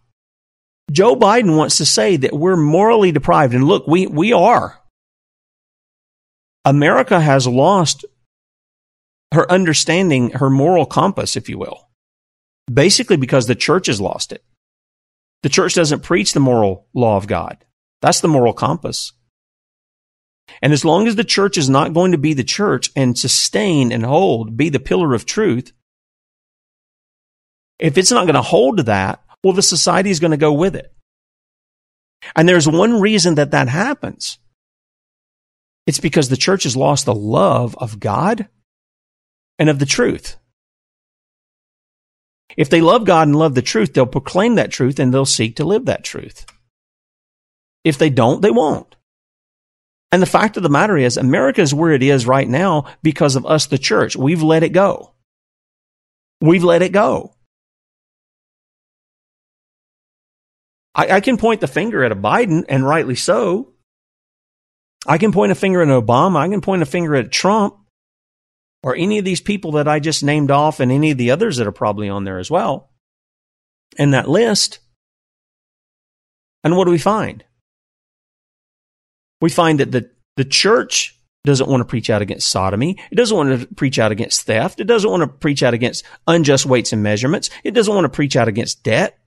Joe 0.90 1.16
Biden 1.16 1.58
wants 1.58 1.78
to 1.78 1.86
say 1.86 2.18
that 2.18 2.34
we're 2.34 2.58
morally 2.58 3.12
deprived. 3.12 3.54
And 3.54 3.66
look, 3.66 3.88
we, 3.88 4.08
we 4.08 4.34
are. 4.34 4.80
America 6.66 7.20
has 7.20 7.48
lost 7.48 8.06
her 9.34 9.50
understanding, 9.52 10.32
her 10.32 10.50
moral 10.50 10.86
compass, 10.86 11.36
if 11.36 11.50
you 11.50 11.58
will, 11.58 11.90
basically 12.72 13.18
because 13.18 13.48
the 13.48 13.56
church 13.56 13.88
has 13.88 14.02
lost 14.02 14.32
it. 14.32 14.44
The 15.44 15.50
church 15.50 15.74
doesn't 15.74 16.04
preach 16.04 16.34
the 16.34 16.40
moral 16.40 16.88
law 16.94 17.18
of 17.18 17.28
God. 17.28 17.66
That's 18.02 18.22
the 18.22 18.28
moral 18.28 18.54
compass. 18.54 19.14
And 20.62 20.74
as 20.74 20.84
long 20.84 21.08
as 21.08 21.16
the 21.16 21.24
church 21.24 21.58
is 21.58 21.70
not 21.70 21.94
going 21.94 22.12
to 22.12 22.18
be 22.18 22.34
the 22.34 22.44
church 22.44 22.92
and 22.96 23.18
sustain 23.18 23.92
and 23.92 24.06
hold, 24.06 24.58
be 24.58 24.70
the 24.70 24.80
pillar 24.80 25.14
of 25.14 25.26
truth, 25.26 25.72
if 27.80 27.98
it's 27.98 28.12
not 28.12 28.26
going 28.26 28.36
to 28.36 28.42
hold 28.42 28.78
to 28.78 28.84
that, 28.84 29.24
well, 29.44 29.54
the 29.54 29.62
society 29.62 30.10
is 30.10 30.20
going 30.20 30.32
to 30.32 30.38
go 30.38 30.54
with 30.54 30.76
it. 30.76 30.94
And 32.36 32.48
there's 32.48 32.68
one 32.68 33.02
reason 33.02 33.36
that 33.36 33.52
that 33.52 33.68
happens. 33.68 34.38
It's 35.88 36.00
because 36.00 36.30
the 36.30 36.38
church 36.38 36.64
has 36.64 36.78
lost 36.78 37.06
the 37.06 37.16
love 37.16 37.76
of 37.80 38.00
God 38.00 38.48
and 39.58 39.70
of 39.70 39.80
the 39.80 39.86
truth. 39.86 40.38
If 42.58 42.70
they 42.70 42.82
love 42.82 43.06
God 43.06 43.28
and 43.28 43.36
love 43.36 43.56
the 43.56 43.62
truth, 43.62 43.94
they'll 43.94 44.06
proclaim 44.06 44.56
that 44.56 44.72
truth 44.72 45.00
and 45.00 45.14
they'll 45.14 45.26
seek 45.26 45.56
to 45.56 45.66
live 45.66 45.86
that 45.86 46.04
truth. 46.04 46.46
If 47.84 47.98
they 47.98 48.10
don't, 48.10 48.42
they 48.42 48.52
won't. 48.52 48.96
And 50.12 50.22
the 50.22 50.28
fact 50.28 50.58
of 50.58 50.64
the 50.64 50.70
matter 50.70 50.98
is, 50.98 51.16
America 51.18 51.62
is 51.62 51.74
where 51.74 51.92
it 51.92 52.04
is 52.04 52.28
right 52.28 52.48
now 52.48 52.86
because 53.02 53.36
of 53.36 53.46
us, 53.46 53.68
the 53.68 53.78
church. 53.78 54.16
We've 54.16 54.44
let 54.44 54.64
it 54.64 54.74
go. 54.74 55.14
We've 56.42 56.64
let 56.64 56.82
it 56.82 56.92
go. 56.92 57.34
I, 60.94 61.08
I 61.08 61.20
can 61.22 61.38
point 61.38 61.62
the 61.62 61.68
finger 61.68 62.04
at 62.04 62.12
a 62.12 62.16
Biden, 62.16 62.64
and 62.68 62.86
rightly 62.86 63.16
so. 63.16 63.74
I 65.08 65.18
can 65.18 65.32
point 65.32 65.52
a 65.52 65.56
finger 65.56 65.82
at 65.82 65.88
Obama. 65.88 66.38
I 66.38 66.50
can 66.50 66.62
point 66.62 66.82
a 66.82 66.86
finger 66.86 67.16
at 67.16 67.32
Trump 67.32 67.76
or 68.84 68.96
any 68.96 69.18
of 69.18 69.26
these 69.26 69.42
people 69.42 69.74
that 69.74 69.88
I 69.88 70.00
just 70.00 70.24
named 70.24 70.52
off 70.52 70.80
and 70.80 70.92
any 70.92 71.12
of 71.12 71.18
the 71.18 71.32
others 71.32 71.58
that 71.58 71.68
are 71.68 71.72
probably 71.72 72.10
on 72.10 72.24
there 72.24 72.40
as 72.40 72.52
well 72.52 72.90
in 73.98 74.12
that 74.12 74.30
list. 74.30 74.80
And 76.64 76.78
what 76.78 76.86
do 76.86 76.92
we 76.92 76.98
find? 76.98 77.44
We 79.40 79.50
find 79.50 79.80
that 79.80 79.92
the, 79.92 80.12
the 80.38 80.46
church 80.46 81.18
doesn't 81.44 81.70
want 81.70 81.82
to 81.82 81.86
preach 81.86 82.12
out 82.12 82.22
against 82.22 82.50
sodomy. 82.50 82.98
It 83.12 83.16
doesn't 83.16 83.36
want 83.36 83.60
to 83.60 83.68
preach 83.76 83.98
out 83.98 84.12
against 84.12 84.44
theft. 84.44 84.80
It 84.80 84.86
doesn't 84.86 85.10
want 85.10 85.22
to 85.22 85.28
preach 85.28 85.64
out 85.64 85.74
against 85.74 86.06
unjust 86.28 86.68
weights 86.68 86.94
and 86.94 87.02
measurements. 87.02 87.50
It 87.64 87.72
doesn't 87.72 87.94
want 87.94 88.06
to 88.06 88.10
preach 88.10 88.36
out 88.36 88.48
against 88.48 88.84
debt. 88.84 89.18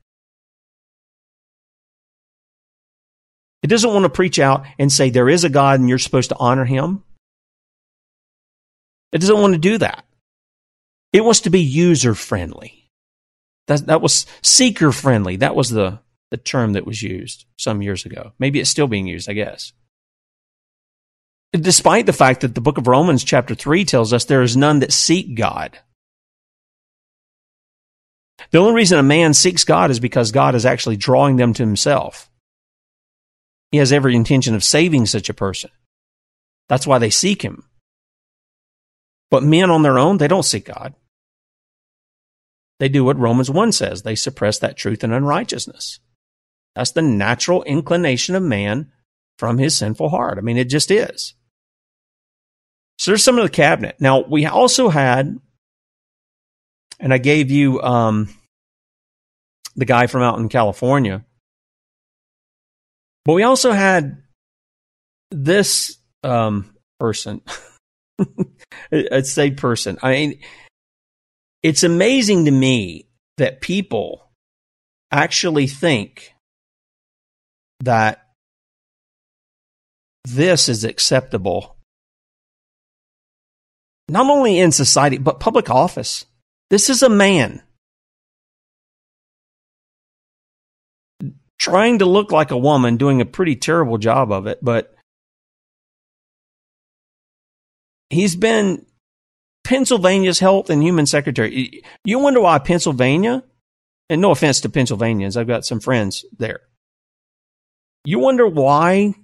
It 3.64 3.68
doesn't 3.68 3.94
want 3.94 4.02
to 4.02 4.10
preach 4.10 4.38
out 4.38 4.66
and 4.78 4.92
say 4.92 5.08
there 5.08 5.30
is 5.30 5.42
a 5.42 5.48
God 5.48 5.80
and 5.80 5.88
you're 5.88 5.98
supposed 5.98 6.28
to 6.28 6.36
honor 6.38 6.66
him. 6.66 7.02
It 9.10 9.22
doesn't 9.22 9.40
want 9.40 9.54
to 9.54 9.58
do 9.58 9.78
that. 9.78 10.04
It 11.14 11.24
wants 11.24 11.40
to 11.40 11.50
be 11.50 11.62
user 11.62 12.14
friendly. 12.14 12.90
That, 13.68 13.86
that 13.86 14.02
was 14.02 14.26
seeker 14.42 14.92
friendly. 14.92 15.36
That 15.36 15.56
was 15.56 15.70
the, 15.70 16.00
the 16.30 16.36
term 16.36 16.74
that 16.74 16.84
was 16.84 17.02
used 17.02 17.46
some 17.56 17.80
years 17.80 18.04
ago. 18.04 18.32
Maybe 18.38 18.60
it's 18.60 18.68
still 18.68 18.86
being 18.86 19.06
used, 19.06 19.30
I 19.30 19.32
guess. 19.32 19.72
Despite 21.52 22.04
the 22.04 22.12
fact 22.12 22.42
that 22.42 22.54
the 22.54 22.60
book 22.60 22.76
of 22.76 22.86
Romans, 22.86 23.24
chapter 23.24 23.54
3, 23.54 23.86
tells 23.86 24.12
us 24.12 24.26
there 24.26 24.42
is 24.42 24.58
none 24.58 24.80
that 24.80 24.92
seek 24.92 25.36
God. 25.36 25.78
The 28.50 28.58
only 28.58 28.74
reason 28.74 28.98
a 28.98 29.02
man 29.02 29.32
seeks 29.32 29.64
God 29.64 29.90
is 29.90 30.00
because 30.00 30.32
God 30.32 30.54
is 30.54 30.66
actually 30.66 30.98
drawing 30.98 31.36
them 31.36 31.54
to 31.54 31.62
himself. 31.62 32.28
He 33.75 33.79
has 33.79 33.91
every 33.91 34.14
intention 34.14 34.55
of 34.55 34.62
saving 34.62 35.07
such 35.07 35.29
a 35.29 35.35
person. 35.35 35.68
That's 36.68 36.87
why 36.87 37.01
they 37.01 37.11
seek 37.11 37.43
him. 37.43 37.64
But 39.33 39.43
men 39.43 39.68
on 39.68 39.83
their 39.83 39.99
own, 39.99 40.18
they 40.18 40.29
don't 40.29 40.45
seek 40.45 40.66
God. 40.66 40.95
They 42.79 42.89
do 42.89 43.05
what 43.05 43.18
Romans 43.18 43.51
1 43.51 43.72
says 43.72 44.03
they 44.03 44.14
suppress 44.14 44.61
that 44.61 44.77
truth 44.77 45.03
in 45.03 45.12
unrighteousness. 45.12 45.99
That's 46.77 46.93
the 46.93 47.03
natural 47.03 47.64
inclination 47.64 48.37
of 48.37 48.45
man 48.45 48.93
from 49.39 49.59
his 49.59 49.77
sinful 49.77 50.09
heart. 50.09 50.39
I 50.39 50.41
mean, 50.41 50.57
it 50.57 50.68
just 50.68 50.93
is. 50.93 51.35
So 53.01 53.11
there's 53.11 53.25
some 53.25 53.39
of 53.39 53.43
the 53.43 53.51
cabinet. 53.51 53.97
Now, 53.99 54.20
we 54.20 54.47
also 54.47 54.89
had, 54.89 55.37
and 57.01 57.12
I 57.12 57.18
gave 57.18 57.51
you 57.51 57.83
um, 57.83 58.29
the 59.75 59.85
guy 59.85 60.07
from 60.07 60.22
out 60.22 60.39
in 60.39 60.49
California, 60.49 61.25
but 63.25 63.35
we 63.35 63.43
also 63.43 63.72
had 63.72 64.22
this 65.31 65.97
um, 66.22 66.75
person, 67.01 67.41
a 68.93 69.22
state 69.22 69.57
person. 69.57 69.99
I 70.03 70.12
mean, 70.12 70.41
it's 71.62 71.83
amazing 71.83 72.45
to 72.45 72.51
me 72.51 73.09
that 73.39 73.61
people 73.61 74.31
actually 75.11 75.66
think 75.66 76.35
that 77.81 78.27
this 80.25 80.68
is 80.68 80.85
acceptable 80.85 81.77
not 84.09 84.29
only 84.29 84.59
in 84.59 84.72
society, 84.72 85.18
but 85.18 85.41
public 85.41 85.70
office. 85.70 86.27
This 86.70 86.91
is 86.91 87.03
a 87.03 87.09
man 87.09 87.62
trying 91.59 92.00
to 92.00 92.07
look 92.07 92.32
like 92.32 92.50
a 92.50 92.59
woman, 92.59 92.96
doing 92.96 93.20
a 93.20 93.26
pretty 93.26 93.57
terrible 93.57 93.98
job 93.98 94.32
of 94.32 94.46
it, 94.46 94.59
but 94.62 94.94
he's 98.11 98.36
been 98.36 98.84
Pennsylvania's 99.64 100.38
Health 100.38 100.70
and 100.70 100.82
Human 100.82 101.07
Secretary. 101.07 101.82
You 102.05 102.18
wonder 102.18 102.40
why 102.40 102.59
Pennsylvania, 102.59 103.42
and 104.11 104.20
no 104.20 104.30
offense 104.30 104.61
to 104.61 104.68
Pennsylvanians, 104.68 105.36
I've 105.36 105.46
got 105.46 105.64
some 105.64 105.80
friends 105.80 106.24
there. 106.38 106.61
You 108.05 108.18
wonder 108.18 108.46
why 108.46 109.14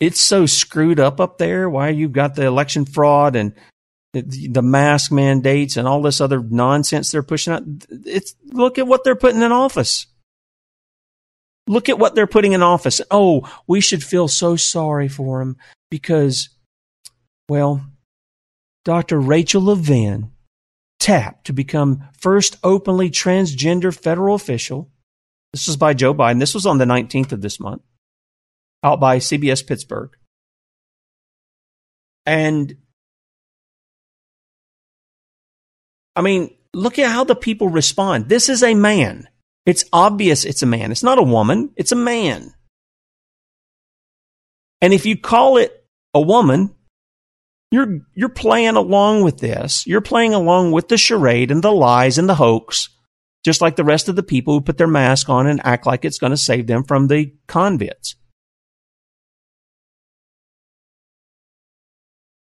it's 0.00 0.20
so 0.20 0.46
screwed 0.46 1.00
up 1.00 1.20
up 1.20 1.38
there, 1.38 1.68
why 1.70 1.88
you've 1.88 2.12
got 2.12 2.34
the 2.34 2.44
election 2.44 2.84
fraud 2.84 3.34
and 3.34 3.54
the 4.12 4.62
mask 4.62 5.12
mandates 5.12 5.76
and 5.76 5.88
all 5.88 6.02
this 6.02 6.20
other 6.20 6.40
nonsense 6.42 7.10
they're 7.10 7.22
pushing 7.22 7.52
out. 7.52 7.62
It's 7.90 8.34
look 8.44 8.78
at 8.78 8.86
what 8.86 9.04
they're 9.04 9.16
putting 9.16 9.42
in 9.42 9.52
office. 9.52 10.06
Look 11.68 11.88
at 11.88 11.98
what 11.98 12.14
they're 12.14 12.26
putting 12.26 12.52
in 12.52 12.62
office. 12.62 13.00
Oh, 13.10 13.48
we 13.66 13.80
should 13.80 14.02
feel 14.02 14.26
so 14.26 14.56
sorry 14.56 15.06
for 15.06 15.38
them 15.40 15.56
because, 15.90 16.48
well, 17.48 17.84
Dr. 18.84 19.20
Rachel 19.20 19.62
Levine 19.62 20.32
tapped 20.98 21.46
to 21.46 21.52
become 21.52 22.08
first 22.18 22.56
openly 22.64 23.10
transgender 23.10 23.94
federal 23.94 24.34
official. 24.34 24.90
This 25.52 25.66
was 25.66 25.76
by 25.76 25.94
Joe 25.94 26.14
Biden. 26.14 26.40
This 26.40 26.54
was 26.54 26.66
on 26.66 26.78
the 26.78 26.84
19th 26.86 27.32
of 27.32 27.42
this 27.42 27.60
month, 27.60 27.82
out 28.82 28.98
by 28.98 29.18
CBS 29.18 29.66
Pittsburgh. 29.66 30.10
And 32.24 32.76
I 36.16 36.22
mean, 36.22 36.54
look 36.74 36.98
at 36.98 37.10
how 37.10 37.24
the 37.24 37.36
people 37.36 37.68
respond. 37.68 38.28
This 38.28 38.48
is 38.48 38.62
a 38.62 38.74
man. 38.74 39.28
It's 39.66 39.84
obvious 39.92 40.44
it's 40.44 40.62
a 40.62 40.66
man. 40.66 40.90
It's 40.90 41.02
not 41.02 41.18
a 41.18 41.22
woman, 41.22 41.70
it's 41.76 41.92
a 41.92 41.96
man. 41.96 42.54
And 44.80 44.92
if 44.92 45.06
you 45.06 45.16
call 45.16 45.56
it 45.56 45.84
a 46.14 46.20
woman, 46.20 46.74
you're, 47.70 48.00
you're 48.14 48.28
playing 48.28 48.76
along 48.76 49.22
with 49.22 49.38
this. 49.38 49.86
You're 49.86 50.00
playing 50.00 50.34
along 50.34 50.72
with 50.72 50.88
the 50.88 50.96
charade 50.96 51.50
and 51.50 51.62
the 51.62 51.72
lies 51.72 52.16
and 52.16 52.28
the 52.28 52.34
hoax, 52.34 52.88
just 53.44 53.60
like 53.60 53.76
the 53.76 53.84
rest 53.84 54.08
of 54.08 54.16
the 54.16 54.22
people 54.22 54.54
who 54.54 54.60
put 54.60 54.78
their 54.78 54.86
mask 54.86 55.28
on 55.28 55.46
and 55.46 55.60
act 55.64 55.84
like 55.84 56.04
it's 56.04 56.18
going 56.18 56.30
to 56.30 56.36
save 56.36 56.66
them 56.66 56.84
from 56.84 57.08
the 57.08 57.34
convicts. 57.46 58.14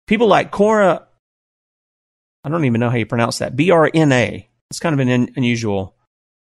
People 0.09 0.27
like 0.27 0.51
Cora 0.51 1.07
I 2.45 2.49
don't 2.49 2.65
even 2.65 2.81
know 2.81 2.91
how 2.91 2.97
you 2.97 3.07
pronounce 3.07 3.39
that. 3.39 3.55
B 3.55 3.71
R 3.71 3.91
N 3.93 4.13
A. 4.13 4.49
It's 4.71 4.81
kind 4.81 4.95
of 4.95 5.01
an 5.01 5.09
in, 5.09 5.33
unusual 5.37 5.97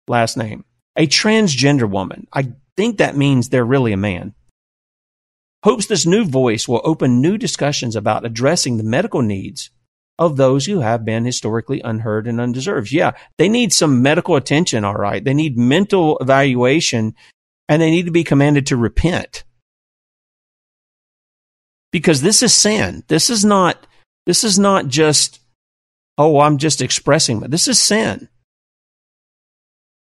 last 0.08 0.38
name. 0.38 0.66
A 0.96 1.08
transgender 1.08 1.90
woman. 1.90 2.28
I 2.32 2.54
think 2.78 2.98
that 2.98 3.18
means 3.18 3.50
they're 3.50 3.66
really 3.66 3.94
a 3.94 3.98
man. 3.98 4.34
Hopes 5.64 5.88
this 5.88 6.06
new 6.06 6.26
voice 6.26 6.68
will 6.68 6.82
open 6.84 7.22
new 7.22 7.38
discussions 7.38 7.96
about 7.96 8.26
addressing 8.26 8.78
the 8.78 8.84
medical 8.84 9.22
needs 9.22 9.72
of 10.18 10.38
those 10.38 10.66
who 10.66 10.80
have 10.80 11.04
been 11.04 11.26
historically 11.26 11.82
unheard 11.82 12.28
and 12.28 12.40
undeserved. 12.40 12.92
Yeah, 12.92 13.12
they 13.38 13.50
need 13.50 13.74
some 13.74 14.02
medical 14.02 14.36
attention, 14.36 14.86
all 14.86 14.94
right. 14.94 15.24
They 15.24 15.34
need 15.34 15.58
mental 15.58 16.18
evaluation 16.20 17.16
and 17.68 17.82
they 17.82 17.92
need 17.92 18.06
to 18.06 18.12
be 18.12 18.24
commanded 18.24 18.68
to 18.68 18.78
repent. 18.78 19.44
Because 21.92 22.22
this 22.22 22.44
is 22.44 22.54
sin. 22.54 23.04
This 23.08 23.30
is 23.30 23.44
not 23.44 23.88
this 24.26 24.44
is 24.44 24.58
not 24.60 24.88
just 24.88 25.40
oh, 26.18 26.40
I'm 26.40 26.58
just 26.58 26.82
expressing, 26.82 27.40
but 27.40 27.52
this 27.52 27.68
is 27.68 27.80
sin. 27.80 28.30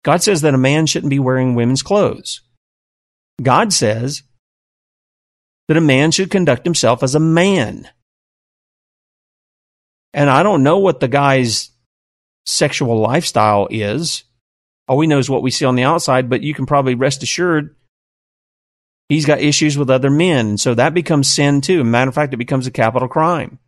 God 0.03 0.22
says 0.22 0.40
that 0.42 0.55
a 0.55 0.59
man 0.59 0.86
shouldn't 0.86 1.11
be 1.11 1.18
wearing 1.18 1.55
women's 1.55 1.82
clothes. 1.82 2.40
God 3.42 3.72
says 3.72 4.22
that 5.68 5.76
a 5.76 5.80
man 5.80 6.11
should 6.11 6.30
conduct 6.30 6.64
himself 6.64 7.03
as 7.03 7.14
a 7.14 7.20
man. 7.20 7.88
And 10.12 10.28
I 10.28 10.42
don't 10.42 10.62
know 10.62 10.78
what 10.78 11.01
the 11.01 11.09
guy's 11.09 11.70
sexual 12.46 12.98
lifestyle 12.98 13.68
is. 13.70 14.24
All 14.88 14.96
we 14.96 15.07
know 15.07 15.18
is 15.18 15.30
what 15.30 15.42
we 15.42 15.51
see 15.51 15.64
on 15.64 15.76
the 15.76 15.84
outside, 15.84 16.28
but 16.28 16.42
you 16.42 16.55
can 16.55 16.66
probably 16.66 16.94
rest 16.94 17.22
assured 17.22 17.76
he's 19.09 19.26
got 19.26 19.40
issues 19.40 19.78
with 19.78 19.90
other 19.90 20.11
men. 20.11 20.46
And 20.48 20.61
so 20.61 20.74
that 20.74 20.94
becomes 20.94 21.32
sin 21.32 21.61
too. 21.61 21.84
Matter 21.84 22.09
of 22.09 22.14
fact, 22.14 22.34
it 22.34 22.38
becomes 22.38 22.66
a 22.66 22.72
capital 22.72 23.09
crime. 23.09 23.59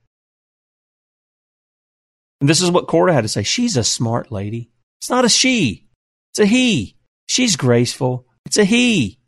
And 2.40 2.48
this 2.48 2.60
is 2.60 2.72
what 2.72 2.88
Cora 2.88 3.12
had 3.12 3.20
to 3.20 3.28
say. 3.28 3.44
She's 3.44 3.76
a 3.76 3.84
smart 3.84 4.32
lady. 4.32 4.70
It's 5.00 5.10
not 5.10 5.24
a 5.24 5.28
she, 5.28 5.86
it's 6.32 6.40
a 6.40 6.46
he. 6.46 6.96
She's 7.28 7.56
graceful. 7.56 8.26
It's 8.46 8.56
a 8.56 8.64
he. 8.64 9.18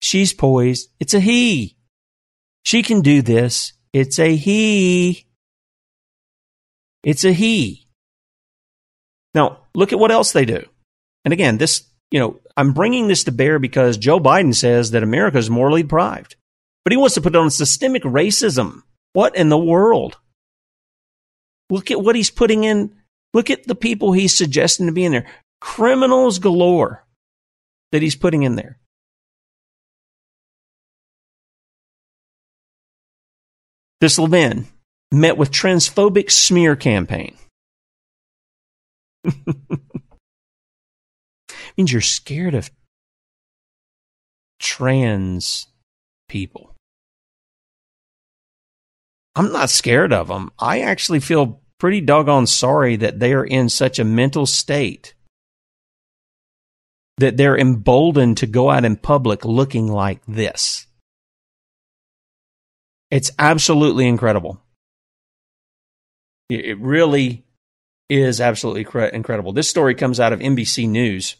She's 0.00 0.32
poised. 0.32 0.88
It's 1.00 1.14
a 1.14 1.20
he. 1.20 1.76
She 2.64 2.82
can 2.82 3.00
do 3.00 3.22
this. 3.22 3.72
It's 3.92 4.18
a 4.18 4.36
he. 4.36 5.26
It's 7.02 7.24
a 7.24 7.32
he. 7.32 7.88
Now, 9.34 9.66
look 9.74 9.92
at 9.92 9.98
what 9.98 10.12
else 10.12 10.32
they 10.32 10.44
do. 10.44 10.64
And 11.24 11.32
again, 11.32 11.58
this, 11.58 11.84
you 12.10 12.20
know, 12.20 12.40
I'm 12.56 12.72
bringing 12.72 13.08
this 13.08 13.24
to 13.24 13.32
bear 13.32 13.58
because 13.58 13.96
Joe 13.96 14.20
Biden 14.20 14.54
says 14.54 14.92
that 14.92 15.02
America 15.02 15.38
is 15.38 15.50
morally 15.50 15.82
deprived, 15.82 16.36
but 16.84 16.92
he 16.92 16.96
wants 16.96 17.14
to 17.14 17.20
put 17.20 17.34
on 17.34 17.50
systemic 17.50 18.02
racism. 18.02 18.82
What 19.12 19.36
in 19.36 19.48
the 19.48 19.58
world? 19.58 20.18
Look 21.70 21.90
at 21.90 22.02
what 22.02 22.16
he's 22.16 22.30
putting 22.30 22.64
in. 22.64 22.94
Look 23.34 23.50
at 23.50 23.66
the 23.66 23.74
people 23.74 24.12
he's 24.12 24.36
suggesting 24.36 24.86
to 24.86 24.92
be 24.92 25.04
in 25.04 25.12
there. 25.12 25.26
Criminals 25.62 26.38
galore 26.40 27.06
that 27.92 28.02
he's 28.02 28.16
putting 28.16 28.42
in 28.42 28.56
there. 28.56 28.78
This 34.00 34.18
Levine 34.18 34.66
met 35.12 35.36
with 35.36 35.52
transphobic 35.52 36.30
smear 36.32 36.74
campaign. 36.74 37.36
means 41.76 41.92
you're 41.92 42.00
scared 42.00 42.54
of 42.54 42.68
trans 44.58 45.68
people. 46.28 46.74
I'm 49.36 49.52
not 49.52 49.70
scared 49.70 50.12
of 50.12 50.26
them. 50.26 50.50
I 50.58 50.80
actually 50.80 51.20
feel 51.20 51.62
pretty 51.78 52.00
doggone 52.00 52.48
sorry 52.48 52.96
that 52.96 53.20
they 53.20 53.32
are 53.32 53.44
in 53.44 53.68
such 53.68 53.98
a 54.00 54.04
mental 54.04 54.44
state 54.44 55.14
that 57.18 57.36
they're 57.36 57.56
emboldened 57.56 58.38
to 58.38 58.46
go 58.46 58.70
out 58.70 58.84
in 58.84 58.96
public 58.96 59.44
looking 59.44 59.86
like 59.86 60.20
this. 60.26 60.86
It's 63.10 63.30
absolutely 63.38 64.08
incredible. 64.08 64.62
It 66.48 66.78
really 66.78 67.44
is 68.08 68.40
absolutely 68.40 68.86
incredible. 69.12 69.52
This 69.52 69.68
story 69.68 69.94
comes 69.94 70.20
out 70.20 70.32
of 70.32 70.40
NBC 70.40 70.88
News. 70.88 71.36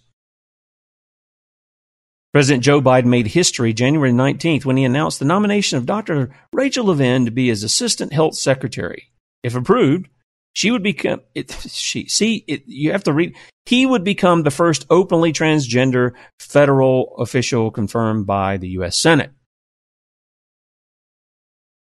President 2.33 2.65
Joe 2.65 2.81
Biden 2.81 3.07
made 3.07 3.27
history 3.27 3.75
January 3.75 4.13
19th 4.13 4.65
when 4.65 4.79
he 4.79 4.85
announced 4.85 5.19
the 5.19 5.27
nomination 5.27 5.77
of 5.77 5.85
Dr. 5.85 6.35
Rachel 6.53 6.87
Levine 6.87 7.27
to 7.27 7.31
be 7.31 7.49
his 7.49 7.63
assistant 7.63 8.15
health 8.15 8.35
secretary. 8.37 9.11
If 9.43 9.55
approved, 9.55 10.09
she 10.53 10.71
would 10.71 10.83
become 10.83 11.21
it, 11.35 11.51
she 11.69 12.07
see 12.09 12.45
it, 12.47 12.63
you 12.67 12.93
have 12.93 13.05
to 13.05 13.13
read 13.13 13.35
he 13.67 13.87
would 13.87 14.05
become 14.05 14.43
the 14.43 14.51
first 14.51 14.87
openly 14.91 15.33
transgender 15.33 16.13
federal 16.41 17.15
official 17.19 17.71
confirmed 17.71 18.27
by 18.27 18.57
the 18.57 18.69
US 18.71 18.97
Senate. 18.97 19.31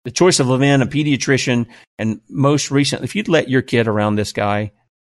The 0.05 0.11
choice 0.11 0.41
of 0.41 0.49
Levine, 0.49 0.81
a 0.81 0.87
pediatrician, 0.87 1.67
and 1.99 2.21
most 2.31 2.71
recently, 2.71 3.05
if 3.05 3.15
you'd 3.15 3.29
let 3.29 3.51
your 3.51 3.63
kid 3.63 3.89
around 3.89 4.17
this 4.17 4.33
guy, 4.33 4.73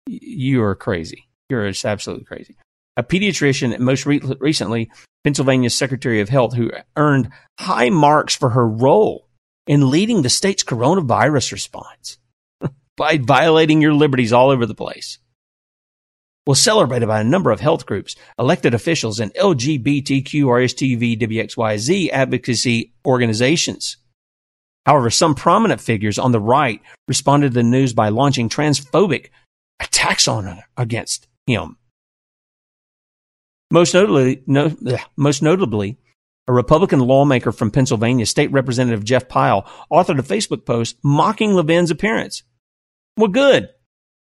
you 0.07 0.63
are 0.63 0.73
crazy. 0.73 1.29
You're 1.49 1.69
just 1.69 1.85
absolutely 1.85 2.25
crazy. 2.25 2.55
A 2.97 3.03
pediatrician, 3.03 3.73
and 3.73 3.83
most 3.83 4.07
re- 4.07 4.21
recently, 4.39 4.89
Pennsylvania's 5.23 5.77
Secretary 5.77 6.21
of 6.21 6.29
Health, 6.29 6.55
who 6.55 6.71
earned 6.95 7.29
high 7.59 7.89
marks 7.89 8.35
for 8.35 8.49
her 8.49 8.67
role 8.67 9.27
in 9.67 9.91
leading 9.91 10.23
the 10.23 10.29
state's 10.29 10.63
coronavirus 10.63 11.51
response 11.51 12.17
by 12.99 13.17
violating 13.17 13.81
your 13.81 13.93
liberties 13.93 14.33
all 14.33 14.49
over 14.49 14.67
the 14.67 14.75
place. 14.75 15.17
Was 16.45 16.61
celebrated 16.61 17.07
by 17.07 17.21
a 17.21 17.23
number 17.23 17.49
of 17.49 17.61
health 17.61 17.85
groups, 17.85 18.15
elected 18.37 18.73
officials, 18.73 19.19
and 19.19 19.33
LGBTQ, 19.35 20.43
RSTV, 20.43 21.19
WXYZ 21.19 22.09
advocacy 22.09 22.93
organizations. 23.07 23.97
However, 24.85 25.09
some 25.09 25.33
prominent 25.33 25.79
figures 25.79 26.19
on 26.19 26.33
the 26.33 26.41
right 26.41 26.81
responded 27.07 27.49
to 27.49 27.53
the 27.53 27.63
news 27.63 27.93
by 27.93 28.09
launching 28.09 28.49
transphobic 28.49 29.29
attacks 29.79 30.27
on 30.27 30.61
against 30.75 31.27
him. 31.47 31.77
Most 33.71 33.93
notably, 33.93 34.43
no, 34.45 34.75
most 35.15 35.41
notably, 35.41 35.97
a 36.47 36.53
Republican 36.53 36.99
lawmaker 36.99 37.51
from 37.51 37.71
Pennsylvania, 37.71 38.25
State 38.25 38.51
Representative 38.51 39.05
Jeff 39.05 39.29
Pyle, 39.29 39.69
authored 39.91 40.19
a 40.19 40.23
Facebook 40.23 40.65
post 40.65 40.97
mocking 41.03 41.53
Levine's 41.53 41.91
appearance. 41.91 42.43
Well, 43.19 43.27
good. 43.27 43.67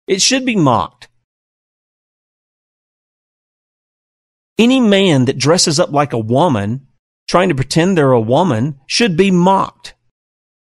It 0.09 0.20
should 0.20 0.44
be 0.44 0.57
mocked. 0.57 1.07
Any 4.59 4.80
man 4.80 5.26
that 5.26 5.38
dresses 5.38 5.78
up 5.78 5.92
like 5.92 6.12
a 6.12 6.18
woman, 6.18 6.88
trying 7.28 7.49
to 7.51 7.55
pretend 7.55 7.96
they're 7.96 8.11
a 8.11 8.20
woman, 8.20 8.80
should 8.88 9.16
be 9.16 9.30
mocked. 9.30 9.94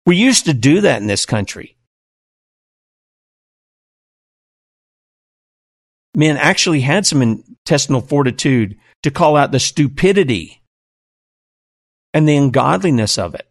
We 0.05 0.16
used 0.16 0.45
to 0.45 0.53
do 0.53 0.83
that 0.83 1.01
in 1.01 1.07
this 1.07 1.24
country. 1.24 1.79
Men 6.14 6.37
actually 6.37 6.83
had 6.83 7.07
some 7.07 7.22
intestinal 7.22 8.03
fortitude 8.03 8.76
to 9.05 9.11
call 9.11 9.39
out 9.39 9.53
the 9.53 9.59
stupidity 9.59 10.62
and 12.12 12.29
the 12.29 12.37
ungodliness 12.37 13.16
of 13.16 13.35
it. 13.35 13.47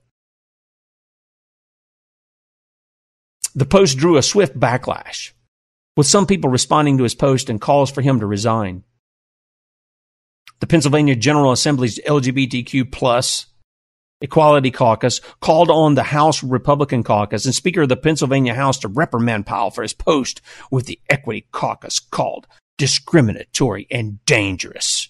The 3.58 3.66
post 3.66 3.98
drew 3.98 4.18
a 4.18 4.22
swift 4.22 4.60
backlash, 4.60 5.32
with 5.96 6.06
some 6.06 6.28
people 6.28 6.48
responding 6.48 7.00
to 7.00 7.04
his 7.04 7.16
post 7.16 7.50
and 7.50 7.60
calls 7.60 7.90
for 7.90 8.04
him 8.04 8.20
to 8.20 8.28
resign. 8.28 8.84
The 10.60 10.68
Pennsylvania 10.68 11.16
General 11.16 11.52
Assembly's 11.52 11.98
LGBTQ 12.06 12.92
plus 12.92 13.48
Equality 14.22 14.70
Caucus 14.70 15.22
called 15.40 15.72
on 15.72 15.96
the 15.96 16.04
House 16.04 16.44
Republican 16.44 17.02
Caucus 17.02 17.46
and 17.46 17.56
Speaker 17.56 17.82
of 17.82 17.90
the 17.90 17.98
Pennsylvania 17.98 18.54
House 18.54 18.78
to 18.78 18.88
reprimand 18.88 19.48
Pyle 19.48 19.72
for 19.72 19.82
his 19.82 19.94
post 19.94 20.40
with 20.70 20.86
the 20.86 21.00
Equity 21.10 21.48
Caucus 21.52 22.00
called 22.00 22.46
discriminatory 22.78 23.88
and 23.90 24.24
dangerous. 24.26 25.10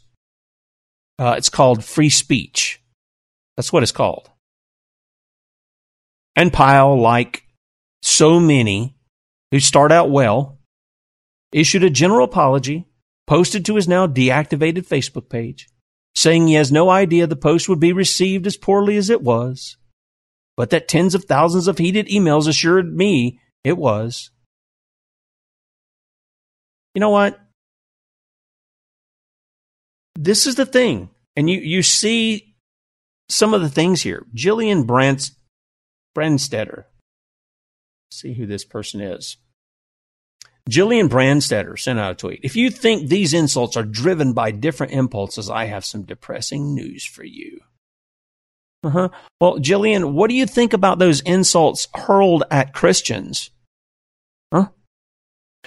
Uh, 1.20 1.36
it's 1.38 1.50
called 1.50 1.84
free 1.84 2.10
speech. 2.10 2.82
That's 3.58 3.74
what 3.74 3.84
it's 3.84 3.92
called. 3.92 4.30
And 6.38 6.54
Pyle, 6.54 6.98
like 6.98 7.44
so 8.08 8.40
many 8.40 8.96
who 9.52 9.60
start 9.60 9.92
out 9.92 10.10
well, 10.10 10.60
issued 11.52 11.84
a 11.84 11.90
general 11.90 12.26
apology, 12.26 12.88
posted 13.26 13.66
to 13.66 13.76
his 13.76 13.88
now 13.88 14.08
deactivated 14.08 14.88
Facebook 14.88 15.30
page 15.30 15.68
saying 16.18 16.48
he 16.48 16.56
has 16.56 16.72
no 16.72 16.90
idea 16.90 17.28
the 17.28 17.36
post 17.36 17.70
would 17.70 17.80
be 17.80 17.94
received 17.94 18.48
as 18.48 18.58
poorly 18.58 18.98
as 18.98 19.12
it 19.12 19.22
was, 19.22 19.78
but 20.56 20.72
that 20.72 20.88
tens 20.88 21.14
of 21.14 21.26
thousands 21.26 21.68
of 21.68 21.78
heated 21.78 22.08
emails 22.08 22.48
assured 22.48 22.92
me 22.92 23.40
it 23.64 23.78
was. 23.78 24.32
You 26.96 27.02
know 27.02 27.12
what? 27.12 27.40
This 30.16 30.48
is 30.48 30.56
the 30.56 30.66
thing. 30.66 31.12
And 31.36 31.48
you, 31.48 31.60
you 31.60 31.84
see 31.84 32.56
some 33.30 33.54
of 33.54 33.62
the 33.62 33.70
things 33.70 34.02
here. 34.02 34.26
Gillian 34.34 34.86
Brand, 34.86 35.30
Branstetter. 36.18 36.86
See 38.12 38.34
who 38.34 38.46
this 38.46 38.66
person 38.66 39.02
is. 39.02 39.38
Gillian 40.70 41.08
Branstetter 41.08 41.80
sent 41.80 42.00
out 42.00 42.12
a 42.12 42.16
tweet. 42.16 42.42
If 42.44 42.56
you 42.56 42.70
think 42.70 43.08
these 43.08 43.34
insults 43.34 43.78
are 43.78 43.84
driven 43.84 44.34
by 44.34 44.52
different 44.52 44.94
impulses, 44.94 45.50
I 45.50 45.66
have 45.66 45.86
some 45.86 46.04
depressing 46.04 46.76
news 46.76 47.06
for 47.06 47.24
you. 47.24 47.62
Uh-huh. 48.84 49.10
Well, 49.40 49.60
Gillian, 49.60 50.14
what 50.14 50.30
do 50.30 50.36
you 50.36 50.46
think 50.46 50.74
about 50.74 51.00
those 51.00 51.22
insults 51.22 51.88
hurled 51.94 52.44
at 52.52 52.74
Christians? 52.74 53.50
Huh? 54.54 54.70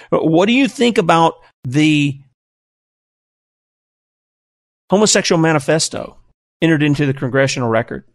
What 0.09 0.45
do 0.45 0.53
you 0.53 0.67
think 0.67 0.97
about 0.97 1.35
the 1.63 2.19
homosexual 4.89 5.39
manifesto 5.39 6.17
entered 6.61 6.83
into 6.83 7.05
the 7.05 7.13
congressional 7.13 7.69
record? 7.69 8.05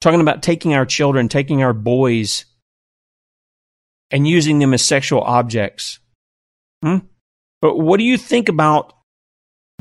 Talking 0.00 0.20
about 0.20 0.42
taking 0.42 0.74
our 0.74 0.86
children, 0.86 1.28
taking 1.28 1.62
our 1.62 1.72
boys, 1.72 2.44
and 4.10 4.26
using 4.26 4.58
them 4.58 4.74
as 4.74 4.84
sexual 4.84 5.20
objects 5.22 5.98
Hmm? 6.82 6.98
But 7.60 7.78
what 7.78 7.98
do 7.98 8.04
you 8.04 8.16
think 8.16 8.48
about 8.48 8.92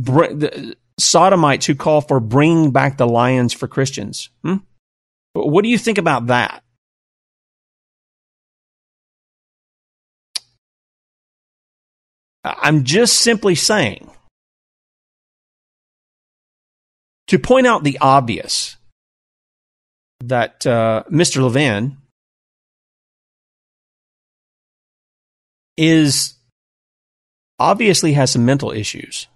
br- 0.01 0.33
the 0.33 0.75
sodomites 0.99 1.65
who 1.65 1.75
call 1.75 2.01
for 2.01 2.19
bringing 2.19 2.71
back 2.71 2.97
the 2.97 3.07
lions 3.07 3.53
for 3.53 3.67
Christians? 3.67 4.29
Hmm? 4.43 4.57
What 5.33 5.63
do 5.63 5.69
you 5.69 5.77
think 5.77 5.97
about 5.97 6.27
that? 6.27 6.63
I'm 12.43 12.83
just 12.83 13.19
simply 13.19 13.55
saying 13.55 14.09
to 17.27 17.39
point 17.39 17.65
out 17.65 17.83
the 17.83 17.97
obvious 17.99 18.77
that 20.21 20.65
uh, 20.65 21.03
Mr. 21.11 21.41
Levine 21.41 21.97
is 25.77 26.35
obviously 27.59 28.13
has 28.13 28.31
some 28.31 28.45
mental 28.45 28.71
issues, 28.71 29.27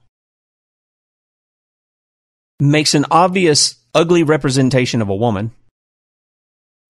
makes 2.59 2.93
an 2.93 3.05
obvious 3.11 3.75
ugly 3.93 4.23
representation 4.23 5.01
of 5.01 5.09
a 5.09 5.15
woman, 5.15 5.51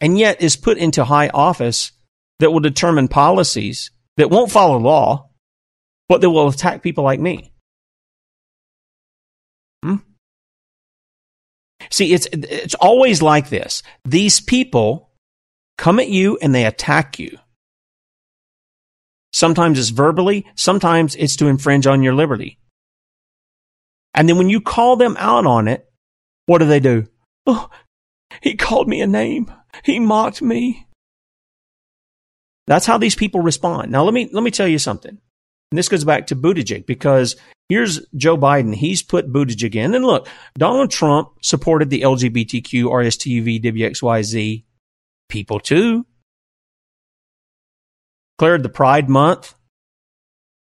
and 0.02 0.18
yet 0.18 0.41
is 0.41 0.56
put 0.56 0.78
into 0.78 1.04
high 1.04 1.30
office 1.30 1.91
that 2.39 2.52
will 2.52 2.60
determine 2.60 3.08
policies 3.08 3.91
that 4.18 4.30
won't 4.30 4.52
follow 4.52 4.78
law, 4.78 5.30
but 6.08 6.22
that 6.22 6.30
will 6.30 6.47
attack 6.50 6.82
people 6.82 7.04
like 7.04 7.20
me. 7.20 7.52
Hmm? 9.84 9.97
See, 11.91 12.14
it's, 12.14 12.28
it's 12.32 12.76
always 12.76 13.22
like 13.22 13.50
this. 13.50 13.84
These 14.06 14.41
people 14.41 15.10
come 15.78 16.00
at 16.00 16.10
you 16.10 16.38
and 16.41 16.54
they 16.54 16.66
attack 16.66 17.20
you. 17.20 17.38
Sometimes 19.32 19.78
it's 19.78 19.90
verbally, 19.90 20.46
sometimes 20.56 21.16
it's 21.16 21.36
to 21.38 21.48
infringe 21.48 21.86
on 21.88 22.04
your 22.04 22.14
liberty. 22.14 22.60
And 24.14 24.28
then 24.28 24.38
when 24.38 24.50
you 24.50 24.60
call 24.60 24.96
them 24.96 25.16
out 25.20 25.46
on 25.46 25.68
it, 25.68 25.88
what 26.46 26.58
do 26.58 26.66
they 26.66 26.80
do? 26.80 27.08
Oh, 27.46 27.70
he 28.42 28.56
called 28.56 28.88
me 28.88 29.02
a 29.02 29.08
name. 29.08 29.52
He 29.84 30.00
mocked 30.00 30.42
me. 30.42 30.88
That's 32.68 32.86
how 32.86 32.98
these 32.98 33.16
people 33.16 33.42
respond. 33.42 33.92
Now 33.92 34.04
let 34.04 34.14
me 34.14 34.30
let 34.32 34.44
me 34.44 34.52
tell 34.52 34.68
you 34.68 34.80
something. 34.80 35.18
And 35.72 35.78
this 35.78 35.90
goes 35.90 36.04
back 36.04 36.28
to 36.28 36.36
Buttigieg 36.36 36.86
because 36.86 37.36
here's 37.68 38.06
Joe 38.16 38.38
Biden. 38.38 38.74
He's 38.74 39.04
put 39.04 39.32
Buttigieg 39.32 39.76
in. 39.76 39.94
And 39.94 40.06
look, 40.06 40.28
Donald 40.58 40.92
Trump 40.92 41.30
supported 41.42 41.90
the 41.90 42.02
LGBTQ, 42.02 42.86
RSTV, 42.86 43.64
WXYZ 43.64 44.64
people 45.30 45.60
too 45.60 46.06
declared 48.40 48.64
the 48.64 48.70
Pride 48.70 49.10
Month. 49.10 49.54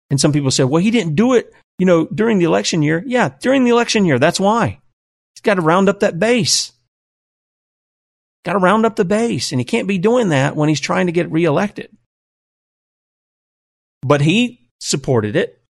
And 0.09 0.19
some 0.19 0.33
people 0.33 0.51
said, 0.51 0.65
well, 0.65 0.81
he 0.81 0.91
didn't 0.91 1.15
do 1.15 1.35
it, 1.35 1.53
you 1.79 1.85
know, 1.85 2.05
during 2.07 2.37
the 2.37 2.43
election 2.43 2.81
year. 2.81 3.01
Yeah, 3.07 3.29
during 3.39 3.63
the 3.63 3.71
election 3.71 4.03
year. 4.03 4.19
That's 4.19 4.41
why. 4.41 4.81
He's 5.35 5.41
got 5.41 5.53
to 5.53 5.61
round 5.61 5.87
up 5.87 6.01
that 6.01 6.19
base. 6.19 6.73
Got 8.43 8.53
to 8.53 8.59
round 8.59 8.85
up 8.85 8.97
the 8.97 9.05
base. 9.05 9.53
And 9.53 9.61
he 9.61 9.63
can't 9.63 9.87
be 9.87 9.97
doing 9.97 10.29
that 10.29 10.57
when 10.57 10.67
he's 10.67 10.81
trying 10.81 11.05
to 11.05 11.13
get 11.13 11.31
reelected. 11.31 11.95
But 14.01 14.19
he 14.19 14.67
supported 14.81 15.37
it. 15.37 15.61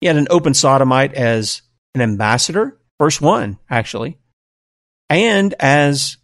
He 0.00 0.06
had 0.06 0.16
an 0.16 0.28
open 0.30 0.54
sodomite 0.54 1.14
as 1.14 1.62
an 1.96 2.00
ambassador, 2.00 2.78
first 3.00 3.20
one, 3.20 3.58
actually, 3.68 4.18
and 5.10 5.52
as 5.58 6.18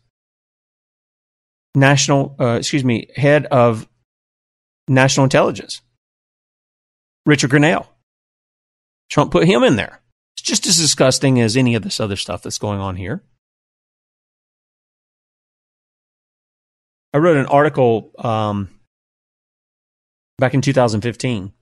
national, 1.75 2.37
uh, 2.39 2.59
excuse 2.59 2.85
me, 2.85 3.09
head 3.17 3.47
of 3.47 3.89
national 4.89 5.24
intelligence. 5.24 5.80
Richard 7.26 7.51
Grenell. 7.51 7.87
Trump 9.11 9.30
put 9.30 9.47
him 9.47 9.62
in 9.62 9.76
there. 9.76 10.01
It's 10.37 10.43
just 10.43 10.66
as 10.66 10.76
disgusting 10.76 11.41
as 11.41 11.57
any 11.57 11.74
of 11.74 11.82
this 11.82 12.01
other 12.01 12.16
stuff 12.16 12.43
that's 12.43 12.59
going 12.59 12.80
on 12.80 12.97
here. 12.97 13.22
I 17.12 17.18
wrote 17.18 17.37
an 17.37 17.47
article 17.47 18.11
um, 18.18 18.68
back 20.39 20.55
in 20.55 20.61
2015 20.62 21.53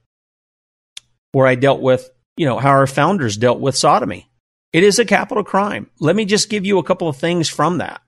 where 1.32 1.46
I 1.46 1.54
dealt 1.56 1.82
with, 1.82 2.08
you 2.36 2.46
know, 2.46 2.58
how 2.58 2.70
our 2.70 2.86
founders 2.86 3.36
dealt 3.36 3.60
with 3.60 3.76
sodomy. 3.76 4.30
It 4.72 4.82
is 4.82 4.98
a 4.98 5.04
capital 5.04 5.44
crime. 5.44 5.90
Let 6.00 6.16
me 6.16 6.24
just 6.24 6.48
give 6.48 6.64
you 6.64 6.78
a 6.78 6.82
couple 6.82 7.08
of 7.08 7.18
things 7.18 7.50
from 7.50 7.78
that. 7.78 8.00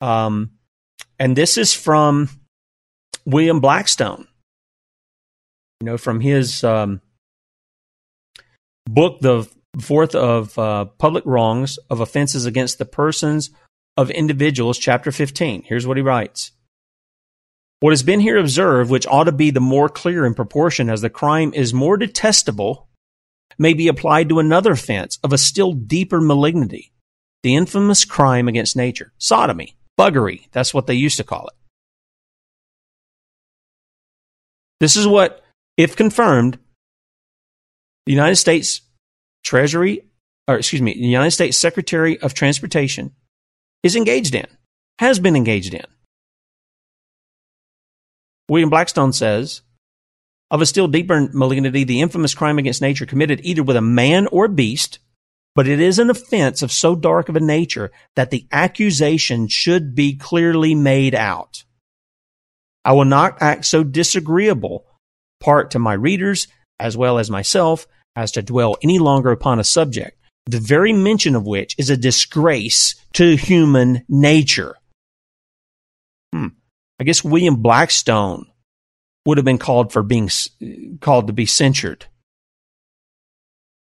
Um, 0.00 0.52
and 1.18 1.34
this 1.34 1.58
is 1.58 1.74
from 1.74 2.28
William 3.24 3.60
Blackstone. 3.60 4.26
You 5.80 5.86
know, 5.86 5.98
from 5.98 6.20
his 6.20 6.62
um, 6.64 7.00
book, 8.86 9.20
The 9.20 9.48
Fourth 9.80 10.14
of 10.14 10.58
uh, 10.58 10.86
Public 10.86 11.24
Wrongs 11.26 11.78
of 11.90 12.00
Offenses 12.00 12.46
Against 12.46 12.78
the 12.78 12.84
Persons 12.84 13.50
of 13.96 14.10
Individuals, 14.10 14.78
chapter 14.78 15.10
15. 15.10 15.64
Here's 15.64 15.86
what 15.86 15.96
he 15.96 16.02
writes. 16.02 16.52
What 17.80 17.92
has 17.92 18.02
been 18.02 18.20
here 18.20 18.38
observed, 18.38 18.90
which 18.90 19.06
ought 19.06 19.24
to 19.24 19.32
be 19.32 19.50
the 19.50 19.60
more 19.60 19.88
clear 19.88 20.24
in 20.24 20.34
proportion 20.34 20.88
as 20.88 21.00
the 21.00 21.10
crime 21.10 21.52
is 21.54 21.74
more 21.74 21.96
detestable, 21.96 22.88
may 23.58 23.74
be 23.74 23.88
applied 23.88 24.28
to 24.28 24.38
another 24.38 24.72
offense 24.72 25.18
of 25.22 25.32
a 25.32 25.38
still 25.38 25.72
deeper 25.72 26.20
malignity, 26.20 26.92
the 27.42 27.54
infamous 27.54 28.04
crime 28.04 28.48
against 28.48 28.76
nature, 28.76 29.12
sodomy, 29.18 29.76
buggery. 29.98 30.46
That's 30.52 30.72
what 30.72 30.86
they 30.86 30.94
used 30.94 31.18
to 31.18 31.24
call 31.24 31.48
it. 31.48 31.54
This 34.80 34.96
is 34.96 35.06
what, 35.06 35.44
if 35.76 35.96
confirmed, 35.96 36.58
the 38.06 38.12
United 38.12 38.36
States 38.36 38.82
Treasury, 39.44 40.02
or 40.48 40.56
excuse 40.56 40.82
me, 40.82 40.94
the 40.94 41.00
United 41.00 41.30
States 41.30 41.56
Secretary 41.56 42.18
of 42.20 42.34
Transportation 42.34 43.12
is 43.82 43.96
engaged 43.96 44.34
in, 44.34 44.46
has 44.98 45.18
been 45.18 45.36
engaged 45.36 45.74
in. 45.74 45.84
William 48.48 48.70
Blackstone 48.70 49.12
says, 49.12 49.62
of 50.50 50.60
a 50.60 50.66
still 50.66 50.88
deeper 50.88 51.28
malignity, 51.32 51.84
the 51.84 52.00
infamous 52.00 52.34
crime 52.34 52.58
against 52.58 52.82
nature 52.82 53.06
committed 53.06 53.40
either 53.42 53.62
with 53.62 53.76
a 53.76 53.80
man 53.80 54.26
or 54.28 54.48
beast, 54.48 54.98
but 55.54 55.66
it 55.66 55.80
is 55.80 55.98
an 55.98 56.10
offense 56.10 56.62
of 56.62 56.70
so 56.70 56.94
dark 56.94 57.28
of 57.28 57.36
a 57.36 57.40
nature 57.40 57.90
that 58.16 58.30
the 58.30 58.46
accusation 58.52 59.48
should 59.48 59.94
be 59.94 60.14
clearly 60.14 60.74
made 60.74 61.14
out. 61.14 61.64
I 62.84 62.92
will 62.92 63.04
not 63.04 63.40
act 63.40 63.64
so 63.64 63.82
disagreeable 63.82 64.84
part 65.40 65.70
to 65.72 65.78
my 65.78 65.94
readers 65.94 66.48
as 66.78 66.96
well 66.96 67.18
as 67.18 67.30
myself 67.30 67.86
as 68.16 68.32
to 68.32 68.42
dwell 68.42 68.76
any 68.82 68.98
longer 68.98 69.30
upon 69.30 69.58
a 69.58 69.64
subject, 69.64 70.18
the 70.46 70.60
very 70.60 70.92
mention 70.92 71.34
of 71.34 71.46
which 71.46 71.74
is 71.78 71.90
a 71.90 71.96
disgrace 71.96 72.94
to 73.14 73.36
human 73.36 74.04
nature. 74.08 74.76
Hmm. 76.32 76.48
I 77.00 77.04
guess 77.04 77.24
William 77.24 77.56
Blackstone 77.56 78.46
would 79.26 79.38
have 79.38 79.44
been 79.44 79.58
called 79.58 79.92
for 79.92 80.02
being 80.02 80.30
called 81.00 81.26
to 81.28 81.32
be 81.32 81.46
censured. 81.46 82.06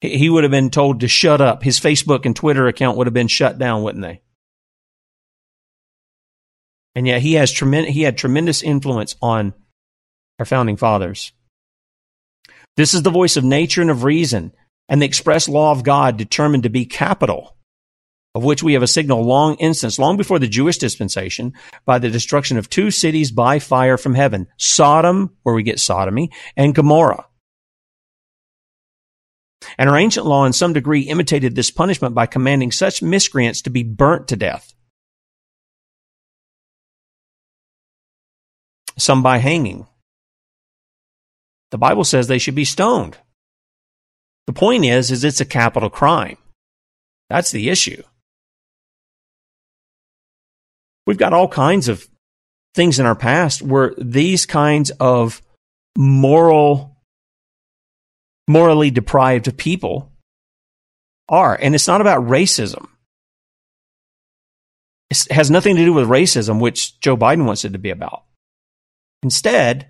He 0.01 0.31
would 0.31 0.45
have 0.45 0.51
been 0.51 0.71
told 0.71 1.01
to 1.01 1.09
shut 1.09 1.41
up. 1.41 1.63
His 1.63 1.79
Facebook 1.79 2.25
and 2.25 2.35
Twitter 2.35 2.67
account 2.67 2.97
would 2.97 3.07
have 3.07 3.15
been 3.15 3.29
shut 3.29 3.59
down, 3.59 3.83
wouldn't 3.83 4.03
they? 4.03 4.23
And 6.95 7.07
yet 7.07 7.23
he 7.23 7.35
has 7.35 7.53
tremendous 7.53 7.95
he 7.95 8.03
had 8.03 8.19
tremendous 8.19 8.63
influence 8.63 9.17
on 9.23 9.55
our 10.39 10.45
founding 10.45 10.77
fathers. 10.77 11.33
This 12.77 12.95
is 12.95 13.03
the 13.03 13.11
voice 13.11 13.37
of 13.37 13.45
nature 13.45 13.81
and 13.81 13.91
of 13.91 14.05
reason, 14.05 14.53
and 14.89 15.01
the 15.01 15.07
express 15.07 15.49
law 15.49 15.73
of 15.73 15.85
God 15.85 16.17
determined 16.17 16.65
to 16.65 16.71
be 16.71 16.87
capital 16.87 17.57
of 18.35 18.45
which 18.45 18.63
we 18.63 18.75
have 18.75 18.83
a 18.83 18.87
signal 18.87 19.23
long 19.23 19.57
instance, 19.57 19.99
long 19.99 20.17
before 20.17 20.39
the 20.39 20.47
Jewish 20.47 20.79
dispensation, 20.79 21.53
by 21.85 21.99
the 21.99 22.11
destruction 22.11 22.59
of 22.59 22.71
two 22.71 22.91
cities 22.91 23.31
by 23.33 23.59
fire 23.59 23.97
from 23.97 24.15
heaven 24.15 24.47
Sodom, 24.57 25.37
where 25.43 25.55
we 25.55 25.63
get 25.63 25.81
sodomy, 25.81 26.31
and 26.57 26.75
Gomorrah. 26.75 27.27
And 29.77 29.91
our 29.91 29.99
ancient 29.99 30.27
law, 30.27 30.45
in 30.45 30.53
some 30.53 30.73
degree, 30.73 31.03
imitated 31.03 31.55
this 31.55 31.71
punishment 31.71 32.15
by 32.15 32.27
commanding 32.27 32.73
such 32.73 33.03
miscreants 33.03 33.63
to 33.63 33.71
be 33.71 33.83
burnt 33.83 34.29
to 34.29 34.37
death. 34.37 34.75
Some 39.01 39.23
by 39.23 39.39
hanging. 39.39 39.87
The 41.71 41.79
Bible 41.79 42.05
says 42.05 42.27
they 42.27 42.39
should 42.39 42.55
be 42.55 42.67
stoned. 42.67 43.17
The 44.47 44.53
point 44.53 44.85
is, 44.85 45.11
is 45.11 45.25
it's 45.25 45.41
a 45.41 45.47
capital 45.47 45.89
crime. 45.89 46.37
That's 47.31 47.51
the 47.51 47.71
issue. 47.71 48.03
We've 51.07 51.17
got 51.17 51.33
all 51.33 51.49
kinds 51.49 51.89
of 51.89 52.07
things 52.75 52.99
in 52.99 53.07
our 53.07 53.15
past 53.15 53.63
where 53.63 53.95
these 53.97 54.45
kinds 54.45 54.91
of 55.01 55.41
moral, 55.97 56.99
morally 58.49 58.91
deprived 58.91 59.57
people 59.57 60.13
are. 61.29 61.59
And 61.59 61.75
it's 61.75 61.89
not 61.89 62.01
about 62.01 62.27
racism. 62.27 62.87
It 65.09 65.27
has 65.31 65.51
nothing 65.51 65.77
to 65.77 65.85
do 65.85 65.93
with 65.93 66.07
racism, 66.07 66.61
which 66.61 67.01
Joe 67.01 67.17
Biden 67.17 67.47
wants 67.47 67.65
it 67.65 67.73
to 67.73 67.79
be 67.79 67.91
about. 67.91 68.25
Instead, 69.23 69.89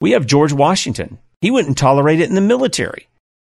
we 0.00 0.12
have 0.12 0.26
George 0.26 0.52
Washington. 0.52 1.18
He 1.40 1.50
wouldn't 1.50 1.78
tolerate 1.78 2.20
it 2.20 2.28
in 2.28 2.34
the 2.34 2.40
military, 2.40 3.08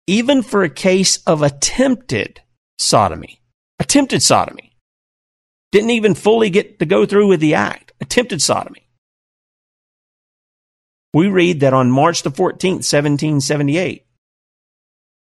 even 0.08 0.42
for 0.44 0.64
a 0.64 0.70
case 0.70 1.18
of 1.26 1.42
attempted 1.42 2.42
sodomy 2.78 3.40
attempted 3.84 4.24
sodomy. 4.24 4.72
Didn't 5.72 5.92
even 5.92 6.16
fully 6.16 6.50
get 6.50 6.80
to 6.80 6.86
go 6.86 7.06
through 7.06 7.28
with 7.28 7.40
the 7.40 7.56
act, 7.56 7.92
attempted 8.00 8.42
sodomy. 8.42 8.88
We 11.14 11.28
read 11.28 11.60
that 11.60 11.74
on 11.74 11.92
March 11.92 12.24
the 12.24 12.32
14th, 12.32 12.82
1778, 12.82 14.06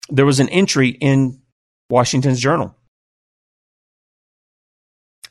there 0.08 0.26
was 0.26 0.40
an 0.40 0.48
entry 0.48 0.88
in 0.88 1.40
Washington's 1.90 2.40
journal. 2.40 2.74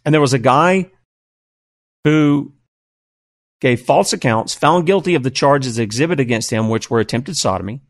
And 0.06 0.14
there 0.14 0.22
was 0.22 0.34
a 0.34 0.40
guy 0.40 0.92
who 2.06 2.54
gave 3.60 3.82
false 3.82 4.14
accounts, 4.14 4.54
found 4.54 4.86
guilty 4.86 5.16
of 5.16 5.24
the 5.24 5.32
charges 5.32 5.78
exhibited 5.78 6.22
against 6.22 6.52
him, 6.52 6.70
which 6.70 6.90
were 6.90 7.02
attempted 7.02 7.36
sodomy, 7.36 7.82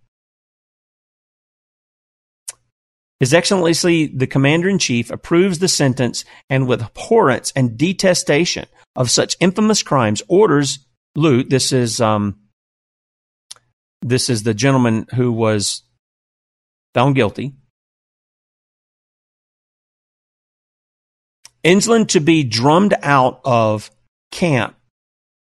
His 3.20 3.34
Excellency 3.34 4.08
the 4.08 4.28
Commander 4.28 4.68
in 4.68 4.78
Chief 4.78 5.10
approves 5.10 5.60
the 5.60 5.68
sentence 5.68 6.26
and 6.50 6.68
with 6.68 6.82
abhorrence 6.82 7.54
and 7.56 7.78
detestation 7.78 8.66
of 8.96 9.10
such 9.10 9.38
infamous 9.40 9.84
crimes 9.84 10.22
orders 10.28 10.80
Lute, 11.18 11.50
this 11.50 11.72
is 11.72 12.02
um, 12.02 12.36
this 14.02 14.30
is 14.30 14.44
the 14.44 14.54
gentleman 14.54 15.08
who 15.16 15.32
was 15.32 15.84
found 16.94 17.16
guilty. 17.16 17.54
Enslin 21.64 22.06
to 22.08 22.20
be 22.20 22.44
drummed 22.44 22.94
out 23.02 23.40
of 23.46 23.90
camp 24.32 24.76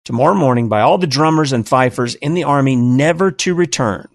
tomorrow 0.04 0.34
morning 0.34 0.68
by 0.68 0.80
all 0.80 0.98
the 0.98 1.06
drummers 1.06 1.52
and 1.52 1.68
fifers 1.68 2.14
in 2.14 2.34
the 2.34 2.44
army, 2.44 2.76
never 2.76 3.30
to 3.30 3.54
return 3.54 4.08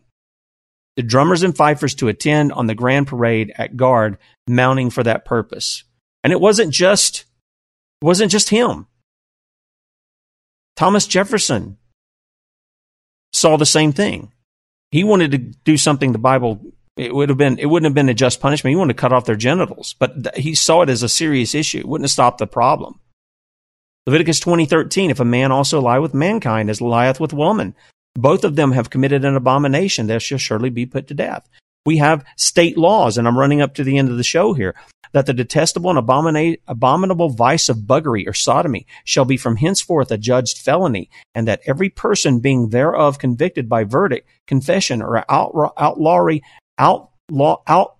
the 0.96 1.04
drummers 1.04 1.44
and 1.44 1.56
fifers 1.56 1.96
to 1.96 2.08
attend 2.08 2.52
on 2.52 2.68
the 2.68 2.76
grand 2.76 3.08
parade 3.08 3.52
at 3.58 3.78
guard 3.78 4.18
mounting 4.48 4.90
for 4.90 5.04
that 5.04 5.26
purpose. 5.26 5.84
And 6.24 6.34
it 6.34 6.40
wasn't 6.40 6.74
just 6.74 7.26
it 8.02 8.06
wasn't 8.06 8.32
just 8.32 8.50
him. 8.50 8.88
Thomas 10.76 11.08
Jefferson 11.08 11.78
saw 13.34 13.58
the 13.58 13.66
same 13.66 13.92
thing. 13.92 14.32
He 14.92 15.04
wanted 15.04 15.32
to 15.32 15.38
do 15.38 15.78
something 15.78 16.12
the 16.12 16.18
Bible 16.18 16.74
it 16.98 17.16
would 17.16 17.30
have 17.30 17.38
been 17.38 17.58
it 17.58 17.68
wouldn't 17.68 17.90
have 17.90 17.96
been 17.96 18.10
a 18.10 18.14
just 18.14 18.42
punishment. 18.42 18.72
He 18.72 18.78
wanted 18.78 18.94
to 18.94 19.02
cut 19.02 19.14
off 19.14 19.26
their 19.26 19.36
genitals, 19.36 19.96
but 19.98 20.36
he 20.38 20.54
saw 20.54 20.82
it 20.82 20.90
as 20.90 21.04
a 21.04 21.10
serious 21.10 21.56
issue. 21.56 21.80
It 21.80 21.88
wouldn't 21.88 22.06
have 22.06 22.12
stopped 22.12 22.40
the 22.40 22.48
problem. 22.48 23.00
Leviticus 24.08 24.40
20:13 24.40 25.12
if 25.12 25.20
a 25.20 25.26
man 25.26 25.52
also 25.52 25.80
lie 25.80 26.00
with 26.00 26.14
mankind 26.14 26.70
as 26.70 26.82
lieth 26.82 27.20
with 27.20 27.34
woman 27.34 27.76
both 28.16 28.44
of 28.44 28.56
them 28.56 28.72
have 28.74 28.90
committed 28.90 29.24
an 29.24 29.36
abomination. 29.36 30.08
They 30.08 30.20
shall 30.20 30.38
surely 30.38 30.70
be 30.70 30.86
put 30.86 31.08
to 31.08 31.14
death. 31.14 31.48
We 31.86 31.98
have 31.98 32.26
state 32.38 32.78
laws, 32.78 33.18
and 33.18 33.28
I'm 33.28 33.38
running 33.38 33.62
up 33.62 33.74
to 33.76 33.84
the 33.84 33.98
end 33.98 34.10
of 34.10 34.18
the 34.18 34.24
show 34.24 34.54
here. 34.54 34.76
that 35.14 35.26
the 35.26 35.34
detestable 35.34 35.90
and 35.90 36.00
abomina- 36.00 36.58
abominable 36.70 37.28
vice 37.28 37.68
of 37.68 37.80
buggery 37.80 38.26
or 38.26 38.34
sodomy 38.34 38.88
shall 39.04 39.26
be 39.26 39.36
from 39.36 39.58
henceforth 39.58 40.10
a 40.10 40.18
judged 40.18 40.58
felony, 40.58 41.10
and 41.36 41.46
that 41.46 41.60
every 41.68 41.90
person 41.90 42.40
being 42.40 42.70
thereof 42.70 43.20
convicted 43.20 43.68
by 43.68 43.84
verdict, 43.84 44.26
confession, 44.48 45.02
or 45.02 45.26
outlaw, 45.28 45.74
outlawry, 45.78 46.42
outlaw, 46.78 47.58
out, 47.68 47.98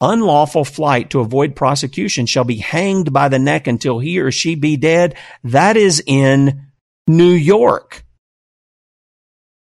unlawful 0.00 0.64
flight 0.64 1.10
to 1.10 1.20
avoid 1.20 1.56
prosecution 1.56 2.26
shall 2.26 2.44
be 2.44 2.56
hanged 2.56 3.12
by 3.12 3.28
the 3.28 3.38
neck 3.38 3.66
until 3.66 3.98
he 3.98 4.18
or 4.18 4.30
she 4.30 4.54
be 4.54 4.76
dead. 4.76 5.16
That 5.44 5.76
is 5.76 6.02
in 6.06 6.66
New 7.06 7.32
York, 7.32 8.04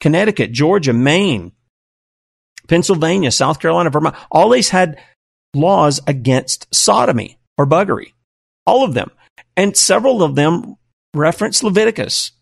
Connecticut, 0.00 0.52
Georgia, 0.52 0.92
Maine, 0.92 1.52
Pennsylvania, 2.66 3.30
South 3.30 3.60
Carolina, 3.60 3.90
Vermont. 3.90 4.16
All 4.30 4.50
these 4.50 4.68
had 4.70 5.00
laws 5.54 6.00
against 6.06 6.72
sodomy 6.74 7.38
or 7.56 7.66
buggery. 7.66 8.12
All 8.66 8.84
of 8.84 8.94
them. 8.94 9.10
And 9.56 9.76
several 9.76 10.22
of 10.22 10.34
them 10.34 10.76
reference 11.14 11.62
Leviticus 11.62 12.32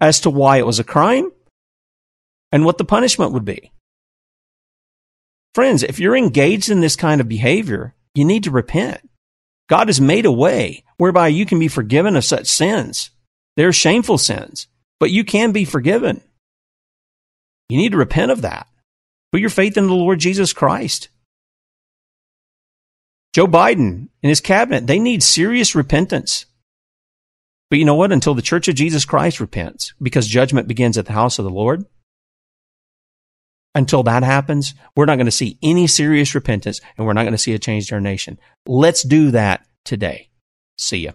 as 0.00 0.20
to 0.20 0.30
why 0.30 0.58
it 0.58 0.66
was 0.66 0.80
a 0.80 0.84
crime 0.84 1.30
and 2.52 2.64
what 2.64 2.78
the 2.78 2.84
punishment 2.84 3.32
would 3.32 3.44
be. 3.44 3.70
Friends, 5.54 5.84
if 5.84 6.00
you're 6.00 6.16
engaged 6.16 6.68
in 6.68 6.80
this 6.80 6.96
kind 6.96 7.20
of 7.20 7.28
behavior, 7.28 7.94
you 8.14 8.24
need 8.24 8.44
to 8.44 8.50
repent. 8.50 9.08
God 9.68 9.88
has 9.88 10.00
made 10.00 10.26
a 10.26 10.32
way 10.32 10.84
whereby 10.96 11.28
you 11.28 11.46
can 11.46 11.58
be 11.58 11.68
forgiven 11.68 12.16
of 12.16 12.24
such 12.24 12.46
sins. 12.46 13.10
They're 13.56 13.72
shameful 13.72 14.18
sins, 14.18 14.66
but 14.98 15.10
you 15.10 15.24
can 15.24 15.52
be 15.52 15.64
forgiven. 15.64 16.20
You 17.68 17.78
need 17.78 17.92
to 17.92 17.98
repent 17.98 18.32
of 18.32 18.42
that. 18.42 18.66
Put 19.32 19.40
your 19.40 19.50
faith 19.50 19.76
in 19.76 19.86
the 19.86 19.94
Lord 19.94 20.18
Jesus 20.18 20.52
Christ. 20.52 21.08
Joe 23.32 23.46
Biden 23.46 24.08
and 24.22 24.28
his 24.28 24.40
cabinet, 24.40 24.86
they 24.86 24.98
need 24.98 25.22
serious 25.22 25.74
repentance. 25.74 26.46
But 27.70 27.78
you 27.78 27.84
know 27.84 27.94
what? 27.94 28.12
Until 28.12 28.34
the 28.34 28.42
Church 28.42 28.68
of 28.68 28.74
Jesus 28.74 29.04
Christ 29.04 29.40
repents, 29.40 29.94
because 30.00 30.26
judgment 30.26 30.68
begins 30.68 30.98
at 30.98 31.06
the 31.06 31.12
house 31.12 31.38
of 31.38 31.44
the 31.44 31.50
Lord, 31.50 31.84
until 33.74 34.02
that 34.04 34.22
happens, 34.22 34.74
we're 34.94 35.06
not 35.06 35.16
going 35.16 35.26
to 35.26 35.32
see 35.32 35.58
any 35.62 35.86
serious 35.86 36.34
repentance 36.34 36.80
and 36.96 37.06
we're 37.06 37.12
not 37.12 37.22
going 37.22 37.32
to 37.32 37.38
see 37.38 37.54
a 37.54 37.58
change 37.58 37.90
in 37.90 37.94
our 37.94 38.00
nation. 38.00 38.38
Let's 38.66 39.02
do 39.02 39.30
that 39.32 39.66
today. 39.84 40.28
See 40.76 40.98
ya. 40.98 41.12